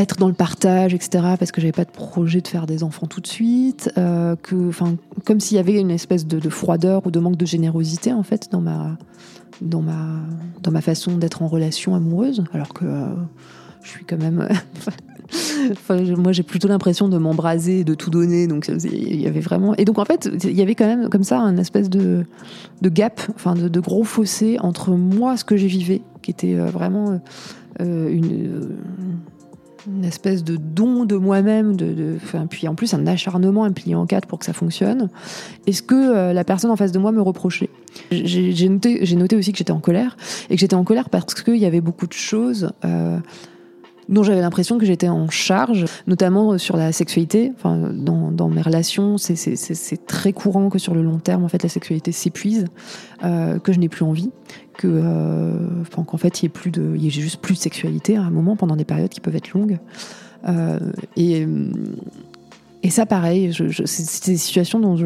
être 0.00 0.16
dans 0.16 0.28
le 0.28 0.34
partage, 0.34 0.94
etc., 0.94 1.10
parce 1.38 1.52
que 1.52 1.60
j'avais 1.60 1.72
pas 1.72 1.84
de 1.84 1.90
projet 1.90 2.40
de 2.40 2.48
faire 2.48 2.66
des 2.66 2.82
enfants 2.82 3.06
tout 3.06 3.20
de 3.20 3.26
suite, 3.26 3.92
euh, 3.98 4.36
que, 4.36 4.68
enfin, 4.68 4.96
comme 5.24 5.40
s'il 5.40 5.56
y 5.56 5.60
avait 5.60 5.78
une 5.78 5.90
espèce 5.90 6.26
de, 6.26 6.48
froideur 6.48 7.06
ou 7.06 7.10
de 7.10 7.20
manque 7.20 7.36
de 7.36 7.46
générosité 7.46 8.12
en 8.12 8.22
fait 8.22 8.48
dans 8.50 8.60
ma, 8.60 8.96
dans 9.60 9.82
ma, 9.82 10.06
dans 10.62 10.70
ma 10.70 10.80
façon 10.80 11.16
d'être 11.16 11.42
en 11.42 11.48
relation 11.48 11.94
amoureuse, 11.94 12.42
alors 12.52 12.72
que 12.72 12.84
euh, 12.84 13.06
je 13.82 13.90
suis 13.90 14.04
quand 14.04 14.18
même. 14.18 14.48
moi, 16.16 16.32
j'ai 16.32 16.42
plutôt 16.42 16.66
l'impression 16.66 17.08
de 17.08 17.18
m'embraser 17.18 17.84
de 17.84 17.94
tout 17.94 18.10
donner, 18.10 18.46
donc 18.46 18.68
il 18.68 19.20
y 19.20 19.26
avait 19.26 19.40
vraiment. 19.40 19.74
Et 19.76 19.84
donc 19.84 19.98
en 19.98 20.04
fait, 20.04 20.28
il 20.42 20.56
y 20.56 20.62
avait 20.62 20.74
quand 20.74 20.86
même 20.86 21.08
comme 21.08 21.22
ça 21.24 21.38
un 21.38 21.56
espèce 21.56 21.88
de, 21.88 22.24
de 22.82 22.88
gap, 22.88 23.20
enfin 23.34 23.54
de, 23.54 23.68
de 23.68 23.80
gros 23.80 24.04
fossé 24.04 24.58
entre 24.60 24.90
moi, 24.92 25.36
ce 25.36 25.44
que 25.44 25.56
j'ai 25.56 25.68
vivé, 25.68 26.02
qui 26.22 26.30
était 26.30 26.54
euh, 26.54 26.66
vraiment 26.66 27.20
une 27.78 28.76
une 29.86 30.04
espèce 30.04 30.44
de 30.44 30.56
don 30.56 31.04
de 31.04 31.16
moi-même, 31.16 31.76
de, 31.76 32.18
puis 32.48 32.68
en 32.68 32.74
plus 32.74 32.94
un 32.94 33.06
acharnement 33.06 33.64
impliqué 33.64 33.94
en 33.94 34.06
quatre 34.06 34.26
pour 34.26 34.38
que 34.38 34.44
ça 34.44 34.52
fonctionne. 34.52 35.08
Est-ce 35.66 35.82
que 35.82 35.94
euh, 35.94 36.32
la 36.32 36.44
personne 36.44 36.70
en 36.70 36.76
face 36.76 36.92
de 36.92 36.98
moi 36.98 37.12
me 37.12 37.22
reprochait? 37.22 37.70
J'ai 38.10 38.68
noté, 38.68 39.02
noté, 39.16 39.36
aussi 39.36 39.52
que 39.52 39.58
j'étais 39.58 39.72
en 39.72 39.80
colère 39.80 40.16
et 40.48 40.54
que 40.54 40.60
j'étais 40.60 40.74
en 40.74 40.84
colère 40.84 41.10
parce 41.10 41.34
qu'il 41.34 41.56
y 41.56 41.66
avait 41.66 41.80
beaucoup 41.80 42.06
de 42.06 42.12
choses. 42.12 42.72
Euh, 42.84 43.18
dont 44.08 44.24
j'avais 44.24 44.40
l'impression 44.40 44.76
que 44.76 44.84
j'étais 44.84 45.08
en 45.08 45.30
charge, 45.30 45.84
notamment 46.08 46.54
euh, 46.54 46.58
sur 46.58 46.76
la 46.76 46.90
sexualité. 46.90 47.52
Enfin, 47.54 47.76
dans, 47.92 48.48
mes 48.48 48.60
relations, 48.60 49.18
c'est 49.18 50.06
très 50.06 50.32
courant 50.32 50.68
que 50.68 50.80
sur 50.80 50.94
le 50.94 51.02
long 51.02 51.18
terme, 51.18 51.44
en 51.44 51.48
fait, 51.48 51.62
la 51.62 51.68
sexualité 51.68 52.10
s'épuise, 52.10 52.66
que 53.22 53.72
je 53.72 53.78
n'ai 53.78 53.88
plus 53.88 54.04
envie, 54.04 54.30
euh, 54.88 55.84
qu'en 55.90 56.16
fait, 56.16 56.42
il 56.42 56.46
ait 56.46 56.50
plus 56.50 56.70
de, 56.70 56.96
y 56.96 57.10
juste 57.10 57.40
plus 57.40 57.54
de 57.54 57.60
sexualité 57.60 58.16
à 58.16 58.22
un 58.22 58.30
moment 58.30 58.56
pendant 58.56 58.76
des 58.76 58.84
périodes 58.84 59.10
qui 59.10 59.20
peuvent 59.20 59.36
être 59.36 59.52
longues. 59.52 59.78
Euh, 60.48 60.78
et 61.16 61.46
et 62.82 62.90
ça, 62.90 63.04
pareil, 63.04 63.52
je, 63.52 63.68
je, 63.68 63.84
c'est 63.84 64.30
des 64.30 64.38
situations 64.38 64.80
dont 64.80 64.96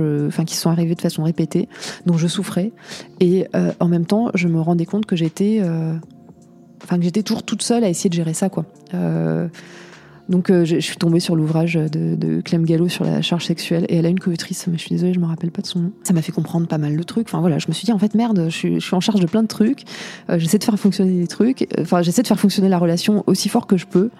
qui 0.44 0.54
sont 0.54 0.70
arrivées 0.70 0.94
de 0.94 1.00
façon 1.00 1.24
répétée, 1.24 1.68
dont 2.06 2.16
je 2.16 2.28
souffrais. 2.28 2.70
Et 3.18 3.48
euh, 3.56 3.72
en 3.80 3.88
même 3.88 4.06
temps, 4.06 4.30
je 4.34 4.46
me 4.46 4.60
rendais 4.60 4.86
compte 4.86 5.06
que 5.06 5.16
j'étais 5.16 5.58
euh, 5.60 5.94
que 6.88 7.02
j'étais 7.02 7.22
toujours 7.22 7.42
toute 7.42 7.62
seule 7.62 7.82
à 7.82 7.88
essayer 7.88 8.10
de 8.10 8.14
gérer 8.14 8.34
ça, 8.34 8.48
quoi. 8.48 8.64
Euh, 10.28 10.32
donc 10.32 10.50
euh, 10.50 10.64
je, 10.64 10.78
suis 10.78 10.96
tombée 10.96 11.20
sur 11.20 11.36
l'ouvrage 11.36 11.74
de, 11.74 12.40
Clem 12.40 12.64
Gallo 12.64 12.88
sur 12.88 13.04
la 13.04 13.22
charge 13.22 13.46
sexuelle 13.46 13.86
et 13.88 13.96
elle 13.96 14.06
a 14.06 14.08
une 14.08 14.20
coautrice, 14.20 14.66
mais 14.66 14.76
je 14.76 14.82
suis 14.82 14.90
désolée, 14.90 15.14
je 15.14 15.20
me 15.20 15.26
rappelle 15.26 15.50
pas 15.50 15.62
de 15.62 15.66
son 15.66 15.80
nom. 15.80 15.92
Ça 16.02 16.12
m'a 16.12 16.22
fait 16.22 16.32
comprendre 16.32 16.66
pas 16.66 16.78
mal 16.78 16.96
de 16.96 17.02
trucs. 17.02 17.28
Enfin 17.28 17.40
voilà, 17.40 17.58
je 17.58 17.66
me 17.68 17.72
suis 17.72 17.86
dit 17.86 17.92
en 17.92 17.98
fait 17.98 18.14
merde, 18.14 18.46
je 18.48 18.78
suis, 18.78 18.94
en 18.94 19.00
charge 19.00 19.20
de 19.20 19.26
plein 19.26 19.42
de 19.42 19.48
trucs. 19.48 19.84
Euh, 20.30 20.38
j'essaie 20.38 20.58
de 20.58 20.64
faire 20.64 20.78
fonctionner 20.78 21.20
des 21.20 21.26
trucs. 21.26 21.68
Enfin 21.78 22.02
j'essaie 22.02 22.22
de 22.22 22.26
faire 22.26 22.40
fonctionner 22.40 22.68
la 22.68 22.78
relation 22.78 23.24
aussi 23.26 23.48
fort 23.48 23.66
que 23.66 23.76
je 23.76 23.86
peux. 23.86 24.10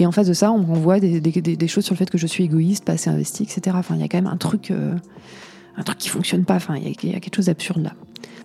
Et 0.00 0.06
en 0.06 0.12
face 0.12 0.28
de 0.28 0.32
ça, 0.32 0.52
on 0.52 0.60
me 0.60 0.66
renvoie 0.66 1.00
des, 1.00 1.68
choses 1.68 1.84
sur 1.84 1.94
le 1.94 1.98
fait 1.98 2.08
que 2.08 2.18
je 2.18 2.26
suis 2.28 2.44
égoïste, 2.44 2.84
pas 2.84 2.92
assez 2.92 3.10
investi, 3.10 3.42
etc. 3.42 3.76
Enfin 3.78 3.96
il 3.96 4.00
y 4.00 4.04
a 4.04 4.08
quand 4.08 4.18
même 4.18 4.32
un 4.32 4.36
truc, 4.36 4.70
un 4.70 5.82
truc 5.82 5.98
qui 5.98 6.08
fonctionne 6.08 6.44
pas. 6.44 6.54
Enfin 6.54 6.76
il 6.76 6.86
y, 6.86 7.10
y, 7.10 7.14
a 7.16 7.20
quelque 7.20 7.34
chose 7.34 7.46
d'absurde 7.46 7.82
là. 7.82 7.94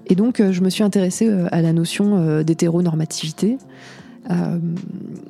Et 0.08 0.16
donc, 0.16 0.40
euh, 0.40 0.52
je 0.52 0.62
me 0.62 0.70
suis 0.70 0.84
intéressée 0.84 1.30
euh, 1.30 1.48
à 1.52 1.62
la 1.62 1.74
notion 1.74 2.44
euh, 4.30 4.60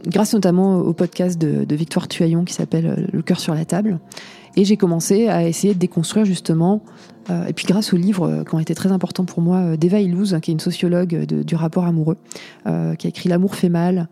grâce 0.06 0.34
notamment 0.34 0.78
au 0.78 0.94
podcast 0.94 1.40
de, 1.40 1.76
Victoire 1.76 2.08
Tuaillon 2.08 2.46
qui 2.46 2.54
s'appelle 2.54 3.10
Le 3.12 3.22
cœur 3.22 3.40
sur 3.40 3.56
la 3.56 3.66
table. 3.66 4.00
Et 4.56 4.66
j'ai 4.66 4.78
commencé 4.78 5.28
à 5.30 5.48
essayer 5.48 5.74
de 5.74 5.80
déconstruire 5.80 6.26
justement, 6.26 6.84
et 7.48 7.54
puis 7.54 7.66
grâce 7.66 7.92
aux 7.92 7.98
livres 7.98 8.44
qui 8.48 8.54
ont 8.54 8.60
été 8.60 8.76
très 8.76 8.92
importants 8.92 9.26
pour 9.26 9.42
moi, 9.42 9.78
d'Eva 9.78 10.00
Illouz, 10.00 10.38
qui 10.44 10.52
est 10.52 10.54
une 10.54 10.60
sociologue 10.60 11.26
du 11.26 11.56
rapport 11.56 11.86
amoureux, 11.86 12.18
qui 12.64 13.08
a 13.08 13.10
écrit 13.10 13.30
L'amour 13.30 13.56
fait 13.56 13.70
mal, 13.70 14.10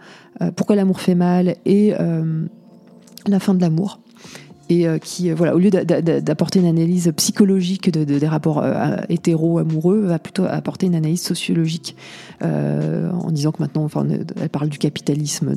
Pourquoi 0.55 0.75
l'amour 0.75 0.99
fait 0.99 1.13
mal 1.13 1.57
et 1.67 1.93
La 3.27 3.39
fin 3.39 3.53
de 3.53 3.61
l'amour 3.61 3.99
et 4.71 4.87
euh, 4.87 4.99
qui, 4.99 5.29
euh, 5.29 5.35
voilà, 5.35 5.53
au 5.53 5.59
lieu 5.59 5.69
d'apporter 5.69 6.59
une 6.59 6.65
analyse 6.65 7.11
psychologique 7.17 7.91
de, 7.91 8.05
des 8.05 8.27
rapports 8.27 8.63
euh, 8.63 8.95
hétéro-amoureux, 9.09 9.99
va 9.99 10.17
plutôt 10.17 10.45
apporter 10.45 10.85
une 10.85 10.95
analyse 10.95 11.21
sociologique 11.21 11.97
en 12.41 13.29
disant 13.31 13.51
que 13.51 13.61
maintenant, 13.61 13.83
enfin, 13.83 14.07
elle 14.41 14.49
parle 14.49 14.69
du 14.69 14.79
capitalisme, 14.79 15.53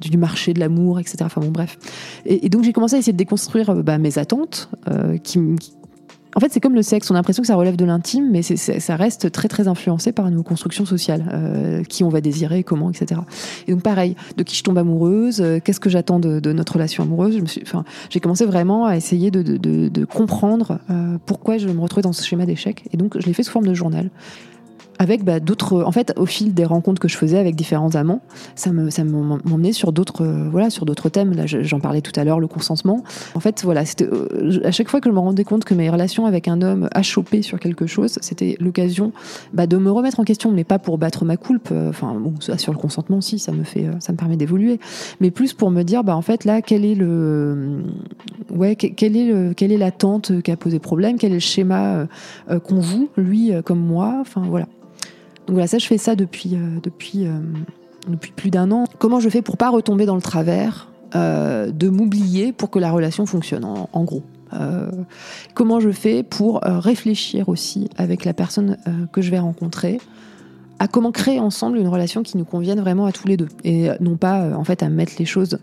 du 0.00 0.16
marché 0.16 0.52
de 0.52 0.58
l'amour, 0.58 0.98
etc. 0.98 1.18
Enfin 1.20 1.40
bon, 1.40 1.50
bref. 1.50 1.78
Et, 2.26 2.48
donc 2.48 2.64
j'ai 2.64 2.72
commencé 2.72 2.96
à 2.96 2.98
essayer 2.98 3.12
de 3.12 3.18
déconstruire 3.18 3.72
bah, 3.84 3.98
mes 3.98 4.18
attentes 4.18 4.68
qui 5.22 5.38
en 6.34 6.40
fait, 6.40 6.52
c'est 6.52 6.60
comme 6.60 6.74
le 6.74 6.82
sexe, 6.82 7.10
on 7.10 7.14
a 7.14 7.18
l'impression 7.18 7.42
que 7.42 7.46
ça 7.46 7.54
relève 7.54 7.76
de 7.76 7.84
l'intime, 7.84 8.30
mais 8.30 8.42
ça 8.42 8.96
reste 8.96 9.30
très 9.30 9.48
très 9.48 9.68
influencé 9.68 10.12
par 10.12 10.30
nos 10.30 10.42
constructions 10.42 10.84
sociales, 10.84 11.24
euh, 11.32 11.84
qui 11.84 12.04
on 12.04 12.08
va 12.08 12.20
désirer, 12.20 12.64
comment, 12.64 12.90
etc. 12.90 13.20
Et 13.68 13.72
donc 13.72 13.82
pareil, 13.82 14.16
de 14.36 14.42
qui 14.42 14.56
je 14.56 14.62
tombe 14.62 14.78
amoureuse, 14.78 15.40
euh, 15.40 15.60
qu'est-ce 15.62 15.80
que 15.80 15.90
j'attends 15.90 16.18
de, 16.18 16.52
notre 16.52 16.74
relation 16.74 17.02
amoureuse? 17.02 17.42
Enfin, 17.62 17.84
j'ai 18.10 18.20
commencé 18.20 18.44
vraiment 18.46 18.86
à 18.86 18.96
essayer 18.96 19.30
de, 19.30 19.42
de, 19.42 19.88
de 19.88 20.04
comprendre 20.04 20.78
euh, 20.90 21.18
pourquoi 21.26 21.58
je 21.58 21.68
me 21.68 21.80
retrouvais 21.80 22.02
dans 22.02 22.12
ce 22.12 22.24
schéma 22.24 22.46
d'échec. 22.46 22.84
Et 22.92 22.96
donc 22.96 23.18
je 23.18 23.26
l'ai 23.26 23.32
fait 23.32 23.42
sous 23.42 23.52
forme 23.52 23.66
de 23.66 23.74
journal 23.74 24.10
avec 24.98 25.24
bah, 25.24 25.40
d'autres. 25.40 25.82
En 25.82 25.92
fait, 25.92 26.12
au 26.16 26.26
fil 26.26 26.54
des 26.54 26.64
rencontres 26.64 27.00
que 27.00 27.08
je 27.08 27.16
faisais 27.16 27.38
avec 27.38 27.54
différents 27.56 27.94
amants, 27.94 28.20
ça 28.54 28.72
me 28.72 28.90
ça 28.90 29.04
m'emmenait 29.04 29.72
sur 29.72 29.92
d'autres 29.92 30.24
euh, 30.24 30.48
voilà 30.50 30.70
sur 30.70 30.86
d'autres 30.86 31.08
thèmes. 31.08 31.34
Là, 31.34 31.44
j'en 31.46 31.80
parlais 31.80 32.00
tout 32.00 32.18
à 32.18 32.24
l'heure, 32.24 32.40
le 32.40 32.46
consentement. 32.46 33.04
En 33.34 33.40
fait, 33.40 33.62
voilà, 33.64 33.84
c'était 33.84 34.06
euh, 34.06 34.60
à 34.64 34.70
chaque 34.70 34.88
fois 34.88 35.00
que 35.00 35.08
je 35.08 35.14
me 35.14 35.18
rendais 35.18 35.44
compte 35.44 35.64
que 35.64 35.74
mes 35.74 35.90
relations 35.90 36.26
avec 36.26 36.48
un 36.48 36.62
homme 36.62 36.88
achoppé 36.92 37.42
sur 37.42 37.58
quelque 37.58 37.86
chose, 37.86 38.18
c'était 38.20 38.56
l'occasion 38.60 39.12
bah, 39.52 39.66
de 39.66 39.76
me 39.76 39.90
remettre 39.90 40.20
en 40.20 40.24
question, 40.24 40.50
mais 40.52 40.64
pas 40.64 40.78
pour 40.78 40.98
battre 40.98 41.24
ma 41.24 41.36
coulpe. 41.36 41.68
Euh, 41.72 41.90
enfin, 41.90 42.14
bon, 42.14 42.34
sur 42.40 42.72
le 42.72 42.78
consentement, 42.78 43.20
si, 43.20 43.38
ça 43.38 43.52
me 43.52 43.64
fait, 43.64 43.86
ça 44.00 44.12
me 44.12 44.16
permet 44.16 44.36
d'évoluer, 44.36 44.80
mais 45.20 45.30
plus 45.30 45.52
pour 45.52 45.70
me 45.70 45.82
dire, 45.82 46.04
bah 46.04 46.16
en 46.16 46.22
fait 46.22 46.44
là, 46.44 46.62
quel 46.62 46.84
est 46.84 46.94
le, 46.94 47.82
ouais, 48.50 48.76
quel 48.76 49.16
est 49.16 49.26
le, 49.26 49.54
quelle 49.54 49.72
est 49.72 49.78
l'attente 49.78 50.42
qui 50.42 50.50
a 50.50 50.56
posé 50.56 50.78
problème, 50.78 51.18
quel 51.18 51.32
est 51.32 51.34
le 51.34 51.40
schéma 51.40 52.06
qu'on 52.64 52.80
joue, 52.80 53.08
lui 53.16 53.52
comme 53.64 53.80
moi. 53.80 54.18
Enfin 54.20 54.42
voilà. 54.48 54.66
Donc 55.46 55.54
voilà, 55.54 55.66
ça, 55.66 55.78
je 55.78 55.86
fais 55.86 55.98
ça 55.98 56.16
depuis, 56.16 56.54
euh, 56.54 56.80
depuis, 56.82 57.26
euh, 57.26 57.38
depuis 58.08 58.32
plus 58.32 58.50
d'un 58.50 58.70
an. 58.70 58.84
Comment 58.98 59.20
je 59.20 59.28
fais 59.28 59.42
pour 59.42 59.56
pas 59.56 59.70
retomber 59.70 60.06
dans 60.06 60.14
le 60.14 60.22
travers 60.22 60.90
euh, 61.14 61.70
de 61.70 61.88
m'oublier 61.88 62.52
pour 62.52 62.70
que 62.70 62.78
la 62.78 62.90
relation 62.90 63.26
fonctionne, 63.26 63.64
en, 63.64 64.04
gros 64.04 64.22
Comment 65.54 65.80
je 65.80 65.90
fais 65.90 66.22
pour 66.22 66.60
réfléchir 66.62 67.48
aussi 67.48 67.90
avec 67.96 68.24
la 68.24 68.32
personne 68.32 68.76
que 69.12 69.20
je 69.20 69.32
vais 69.32 69.40
rencontrer 69.40 70.00
à 70.78 70.86
comment 70.86 71.10
créer 71.10 71.40
ensemble 71.40 71.76
une 71.76 71.88
relation 71.88 72.22
qui 72.22 72.38
nous 72.38 72.44
convienne 72.44 72.78
vraiment 72.78 73.06
à 73.06 73.10
tous 73.10 73.26
les 73.26 73.36
deux 73.36 73.48
et 73.64 73.88
non 73.98 74.16
pas 74.16 74.56
en 74.56 74.62
fait 74.62 74.84
à 74.84 74.88
mettre 74.88 75.14
les 75.18 75.24
choses 75.24 75.58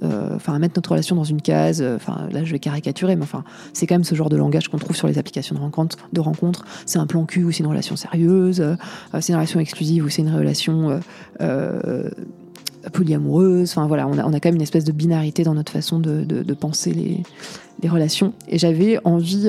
enfin 0.00 0.54
à 0.54 0.58
mettre 0.58 0.74
notre 0.76 0.90
relation 0.90 1.16
dans 1.16 1.24
une 1.24 1.40
case. 1.40 1.82
Enfin 1.82 2.28
là, 2.30 2.44
je 2.44 2.52
vais 2.52 2.58
caricaturer, 2.58 3.16
mais 3.16 3.22
enfin 3.22 3.44
c'est 3.72 3.86
quand 3.86 3.94
même 3.94 4.04
ce 4.04 4.14
genre 4.14 4.28
de 4.28 4.36
langage 4.36 4.68
qu'on 4.68 4.78
trouve 4.78 4.96
sur 4.96 5.08
les 5.08 5.18
applications 5.18 5.54
de 5.54 5.60
rencontre. 5.60 5.96
De 6.12 6.22
c'est 6.86 6.98
un 6.98 7.06
plan 7.06 7.24
cul 7.24 7.44
ou 7.44 7.52
c'est 7.52 7.60
une 7.60 7.68
relation 7.68 7.96
sérieuse, 7.96 8.64
c'est 9.20 9.32
une 9.32 9.36
relation 9.36 9.60
exclusive 9.60 10.04
ou 10.04 10.08
c'est 10.08 10.22
une 10.22 10.34
relation 10.34 11.00
polyamoureuse. 12.92 13.70
Enfin 13.70 13.86
voilà, 13.86 14.08
on 14.08 14.18
a, 14.18 14.24
on 14.24 14.32
a, 14.32 14.40
quand 14.40 14.48
même 14.48 14.56
une 14.56 14.62
espèce 14.62 14.84
de 14.84 14.92
binarité 14.92 15.44
dans 15.44 15.54
notre 15.54 15.72
façon 15.72 15.98
de, 15.98 16.24
de, 16.24 16.54
penser 16.54 16.92
les, 16.92 17.88
relations. 17.88 18.32
Et 18.48 18.58
j'avais 18.58 18.98
envie, 19.04 19.48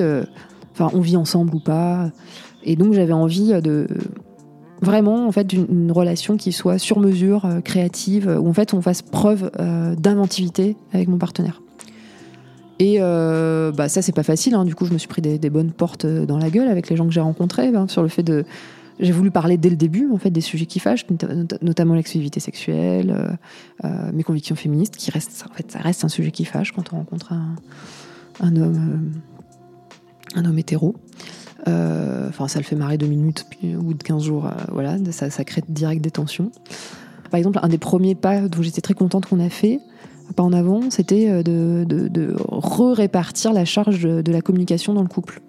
enfin 0.72 0.90
on 0.92 1.00
vit 1.00 1.16
ensemble 1.16 1.54
ou 1.54 1.60
pas, 1.60 2.10
et 2.64 2.76
donc 2.76 2.94
j'avais 2.94 3.12
envie 3.12 3.52
de 3.60 3.86
vraiment 4.84 5.26
en 5.26 5.32
fait 5.32 5.46
d'une 5.46 5.90
relation 5.90 6.36
qui 6.36 6.52
soit 6.52 6.78
sur 6.78 7.00
mesure, 7.00 7.44
euh, 7.44 7.60
créative, 7.60 8.38
où 8.40 8.48
en 8.48 8.52
fait 8.52 8.74
on 8.74 8.80
fasse 8.80 9.02
preuve 9.02 9.50
euh, 9.58 9.94
d'inventivité 9.96 10.76
avec 10.92 11.08
mon 11.08 11.18
partenaire. 11.18 11.60
Et 12.78 12.96
euh, 13.00 13.72
bah 13.72 13.88
ça 13.88 14.02
c'est 14.02 14.14
pas 14.14 14.22
facile. 14.22 14.54
Hein. 14.54 14.64
Du 14.64 14.74
coup 14.74 14.84
je 14.84 14.92
me 14.92 14.98
suis 14.98 15.08
pris 15.08 15.22
des, 15.22 15.50
bonnes 15.50 15.72
portes 15.72 16.06
dans 16.06 16.38
la 16.38 16.50
gueule 16.50 16.68
avec 16.68 16.88
les 16.88 16.96
gens 16.96 17.06
que 17.06 17.12
j'ai 17.12 17.20
rencontrés 17.20 17.68
hein, 17.68 17.86
sur 17.88 18.02
le 18.02 18.08
fait 18.08 18.22
de 18.22 18.44
j'ai 19.00 19.10
voulu 19.10 19.32
parler 19.32 19.56
dès 19.56 19.70
le 19.70 19.76
début 19.76 20.08
en 20.12 20.18
fait 20.18 20.30
des 20.30 20.40
sujets 20.40 20.66
qui 20.66 20.78
fâchent, 20.78 21.04
notamment 21.62 21.94
l'exclusivité 21.94 22.38
sexuelle, 22.38 23.36
mes 23.82 24.22
convictions 24.22 24.54
féministes, 24.54 24.96
qui 24.96 25.10
restent 25.10 25.44
en 25.50 25.52
fait 25.52 25.72
ça 25.72 25.80
reste 25.80 26.04
un 26.04 26.08
sujet 26.08 26.30
qui 26.30 26.44
fâche 26.44 26.70
quand 26.70 26.92
on 26.92 26.98
rencontre 26.98 27.32
un, 27.32 27.56
un 28.40 28.54
homme 28.54 29.10
un 30.36 30.44
homme 30.44 30.58
hétéro. 30.58 30.94
Euh, 31.66 32.28
enfin, 32.28 32.48
ça 32.48 32.58
le 32.58 32.64
fait 32.64 32.76
marrer 32.76 32.98
deux 32.98 33.06
minutes 33.06 33.46
puis, 33.48 33.74
au 33.76 33.82
bout 33.82 33.94
de 33.94 34.02
15 34.02 34.22
jours. 34.22 34.46
Euh, 34.46 34.50
voilà, 34.72 34.96
ça, 35.10 35.44
crée 35.44 35.62
direct 35.68 36.02
des 36.02 36.10
tensions. 36.10 36.50
Par 37.30 37.38
exemple, 37.38 37.58
un 37.62 37.68
des 37.68 37.78
premiers 37.78 38.14
pas 38.14 38.40
dont 38.48 38.62
j'étais 38.62 38.80
très 38.80 38.94
contente 38.94 39.26
qu'on 39.26 39.40
a 39.40 39.48
fait, 39.48 39.80
pas 40.36 40.42
en 40.42 40.52
avant, 40.52 40.90
c'était 40.90 41.28
euh, 41.28 41.42
de, 41.42 41.84
de, 41.86 42.08
de 42.08 42.34
re-répartir 42.38 43.52
la 43.52 43.64
charge 43.64 44.02
de, 44.02 44.32
la 44.32 44.40
communication 44.40 44.94
dans 44.94 45.02
le 45.02 45.08
couple. 45.08 45.40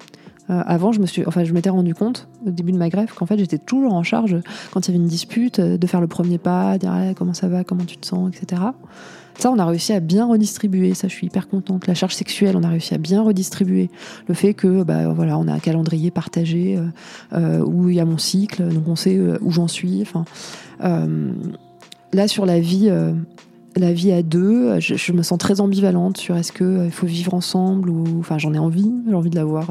avant, 0.48 0.92
je 0.92 1.00
me 1.00 1.06
suis, 1.06 1.26
enfin, 1.26 1.44
je 1.44 1.54
m'étais 1.54 1.70
rendu 1.70 1.94
compte 1.94 2.28
au 2.46 2.52
début 2.52 2.72
de 2.72 2.78
ma 2.78 2.90
greffe 2.90 3.14
qu'en 3.14 3.26
fait, 3.26 3.38
j'étais 3.38 3.58
toujours 3.58 3.94
en 3.94 4.04
charge 4.04 4.38
quand 4.72 4.88
il 4.88 4.92
y 4.92 4.96
avait 4.96 5.04
une 5.04 5.10
dispute, 5.10 5.60
de 5.60 5.88
faire 5.88 6.02
le 6.02 6.08
premier 6.08 6.38
pas, 6.38 6.78
dire 6.78 6.92
ah, 6.94 7.14
comment 7.16 7.34
ça 7.34 7.48
va, 7.48 7.64
comment 7.64 7.86
tu 7.86 7.98
te 7.98 8.06
sens, 8.06 8.32
etc. 8.36 8.62
Ça, 9.38 9.52
on 9.52 9.60
a 9.60 9.66
réussi 9.66 9.94
à 9.94 10.00
bien 10.00 10.26
redistribuer. 10.26 10.94
Ça, 10.94 11.08
je 11.08 11.14
suis 11.14 11.28
hyper 11.28 11.48
contente. 11.48 11.88
La 11.88 11.94
charge 11.94 12.16
sexuelle, 12.16 12.56
on 12.56 12.64
a 12.64 12.70
réussi 12.70 12.94
à 12.94 12.98
bien 12.98 13.22
redistribuer. 13.22 13.90
Le 14.28 14.34
fait 14.34 14.54
que, 14.54 14.84
bah, 14.84 15.10
voilà, 15.10 15.38
on 15.38 15.48
a 15.48 15.54
un 15.54 15.60
calendrier 15.60 16.12
partagé 16.12 16.78
euh, 16.78 16.86
euh, 17.34 17.60
où 17.60 17.90
il 17.90 17.96
y 17.96 18.00
a 18.00 18.06
mon 18.06 18.18
cycle, 18.18 18.64
donc 18.64 18.88
on 18.88 18.96
sait 18.96 19.18
euh, 19.18 19.38
où 19.42 19.52
j'en 19.52 19.68
suis. 19.68 20.04
Là, 22.14 22.30
sur 22.30 22.46
la 22.46 22.62
vie, 22.62 22.90
la 23.76 23.94
vie 23.94 24.12
à 24.12 24.24
deux, 24.24 24.80
je, 24.80 25.12
me 25.12 25.22
sens 25.22 25.38
très 25.38 25.60
ambivalente 25.60 26.18
sur 26.18 26.36
est-ce 26.38 26.52
qu'il 26.52 26.92
faut 26.92 27.06
vivre 27.08 27.34
ensemble 27.34 27.90
ou, 27.90 28.20
enfin, 28.20 28.38
j'en 28.38 28.54
ai 28.54 28.60
envie. 28.60 28.92
J'ai 29.08 29.14
envie 29.14 29.30
de 29.30 29.36
l'avoir 29.36 29.68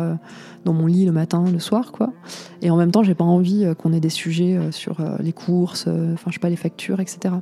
dans 0.65 0.73
mon 0.75 0.87
lit 0.87 1.07
le 1.07 1.13
matin, 1.13 1.45
le 1.51 1.59
soir, 1.59 1.91
quoi. 1.91 2.13
Et 2.61 2.71
en 2.71 2.77
même 2.77 2.91
temps, 2.91 3.03
j'ai 3.03 3.15
pas 3.15 3.25
envie 3.25 3.67
qu'on 3.79 3.93
ait 3.93 4.01
des 4.01 4.11
sujets 4.11 4.59
sur 4.71 4.99
les 5.21 5.33
courses, 5.33 5.87
enfin, 5.87 6.27
je 6.29 6.35
sais 6.35 6.39
pas, 6.39 6.51
les 6.51 6.57
factures, 6.57 7.01
etc. 7.01 7.35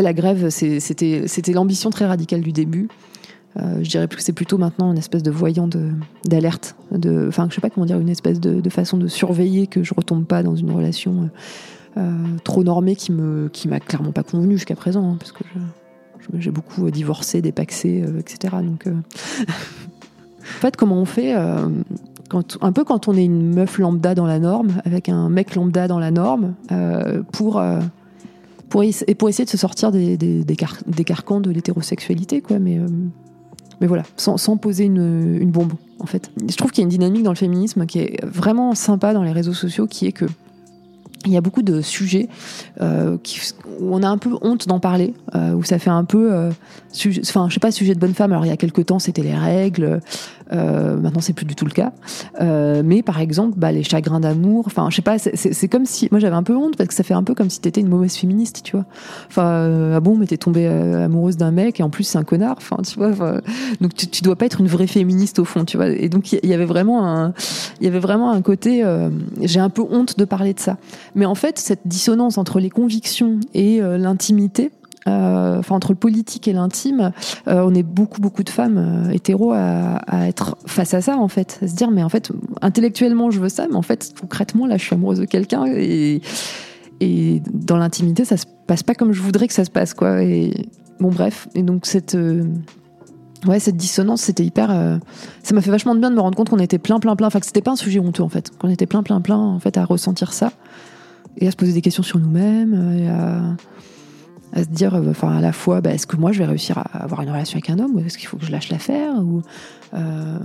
La 0.00 0.12
grève, 0.12 0.48
c'était 0.50 1.52
l'ambition 1.52 1.90
très 1.90 2.06
radicale 2.06 2.40
du 2.40 2.52
début. 2.52 2.88
Euh, 3.56 3.82
je 3.82 3.88
dirais 3.88 4.06
que 4.06 4.22
c'est 4.22 4.32
plutôt 4.32 4.58
maintenant 4.58 4.92
une 4.92 4.98
espèce 4.98 5.22
de 5.22 5.30
voyant 5.30 5.68
d'alerte, 6.24 6.76
de, 6.92 7.26
enfin, 7.28 7.48
je 7.50 7.54
sais 7.56 7.60
pas 7.60 7.70
comment 7.70 7.86
dire, 7.86 7.98
une 7.98 8.08
espèce 8.08 8.38
de, 8.40 8.70
façon 8.70 8.96
de 8.96 9.08
surveiller 9.08 9.66
que 9.66 9.82
je 9.82 9.92
retombe 9.94 10.24
pas 10.24 10.42
dans 10.42 10.54
une 10.54 10.70
relation 10.70 11.30
euh, 11.96 12.00
euh, 12.00 12.36
trop 12.44 12.62
normée 12.62 12.94
qui 12.94 13.10
me, 13.10 13.48
qui 13.48 13.66
m'a 13.66 13.80
clairement 13.80 14.12
pas 14.12 14.22
convenu 14.22 14.54
jusqu'à 14.54 14.76
présent, 14.76 15.04
hein, 15.04 15.16
parce 15.18 15.32
que 15.32 15.42
j'ai 16.38 16.50
beaucoup 16.50 16.90
divorcé, 16.90 17.42
dépaxé, 17.42 18.04
etc. 18.18 18.56
Donc, 18.62 18.86
en 19.48 20.60
fait, 20.60 20.76
comment 20.76 20.96
on 20.96 21.04
fait 21.04 21.32
un 21.32 22.72
peu 22.72 22.84
quand 22.84 23.08
on 23.08 23.14
est 23.14 23.24
une 23.24 23.54
meuf 23.54 23.78
lambda 23.78 24.14
dans 24.14 24.26
la 24.26 24.38
norme, 24.38 24.80
avec 24.84 25.08
un 25.08 25.28
mec 25.28 25.54
lambda 25.54 25.88
dans 25.88 25.98
la 25.98 26.10
norme, 26.10 26.54
pour 27.32 27.60
pour, 28.70 28.84
et 28.84 29.14
pour 29.16 29.28
essayer 29.28 29.44
de 29.44 29.50
se 29.50 29.58
sortir 29.58 29.90
des, 29.90 30.16
des, 30.16 30.44
des, 30.44 31.04
carcans 31.04 31.40
de 31.40 31.50
l'hétérosexualité, 31.50 32.40
quoi. 32.40 32.58
Mais, 32.58 32.78
euh, 32.78 32.86
mais 33.80 33.86
voilà, 33.86 34.04
sans, 34.16 34.36
sans 34.38 34.56
poser 34.56 34.84
une, 34.84 35.38
une, 35.40 35.50
bombe, 35.50 35.72
en 35.98 36.06
fait. 36.06 36.30
Je 36.48 36.56
trouve 36.56 36.70
qu'il 36.70 36.82
y 36.82 36.84
a 36.84 36.86
une 36.86 36.90
dynamique 36.90 37.24
dans 37.24 37.32
le 37.32 37.36
féminisme 37.36 37.84
qui 37.84 37.98
est 37.98 38.24
vraiment 38.24 38.74
sympa 38.74 39.12
dans 39.12 39.24
les 39.24 39.32
réseaux 39.32 39.52
sociaux, 39.52 39.86
qui 39.86 40.06
est 40.06 40.12
que 40.12 40.26
il 41.26 41.32
y 41.32 41.36
a 41.36 41.40
beaucoup 41.40 41.62
de 41.62 41.82
sujets 41.82 42.28
euh, 42.80 43.18
qui, 43.22 43.40
où 43.78 43.94
on 43.94 44.02
a 44.02 44.08
un 44.08 44.18
peu 44.18 44.30
honte 44.40 44.66
d'en 44.66 44.80
parler, 44.80 45.12
euh, 45.34 45.52
où 45.52 45.62
ça 45.62 45.78
fait 45.78 45.90
un 45.90 46.04
peu, 46.04 46.32
euh, 46.32 46.50
enfin, 47.22 47.46
je 47.48 47.54
sais 47.54 47.60
pas, 47.60 47.70
sujet 47.70 47.94
de 47.94 48.00
bonne 48.00 48.14
femme. 48.14 48.32
Alors 48.32 48.46
il 48.46 48.48
y 48.48 48.52
a 48.52 48.56
quelques 48.56 48.86
temps, 48.86 48.98
c'était 48.98 49.22
les 49.22 49.34
règles. 49.34 50.00
Euh, 50.52 50.96
maintenant, 50.96 51.20
c'est 51.20 51.32
plus 51.32 51.46
du 51.46 51.54
tout 51.54 51.64
le 51.64 51.70
cas. 51.70 51.92
Euh, 52.40 52.82
mais 52.84 53.02
par 53.02 53.20
exemple, 53.20 53.58
bah, 53.58 53.72
les 53.72 53.82
chagrins 53.82 54.20
d'amour. 54.20 54.64
Enfin, 54.66 54.88
je 54.90 54.96
sais 54.96 55.02
pas. 55.02 55.18
C'est 55.18 55.68
comme 55.68 55.86
si, 55.86 56.08
moi, 56.10 56.20
j'avais 56.20 56.36
un 56.36 56.42
peu 56.42 56.56
honte 56.56 56.76
parce 56.76 56.88
que 56.88 56.94
ça 56.94 57.02
fait 57.02 57.14
un 57.14 57.22
peu 57.22 57.34
comme 57.34 57.50
si 57.50 57.60
t'étais 57.60 57.80
une 57.80 57.88
mauvaise 57.88 58.16
féministe, 58.16 58.62
tu 58.64 58.72
vois. 58.72 58.84
Enfin, 59.28 59.46
euh, 59.46 59.96
ah 59.96 60.00
bon, 60.00 60.16
mais 60.16 60.26
t'es 60.26 60.36
tombée 60.36 60.66
amoureuse 60.66 61.36
d'un 61.36 61.50
mec 61.50 61.80
et 61.80 61.82
en 61.82 61.90
plus 61.90 62.04
c'est 62.04 62.18
un 62.18 62.24
connard. 62.24 62.56
Enfin, 62.58 62.76
tu 62.82 62.98
vois. 62.98 63.10
donc 63.80 63.94
tu, 63.94 64.08
tu 64.08 64.22
dois 64.22 64.36
pas 64.36 64.46
être 64.46 64.60
une 64.60 64.68
vraie 64.68 64.86
féministe 64.86 65.38
au 65.38 65.44
fond, 65.44 65.64
tu 65.64 65.76
vois. 65.76 65.88
Et 65.88 66.08
donc 66.08 66.32
il 66.32 66.48
y, 66.48 66.54
avait 66.54 66.64
vraiment 66.64 67.06
un, 67.06 67.32
il 67.80 67.84
y 67.84 67.88
avait 67.88 68.00
vraiment 68.00 68.32
un 68.32 68.42
côté. 68.42 68.84
J'ai 69.42 69.60
un 69.60 69.70
peu 69.70 69.82
honte 69.82 70.18
de 70.18 70.24
parler 70.24 70.54
de 70.54 70.60
ça. 70.60 70.76
Mais 71.14 71.26
en 71.26 71.34
fait, 71.34 71.58
cette 71.58 71.86
dissonance 71.86 72.38
entre 72.38 72.60
les 72.60 72.70
convictions 72.70 73.40
et 73.54 73.80
l'intimité 73.80 74.70
euh, 75.08 75.58
enfin 75.58 75.76
entre 75.76 75.92
le 75.92 75.98
politique 75.98 76.46
et 76.46 76.52
l'intime, 76.52 77.12
euh, 77.48 77.62
on 77.64 77.74
est 77.74 77.82
beaucoup 77.82 78.20
beaucoup 78.20 78.42
de 78.42 78.50
femmes 78.50 78.76
euh, 78.76 79.12
hétéros 79.12 79.52
à, 79.52 79.96
à, 80.06 80.28
être 80.28 80.58
face 80.66 80.92
à 80.92 81.00
ça 81.00 81.16
en 81.16 81.28
fait, 81.28 81.58
à 81.62 81.68
se 81.68 81.74
dire 81.74 81.90
mais 81.90 82.02
en 82.02 82.10
fait 82.10 82.30
intellectuellement 82.60 83.30
je 83.30 83.40
veux 83.40 83.48
ça, 83.48 83.66
mais 83.68 83.76
en 83.76 83.82
fait 83.82 84.12
concrètement 84.20 84.66
là 84.66 84.76
je 84.76 84.84
suis 84.84 84.94
amoureuse 84.94 85.20
de 85.20 85.24
quelqu'un 85.24 85.64
et 85.66 86.20
et 87.00 87.40
dans 87.50 87.78
l'intimité 87.78 88.26
ça 88.26 88.36
se 88.36 88.44
passe 88.66 88.82
pas 88.82 88.94
comme 88.94 89.12
je 89.12 89.22
voudrais 89.22 89.48
que 89.48 89.54
ça 89.54 89.64
se 89.64 89.70
passe 89.70 89.94
quoi. 89.94 90.22
Et 90.22 90.66
bon 90.98 91.08
bref 91.08 91.48
et 91.54 91.62
donc 91.62 91.86
cette 91.86 92.16
Ouais, 93.46 93.58
cette 93.58 93.78
dissonance, 93.78 94.20
c'était 94.20 94.44
hyper. 94.44 94.68
ça 95.42 95.54
m'a 95.54 95.62
fait 95.62 95.70
vachement 95.70 95.94
de 95.94 96.00
bien 96.00 96.10
de 96.10 96.14
me 96.14 96.20
rendre 96.20 96.36
compte 96.36 96.50
qu'on 96.50 96.58
était 96.58 96.76
plein, 96.76 97.00
plein, 97.00 97.16
plein. 97.16 97.28
Enfin, 97.28 97.40
que 97.40 97.46
c'était 97.46 97.62
pas 97.62 97.70
un 97.70 97.76
sujet 97.76 97.98
honteux, 97.98 98.22
en 98.22 98.28
fait. 98.28 98.50
Qu'on 98.58 98.68
était 98.68 98.84
plein, 98.84 99.02
plein, 99.02 99.22
plein, 99.22 99.38
en 99.38 99.58
fait, 99.58 99.78
à 99.78 99.86
ressentir 99.86 100.34
ça. 100.34 100.52
Et 101.38 101.46
à 101.46 101.50
se 101.50 101.56
poser 101.56 101.72
des 101.72 101.80
questions 101.80 102.02
sur 102.02 102.18
nous-mêmes. 102.18 102.98
Et 102.98 103.08
à, 103.08 103.56
se 104.56 104.68
dire, 104.68 104.94
euh, 104.94 105.10
enfin, 105.10 105.36
à 105.36 105.40
la 105.40 105.52
fois, 105.52 105.80
bah, 105.80 105.92
est-ce 105.92 106.08
que 106.08 106.16
moi 106.16 106.32
je 106.32 106.40
vais 106.40 106.44
réussir 106.44 106.76
à 106.78 107.04
avoir 107.04 107.22
une 107.22 107.30
relation 107.30 107.56
avec 107.56 107.70
un 107.70 107.78
homme, 107.78 107.94
ou 107.94 108.00
est-ce 108.00 108.18
qu'il 108.18 108.26
faut 108.26 108.36
que 108.36 108.44
je 108.44 108.50
lâche 108.50 108.68
l'affaire, 108.68 109.14
ou, 109.20 109.42
euh, 109.94 110.38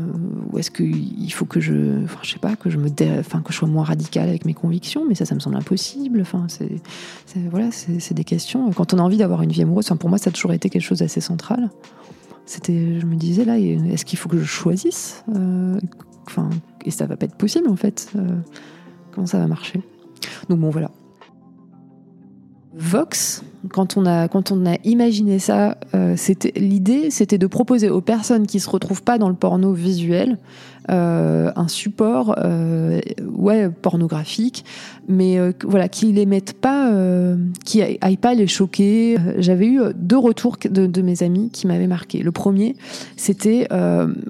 est-ce 0.57 0.69
qu'il 0.69 1.33
faut 1.33 1.45
que 1.45 1.59
je, 1.59 2.03
enfin, 2.03 2.19
je 2.21 2.33
sais 2.33 2.39
pas, 2.39 2.55
que 2.55 2.69
je 2.69 2.77
me, 2.77 2.89
enfin, 3.19 3.41
que 3.41 3.51
je 3.51 3.57
sois 3.57 3.67
moins 3.67 3.83
radical 3.83 4.29
avec 4.29 4.45
mes 4.45 4.53
convictions, 4.53 5.05
mais 5.07 5.15
ça, 5.15 5.25
ça 5.25 5.33
me 5.33 5.39
semble 5.39 5.55
impossible. 5.55 6.21
Enfin, 6.21 6.45
c'est, 6.47 6.79
voilà, 7.49 7.69
c'est 7.71 8.13
des 8.13 8.23
questions. 8.23 8.69
Quand 8.71 8.93
on 8.93 8.99
a 8.99 9.01
envie 9.01 9.17
d'avoir 9.17 9.41
une 9.41 9.51
vie 9.51 9.63
amoureuse, 9.63 9.85
enfin, 9.87 9.97
pour 9.97 10.09
moi, 10.09 10.19
ça 10.19 10.29
a 10.29 10.33
toujours 10.33 10.53
été 10.53 10.69
quelque 10.69 10.83
chose 10.83 10.99
d'assez 10.99 11.19
central. 11.19 11.71
C'était, 12.45 12.99
je 12.99 13.05
me 13.07 13.15
disais 13.15 13.43
là, 13.43 13.57
est-ce 13.57 14.05
qu'il 14.05 14.19
faut 14.19 14.29
que 14.29 14.37
je 14.37 14.45
choisisse, 14.45 15.23
euh, 15.35 15.79
enfin, 16.27 16.49
et 16.85 16.91
ça 16.91 17.07
va 17.07 17.17
pas 17.17 17.25
être 17.25 17.35
possible 17.35 17.67
en 17.67 17.75
fait. 17.75 18.11
Euh, 18.15 18.37
comment 19.11 19.25
ça 19.25 19.39
va 19.39 19.47
marcher? 19.47 19.81
Donc 20.49 20.59
bon, 20.59 20.69
voilà. 20.69 20.91
Vox, 22.77 23.43
quand 23.69 23.95
on 23.97 24.05
a, 24.05 24.27
imaginé 24.83 25.39
ça, 25.39 25.77
euh, 25.93 26.15
l'idée, 26.55 27.09
c'était 27.09 27.37
de 27.37 27.47
proposer 27.47 27.89
aux 27.89 28.01
personnes 28.01 28.47
qui 28.47 28.59
se 28.59 28.69
retrouvent 28.69 29.03
pas 29.03 29.17
dans 29.17 29.29
le 29.29 29.35
porno 29.35 29.71
visuel 29.71 30.37
un 30.87 31.67
support, 31.67 32.35
euh, 32.37 32.99
ouais, 33.25 33.69
pornographique, 33.69 34.65
mais 35.07 35.39
euh, 35.39 35.51
voilà, 35.63 35.87
qui 35.87 36.11
les 36.11 36.25
mettent 36.25 36.53
pas, 36.53 36.91
euh, 36.91 37.37
qui 37.63 37.81
aillent 37.81 38.17
pas 38.17 38.33
les 38.33 38.47
choquer. 38.47 39.17
J'avais 39.37 39.67
eu 39.67 39.79
deux 39.95 40.17
retours 40.17 40.57
de, 40.63 40.87
de 40.87 41.01
mes 41.01 41.23
amis 41.23 41.49
qui 41.51 41.67
m'avaient 41.67 41.87
marqué. 41.87 42.19
Le 42.19 42.31
premier, 42.31 42.75
c'était, 43.17 43.67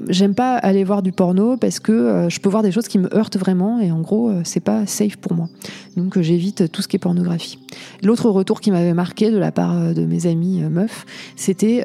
j'aime 0.09 0.35
pas 0.35 0.55
aller 0.55 0.83
voir 0.83 1.01
du 1.01 1.11
porno 1.11 1.57
parce 1.57 1.79
que 1.79 2.27
je 2.29 2.39
peux 2.39 2.49
voir 2.49 2.63
des 2.63 2.71
choses 2.71 2.87
qui 2.87 2.99
me 2.99 3.13
heurtent 3.15 3.37
vraiment 3.37 3.79
et 3.79 3.91
en 3.91 4.01
gros, 4.01 4.31
c'est 4.43 4.59
pas 4.59 4.85
safe 4.85 5.17
pour 5.17 5.33
moi. 5.33 5.49
Donc 5.97 6.19
j'évite 6.19 6.71
tout 6.71 6.81
ce 6.81 6.87
qui 6.87 6.95
est 6.95 6.99
pornographie. 6.99 7.59
L'autre 8.03 8.29
retour 8.29 8.61
qui 8.61 8.71
m'avait 8.71 8.93
marqué 8.93 9.31
de 9.31 9.37
la 9.37 9.51
part 9.51 9.93
de 9.93 10.05
mes 10.05 10.27
amis 10.27 10.61
meufs, 10.61 11.05
c'était 11.35 11.83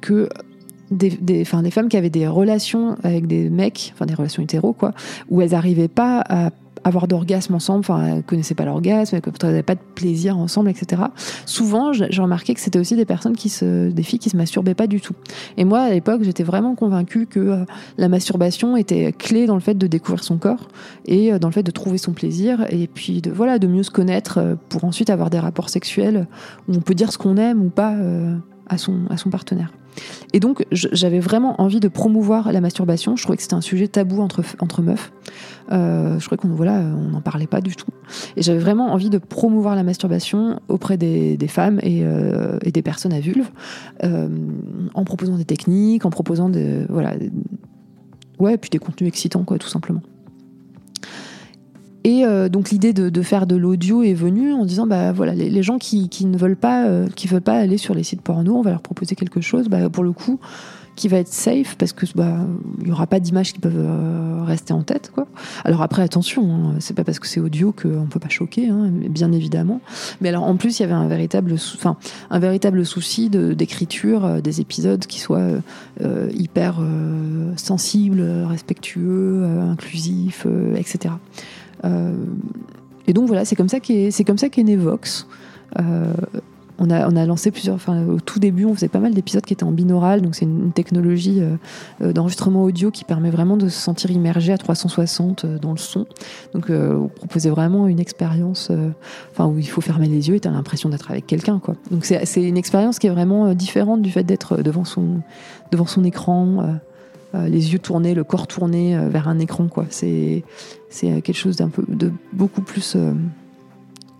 que 0.00 0.28
des, 0.90 1.44
femmes 1.44 1.88
qui 1.88 1.96
avaient 1.96 2.10
des 2.10 2.26
relations 2.26 2.96
avec 3.02 3.26
des 3.26 3.50
mecs, 3.50 3.92
enfin 3.94 4.06
des 4.06 4.14
relations 4.14 4.42
hétéros, 4.42 4.72
quoi, 4.72 4.92
où 5.28 5.40
elles 5.40 5.50
n'arrivaient 5.50 5.88
pas 5.88 6.24
à 6.28 6.50
avoir 6.84 7.08
d'orgasme 7.08 7.54
ensemble, 7.54 7.80
enfin, 7.80 8.04
elles 8.04 8.22
connaissaient 8.22 8.54
pas 8.54 8.64
l'orgasme, 8.64 9.16
elles 9.16 9.32
n'avaient 9.42 9.62
pas 9.62 9.74
de 9.74 9.80
plaisir 9.94 10.38
ensemble, 10.38 10.70
etc. 10.70 11.02
Souvent, 11.46 11.92
j'ai 11.92 12.22
remarqué 12.22 12.54
que 12.54 12.60
c'était 12.60 12.78
aussi 12.78 12.96
des 12.96 13.04
personnes 13.04 13.36
qui 13.36 13.48
se, 13.48 13.90
des 13.90 14.02
filles 14.02 14.18
qui 14.18 14.30
se 14.30 14.36
masturbaient 14.36 14.74
pas 14.74 14.86
du 14.86 15.00
tout. 15.00 15.14
Et 15.56 15.64
moi, 15.64 15.80
à 15.80 15.90
l'époque, 15.90 16.22
j'étais 16.22 16.42
vraiment 16.42 16.74
convaincue 16.74 17.26
que 17.26 17.40
euh, 17.40 17.64
la 17.96 18.08
masturbation 18.08 18.76
était 18.76 19.12
clé 19.12 19.46
dans 19.46 19.54
le 19.54 19.60
fait 19.60 19.74
de 19.74 19.86
découvrir 19.86 20.24
son 20.24 20.38
corps 20.38 20.68
et 21.06 21.32
euh, 21.32 21.38
dans 21.38 21.48
le 21.48 21.52
fait 21.52 21.62
de 21.62 21.70
trouver 21.70 21.98
son 21.98 22.12
plaisir 22.12 22.66
et 22.70 22.86
puis 22.86 23.20
de, 23.20 23.30
voilà, 23.30 23.58
de 23.58 23.66
mieux 23.66 23.82
se 23.82 23.90
connaître 23.90 24.38
euh, 24.38 24.54
pour 24.68 24.84
ensuite 24.84 25.10
avoir 25.10 25.30
des 25.30 25.38
rapports 25.38 25.68
sexuels 25.68 26.26
où 26.68 26.74
on 26.74 26.80
peut 26.80 26.94
dire 26.94 27.12
ce 27.12 27.18
qu'on 27.18 27.36
aime 27.36 27.62
ou 27.62 27.70
pas 27.70 27.94
à, 28.68 28.78
son, 28.78 29.06
à 29.10 29.16
son 29.16 29.30
partenaire. 29.30 29.72
Et 30.32 30.40
donc, 30.40 30.64
j'avais 30.72 31.20
vraiment 31.20 31.60
envie 31.60 31.80
de 31.80 31.88
promouvoir 31.88 32.52
la 32.52 32.60
masturbation. 32.60 33.16
Je 33.16 33.22
trouvais 33.22 33.36
que 33.36 33.42
c'était 33.42 33.54
un 33.54 33.60
sujet 33.60 33.88
tabou 33.88 34.20
entre, 34.20 34.42
entre 34.60 34.82
meufs. 34.82 35.12
Euh, 35.70 36.18
je 36.18 36.24
croyais 36.24 36.38
qu'on 36.38 36.48
voilà, 36.48 36.80
on 36.80 37.10
n'en 37.10 37.20
parlait 37.20 37.46
pas 37.46 37.60
du 37.60 37.76
tout. 37.76 37.90
Et 38.36 38.42
j'avais 38.42 38.58
vraiment 38.58 38.92
envie 38.92 39.10
de 39.10 39.18
promouvoir 39.18 39.76
la 39.76 39.82
masturbation 39.82 40.60
auprès 40.68 40.96
des, 40.96 41.36
femmes 41.48 41.78
et, 41.82 42.04
euh, 42.04 42.58
et, 42.62 42.72
des 42.72 42.82
personnes 42.82 43.12
à 43.12 43.20
vulve, 43.20 43.50
euh, 44.04 44.28
en 44.94 45.04
proposant 45.04 45.36
des 45.36 45.44
techniques, 45.44 46.04
en 46.04 46.10
proposant 46.10 46.48
des, 46.48 46.84
voilà, 46.88 47.14
ouais, 48.38 48.56
puis 48.56 48.70
des 48.70 48.78
contenus 48.78 49.08
excitants, 49.08 49.44
quoi, 49.44 49.58
tout 49.58 49.68
simplement. 49.68 50.00
Et 52.04 52.24
euh, 52.24 52.48
donc 52.48 52.70
l'idée 52.70 52.92
de, 52.92 53.22
faire 53.22 53.46
de 53.46 53.56
l'audio 53.56 54.02
est 54.02 54.14
venue 54.14 54.52
en 54.52 54.64
disant 54.64 54.86
bah 54.86 55.12
voilà 55.12 55.34
les, 55.34 55.62
gens 55.62 55.78
qui, 55.78 56.08
qui, 56.08 56.26
ne 56.26 56.36
veulent 56.36 56.56
pas 56.56 56.86
euh, 56.86 57.08
qui 57.14 57.26
veulent 57.26 57.40
pas 57.40 57.58
aller 57.58 57.78
sur 57.78 57.94
les 57.94 58.02
sites 58.02 58.22
porno, 58.22 58.56
on 58.56 58.62
va 58.62 58.70
leur 58.70 58.82
proposer 58.82 59.14
quelque 59.14 59.40
chose 59.40 59.68
bah, 59.68 59.90
pour 59.90 60.04
le 60.04 60.12
coup 60.12 60.38
qui 60.94 61.06
va 61.06 61.18
être 61.18 61.32
safe 61.32 61.76
parce 61.76 61.92
que 61.92 62.06
bah 62.16 62.38
il 62.80 62.88
y 62.88 62.90
aura 62.90 63.06
pas 63.06 63.20
d'images 63.20 63.52
qui 63.52 63.60
peuvent 63.60 63.74
euh, 63.76 64.42
rester 64.44 64.72
en 64.72 64.82
tête 64.82 65.12
quoi. 65.14 65.26
Alors 65.64 65.82
après 65.82 66.02
attention, 66.02 66.54
hein, 66.54 66.74
c'est 66.80 66.94
pas 66.94 67.04
parce 67.04 67.18
que 67.18 67.26
c'est 67.26 67.40
audio 67.40 67.72
qu'on 67.72 68.06
peut 68.06 68.18
pas 68.18 68.28
choquer 68.28 68.68
hein, 68.68 68.90
bien 68.90 69.30
évidemment. 69.30 69.80
Mais 70.20 70.28
alors 70.28 70.44
en 70.44 70.56
plus 70.56 70.78
il 70.78 70.82
y 70.82 70.84
avait 70.84 70.94
un 70.94 71.08
véritable 71.08 71.54
enfin 71.54 71.96
un 72.30 72.38
véritable 72.38 72.84
souci 72.86 73.28
d'écriture 73.28 74.40
des 74.42 74.60
épisodes 74.60 75.04
qui 75.06 75.20
soient 75.20 75.48
hyper 76.32 76.80
sensibles, 77.56 78.22
respectueux, 78.48 79.44
inclusifs, 79.44 80.46
etc. 80.76 81.14
Euh, 81.84 82.14
et 83.06 83.12
donc 83.12 83.26
voilà, 83.26 83.44
c'est 83.44 83.56
comme 83.56 83.68
ça 83.68 83.80
qu'est 83.80 84.10
c'est 84.10 84.24
comme 84.24 84.38
ça 84.38 84.48
qu'est 84.48 84.62
né. 84.62 84.78
Euh, 84.78 86.14
on 86.80 86.90
a, 86.90 87.08
on 87.08 87.16
a, 87.16 87.26
lancé 87.26 87.50
plusieurs. 87.50 87.74
Enfin, 87.74 88.06
au 88.06 88.20
tout 88.20 88.38
début, 88.38 88.64
on 88.64 88.72
faisait 88.72 88.88
pas 88.88 89.00
mal 89.00 89.12
d'épisodes 89.12 89.44
qui 89.44 89.52
étaient 89.52 89.64
en 89.64 89.72
binaural, 89.72 90.22
donc 90.22 90.36
c'est 90.36 90.44
une, 90.44 90.70
technologie 90.70 91.42
euh, 92.00 92.12
d'enregistrement 92.12 92.62
audio 92.62 92.92
qui 92.92 93.02
permet 93.02 93.30
vraiment 93.30 93.56
de 93.56 93.68
se 93.68 93.80
sentir 93.80 94.12
immergé 94.12 94.52
à 94.52 94.58
360 94.58 95.44
dans 95.44 95.72
le 95.72 95.76
son. 95.76 96.06
Donc, 96.54 96.70
on 96.70 97.08
proposait 97.08 97.50
vraiment 97.50 97.88
une 97.88 97.98
expérience, 97.98 98.70
enfin, 99.32 99.46
où 99.46 99.58
il 99.58 99.68
faut 99.68 99.80
fermer 99.80 100.06
les 100.06 100.28
yeux 100.28 100.36
et 100.36 100.40
t'as 100.40 100.52
l'impression 100.52 100.88
d'être 100.88 101.10
avec 101.10 101.26
quelqu'un, 101.26 101.58
quoi. 101.58 101.74
Donc, 101.90 102.04
c'est 102.04 102.42
une 102.44 102.56
expérience 102.56 103.00
qui 103.00 103.08
est 103.08 103.12
vraiment 103.12 103.52
différente 103.54 104.00
du 104.00 104.12
fait 104.12 104.22
d'être 104.22 104.62
devant 104.62 104.84
son, 104.84 105.20
devant 105.72 105.86
son 105.86 106.04
écran. 106.04 106.78
Euh, 107.34 107.46
les 107.48 107.72
yeux 107.72 107.78
tournés, 107.78 108.14
le 108.14 108.24
corps 108.24 108.46
tourné 108.46 108.96
euh, 108.96 109.08
vers 109.08 109.28
un 109.28 109.38
écran. 109.38 109.68
Quoi. 109.68 109.86
C'est, 109.90 110.44
c'est 110.88 111.20
quelque 111.20 111.36
chose 111.36 111.56
d'un 111.56 111.68
peu, 111.68 111.84
de 111.86 112.10
beaucoup 112.32 112.62
plus 112.62 112.94
euh, 112.96 113.12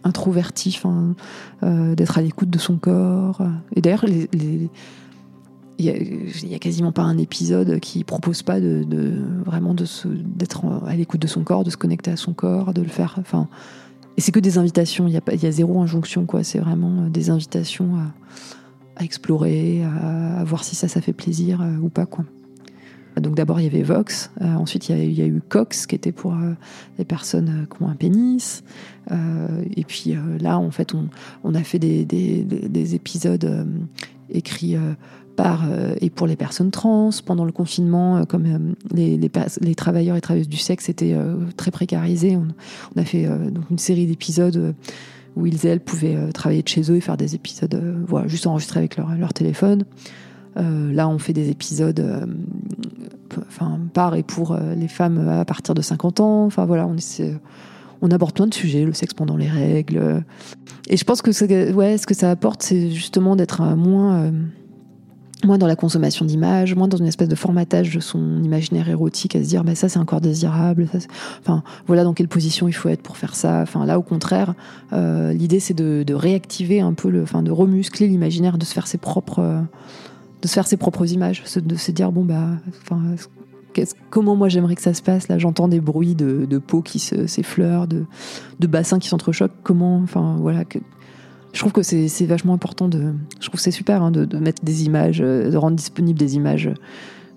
introvertif, 0.04 0.84
hein, 0.84 1.14
d'être 1.62 2.18
à 2.18 2.22
l'écoute 2.22 2.50
de 2.50 2.58
son 2.58 2.76
corps. 2.76 3.42
Et 3.74 3.80
d'ailleurs, 3.80 4.04
il 4.06 4.68
n'y 5.78 6.54
a, 6.54 6.58
quasiment 6.58 6.92
pas 6.92 7.02
un 7.02 7.18
épisode 7.18 7.80
qui 7.80 8.04
propose 8.04 8.42
pas 8.42 8.60
de, 8.60 9.12
vraiment 9.44 9.74
de 9.74 9.84
d'être 10.36 10.64
à 10.86 10.94
l'écoute 10.94 11.20
de 11.20 11.26
son 11.26 11.42
corps, 11.44 11.64
de 11.64 11.70
se 11.70 11.76
connecter 11.76 12.10
à 12.10 12.16
son 12.16 12.32
corps, 12.32 12.72
de 12.72 12.82
le 12.82 12.88
faire. 12.88 13.16
Enfin, 13.18 13.48
et 14.16 14.20
c'est 14.20 14.32
que 14.32 14.40
des 14.40 14.56
invitations. 14.56 15.08
Il 15.08 15.14
y 15.14 15.16
a 15.16 15.34
y 15.34 15.46
a 15.46 15.50
zéro 15.50 15.80
injonction 15.80 16.26
quoi. 16.26 16.42
C'est 16.44 16.58
vraiment 16.58 17.08
des 17.08 17.28
invitations 17.30 17.96
à, 18.96 19.04
explorer, 19.04 19.82
à, 19.84 20.40
à, 20.40 20.44
voir 20.44 20.64
si 20.64 20.74
ça, 20.74 20.88
ça 20.88 21.00
fait 21.00 21.12
plaisir 21.12 21.62
ou 21.82 21.88
pas 21.88 22.06
quoi. 22.06 22.24
Donc 23.20 23.34
d'abord 23.34 23.60
il 23.60 23.64
y 23.64 23.66
avait 23.66 23.82
Vox, 23.82 24.30
euh, 24.40 24.54
ensuite 24.54 24.88
il 24.88 25.12
y, 25.12 25.22
a, 25.22 25.26
eu 25.26 25.40
Cox 25.48 25.86
qui 25.86 25.94
était 25.94 26.12
pour 26.12 26.32
euh, 26.32 26.52
les 26.98 27.04
personnes 27.04 27.48
euh, 27.48 27.74
qui 27.74 27.82
ont 27.82 27.88
un 27.88 27.94
pénis, 27.94 28.62
et 29.74 29.84
puis 29.84 30.14
là 30.38 30.58
en 30.58 30.70
fait 30.70 30.92
on, 30.92 31.54
a 31.54 31.62
fait 31.62 31.78
des, 31.78 32.94
épisodes 32.94 33.66
écrits 34.28 34.76
par 35.34 35.64
et 36.02 36.10
pour 36.10 36.26
les 36.26 36.36
personnes 36.36 36.70
trans 36.70 37.08
pendant 37.24 37.46
le 37.46 37.52
confinement, 37.52 38.26
comme 38.26 38.74
les, 38.92 39.74
travailleurs 39.74 40.16
et 40.16 40.20
travailleuses 40.20 40.50
du 40.50 40.58
sexe 40.58 40.90
étaient 40.90 41.16
très 41.56 41.70
précarisés, 41.70 42.36
on, 42.36 43.00
a 43.00 43.04
fait 43.06 43.26
donc 43.50 43.70
une 43.70 43.78
série 43.78 44.04
d'épisodes 44.04 44.74
où 45.36 45.46
ils 45.46 45.66
elles 45.66 45.80
pouvaient 45.80 46.30
travailler 46.34 46.62
de 46.62 46.68
chez 46.68 46.92
eux 46.92 46.96
et 46.96 47.00
faire 47.00 47.16
des 47.16 47.34
épisodes, 47.34 47.82
voilà, 48.06 48.28
juste 48.28 48.46
enregistrés 48.46 48.80
avec 48.80 48.98
leur 48.98 49.32
téléphone. 49.32 49.86
Euh, 50.56 50.92
là, 50.92 51.08
on 51.08 51.18
fait 51.18 51.32
des 51.32 51.50
épisodes 51.50 52.00
euh, 52.00 52.26
par 53.92 54.14
et 54.14 54.22
pour 54.22 54.52
euh, 54.52 54.74
les 54.74 54.88
femmes 54.88 55.28
à 55.28 55.44
partir 55.44 55.74
de 55.74 55.82
50 55.82 56.20
ans. 56.20 56.44
Enfin, 56.46 56.66
voilà, 56.66 56.88
on, 58.00 58.10
aborde 58.10 58.34
plein 58.34 58.46
de 58.46 58.54
sujets, 58.54 58.84
le 58.84 58.92
sexe 58.92 59.14
pendant 59.14 59.36
les 59.36 59.48
règles. 59.48 60.24
Et 60.88 60.96
je 60.96 61.04
pense 61.04 61.22
que 61.22 61.72
ouais, 61.72 61.98
ce 61.98 62.06
que 62.06 62.14
ça 62.14 62.30
apporte, 62.30 62.62
c'est 62.62 62.90
justement 62.90 63.36
d'être 63.36 63.62
moins, 63.76 64.32
moins 65.44 65.58
dans 65.58 65.66
la 65.66 65.76
consommation 65.76 66.24
d'images, 66.24 66.74
moins 66.74 66.88
dans 66.88 66.96
une 66.96 67.06
espèce 67.06 67.28
de 67.28 67.34
formatage 67.34 67.94
de 67.94 68.00
son 68.00 68.42
imaginaire 68.42 68.88
érotique, 68.88 69.36
à 69.36 69.42
se 69.42 69.48
dire, 69.48 69.64
bah, 69.64 69.74
ça 69.74 69.88
c'est 69.88 69.98
encore 69.98 70.20
désirable. 70.20 70.88
enfin, 71.40 71.62
voilà 71.86 72.04
dans 72.04 72.14
quelle 72.14 72.28
position 72.28 72.68
il 72.68 72.72
faut 72.72 72.88
être 72.88 73.02
pour 73.02 73.16
faire 73.16 73.34
ça. 73.34 73.60
Enfin, 73.60 73.84
là, 73.84 73.98
au 73.98 74.02
contraire, 74.02 74.54
l'idée 74.92 75.60
c'est 75.60 75.74
de, 75.74 76.14
réactiver 76.14 76.80
un 76.80 76.94
peu, 76.94 77.22
enfin, 77.22 77.42
de 77.42 77.50
remuscler 77.50 78.08
l'imaginaire, 78.08 78.58
de 78.58 78.64
se 78.64 78.72
faire 78.72 78.86
ses 78.86 78.98
propres 78.98 79.62
de 80.42 80.48
se 80.48 80.54
faire 80.54 80.66
ses 80.66 80.76
propres 80.76 81.12
images, 81.12 81.42
de 81.56 81.76
se 81.76 81.90
dire 81.90 82.12
bon 82.12 82.24
bah, 82.24 82.50
comment 84.10 84.36
moi 84.36 84.48
j'aimerais 84.48 84.74
que 84.74 84.82
ça 84.82 84.94
se 84.94 85.02
passe? 85.02 85.28
Là 85.28 85.38
J'entends 85.38 85.68
des 85.68 85.80
bruits 85.80 86.14
de, 86.14 86.46
de 86.46 86.58
peau 86.58 86.82
qui 86.82 86.98
s'effleurent, 86.98 87.86
de, 87.86 88.04
de 88.58 88.66
bassins 88.66 88.98
qui 88.98 89.08
s'entrechoquent. 89.08 89.54
Comment, 89.62 89.98
enfin 89.98 90.36
voilà. 90.40 90.64
Je 91.52 91.58
trouve 91.60 91.72
que 91.72 91.82
c'est 91.82 92.26
vachement 92.26 92.54
important 92.54 92.88
de. 92.88 93.14
Je 93.40 93.48
trouve 93.48 93.60
c'est 93.60 93.70
super 93.70 94.02
hein, 94.02 94.10
de, 94.10 94.24
de, 94.24 94.38
mettre 94.38 94.64
des 94.64 94.84
images, 94.84 95.20
euh, 95.20 95.50
de 95.50 95.56
rendre 95.56 95.76
disponibles 95.76 96.18
des 96.18 96.36
images, 96.36 96.70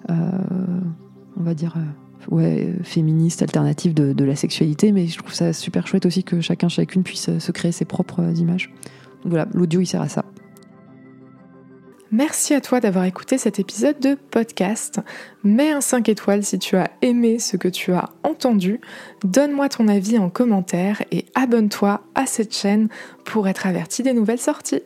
euh, 0.10 0.14
on 1.38 1.44
va 1.44 1.54
dire. 1.54 1.76
Euh, 1.78 2.36
ouais, 2.36 2.76
féministes, 2.84 3.42
alternatives 3.42 3.94
de, 3.94 4.14
de, 4.14 4.24
la 4.24 4.36
sexualité, 4.36 4.92
mais 4.92 5.08
je 5.08 5.18
trouve 5.18 5.34
ça 5.34 5.54
super 5.54 5.88
chouette 5.88 6.06
aussi 6.06 6.24
que 6.24 6.40
chacun, 6.40 6.70
chacune 6.70 7.04
puisse 7.04 7.36
se 7.38 7.52
créer 7.52 7.72
ses 7.72 7.86
propres 7.86 8.22
images. 8.38 8.72
Donc 9.24 9.32
voilà, 9.32 9.48
l'audio 9.54 9.82
il 9.82 9.88
sert 9.88 10.02
à 10.02 10.10
ça. 10.10 10.26
Merci 12.14 12.54
à 12.54 12.60
toi 12.60 12.82
d'avoir 12.82 13.06
écouté 13.06 13.38
cet 13.38 13.58
épisode 13.58 13.98
de 14.02 14.16
podcast. 14.16 15.00
Mets 15.46 15.72
un 15.72 15.80
5 15.80 16.10
étoiles 16.10 16.44
si 16.44 16.60
tu 16.60 16.76
as 16.76 16.92
aimé 17.02 17.40
ce 17.40 17.56
que 17.56 17.70
tu 17.70 17.94
as 17.94 18.10
entendu. 18.24 18.82
Donne-moi 19.24 19.70
ton 19.70 19.88
avis 19.88 20.18
en 20.18 20.30
commentaire 20.30 21.02
et 21.12 21.24
abonne-toi 21.36 22.02
à 22.14 22.26
cette 22.26 22.54
chaîne 22.54 22.90
pour 23.24 23.48
être 23.48 23.66
averti 23.66 24.04
des 24.04 24.12
nouvelles 24.12 24.42
sorties. 24.42 24.82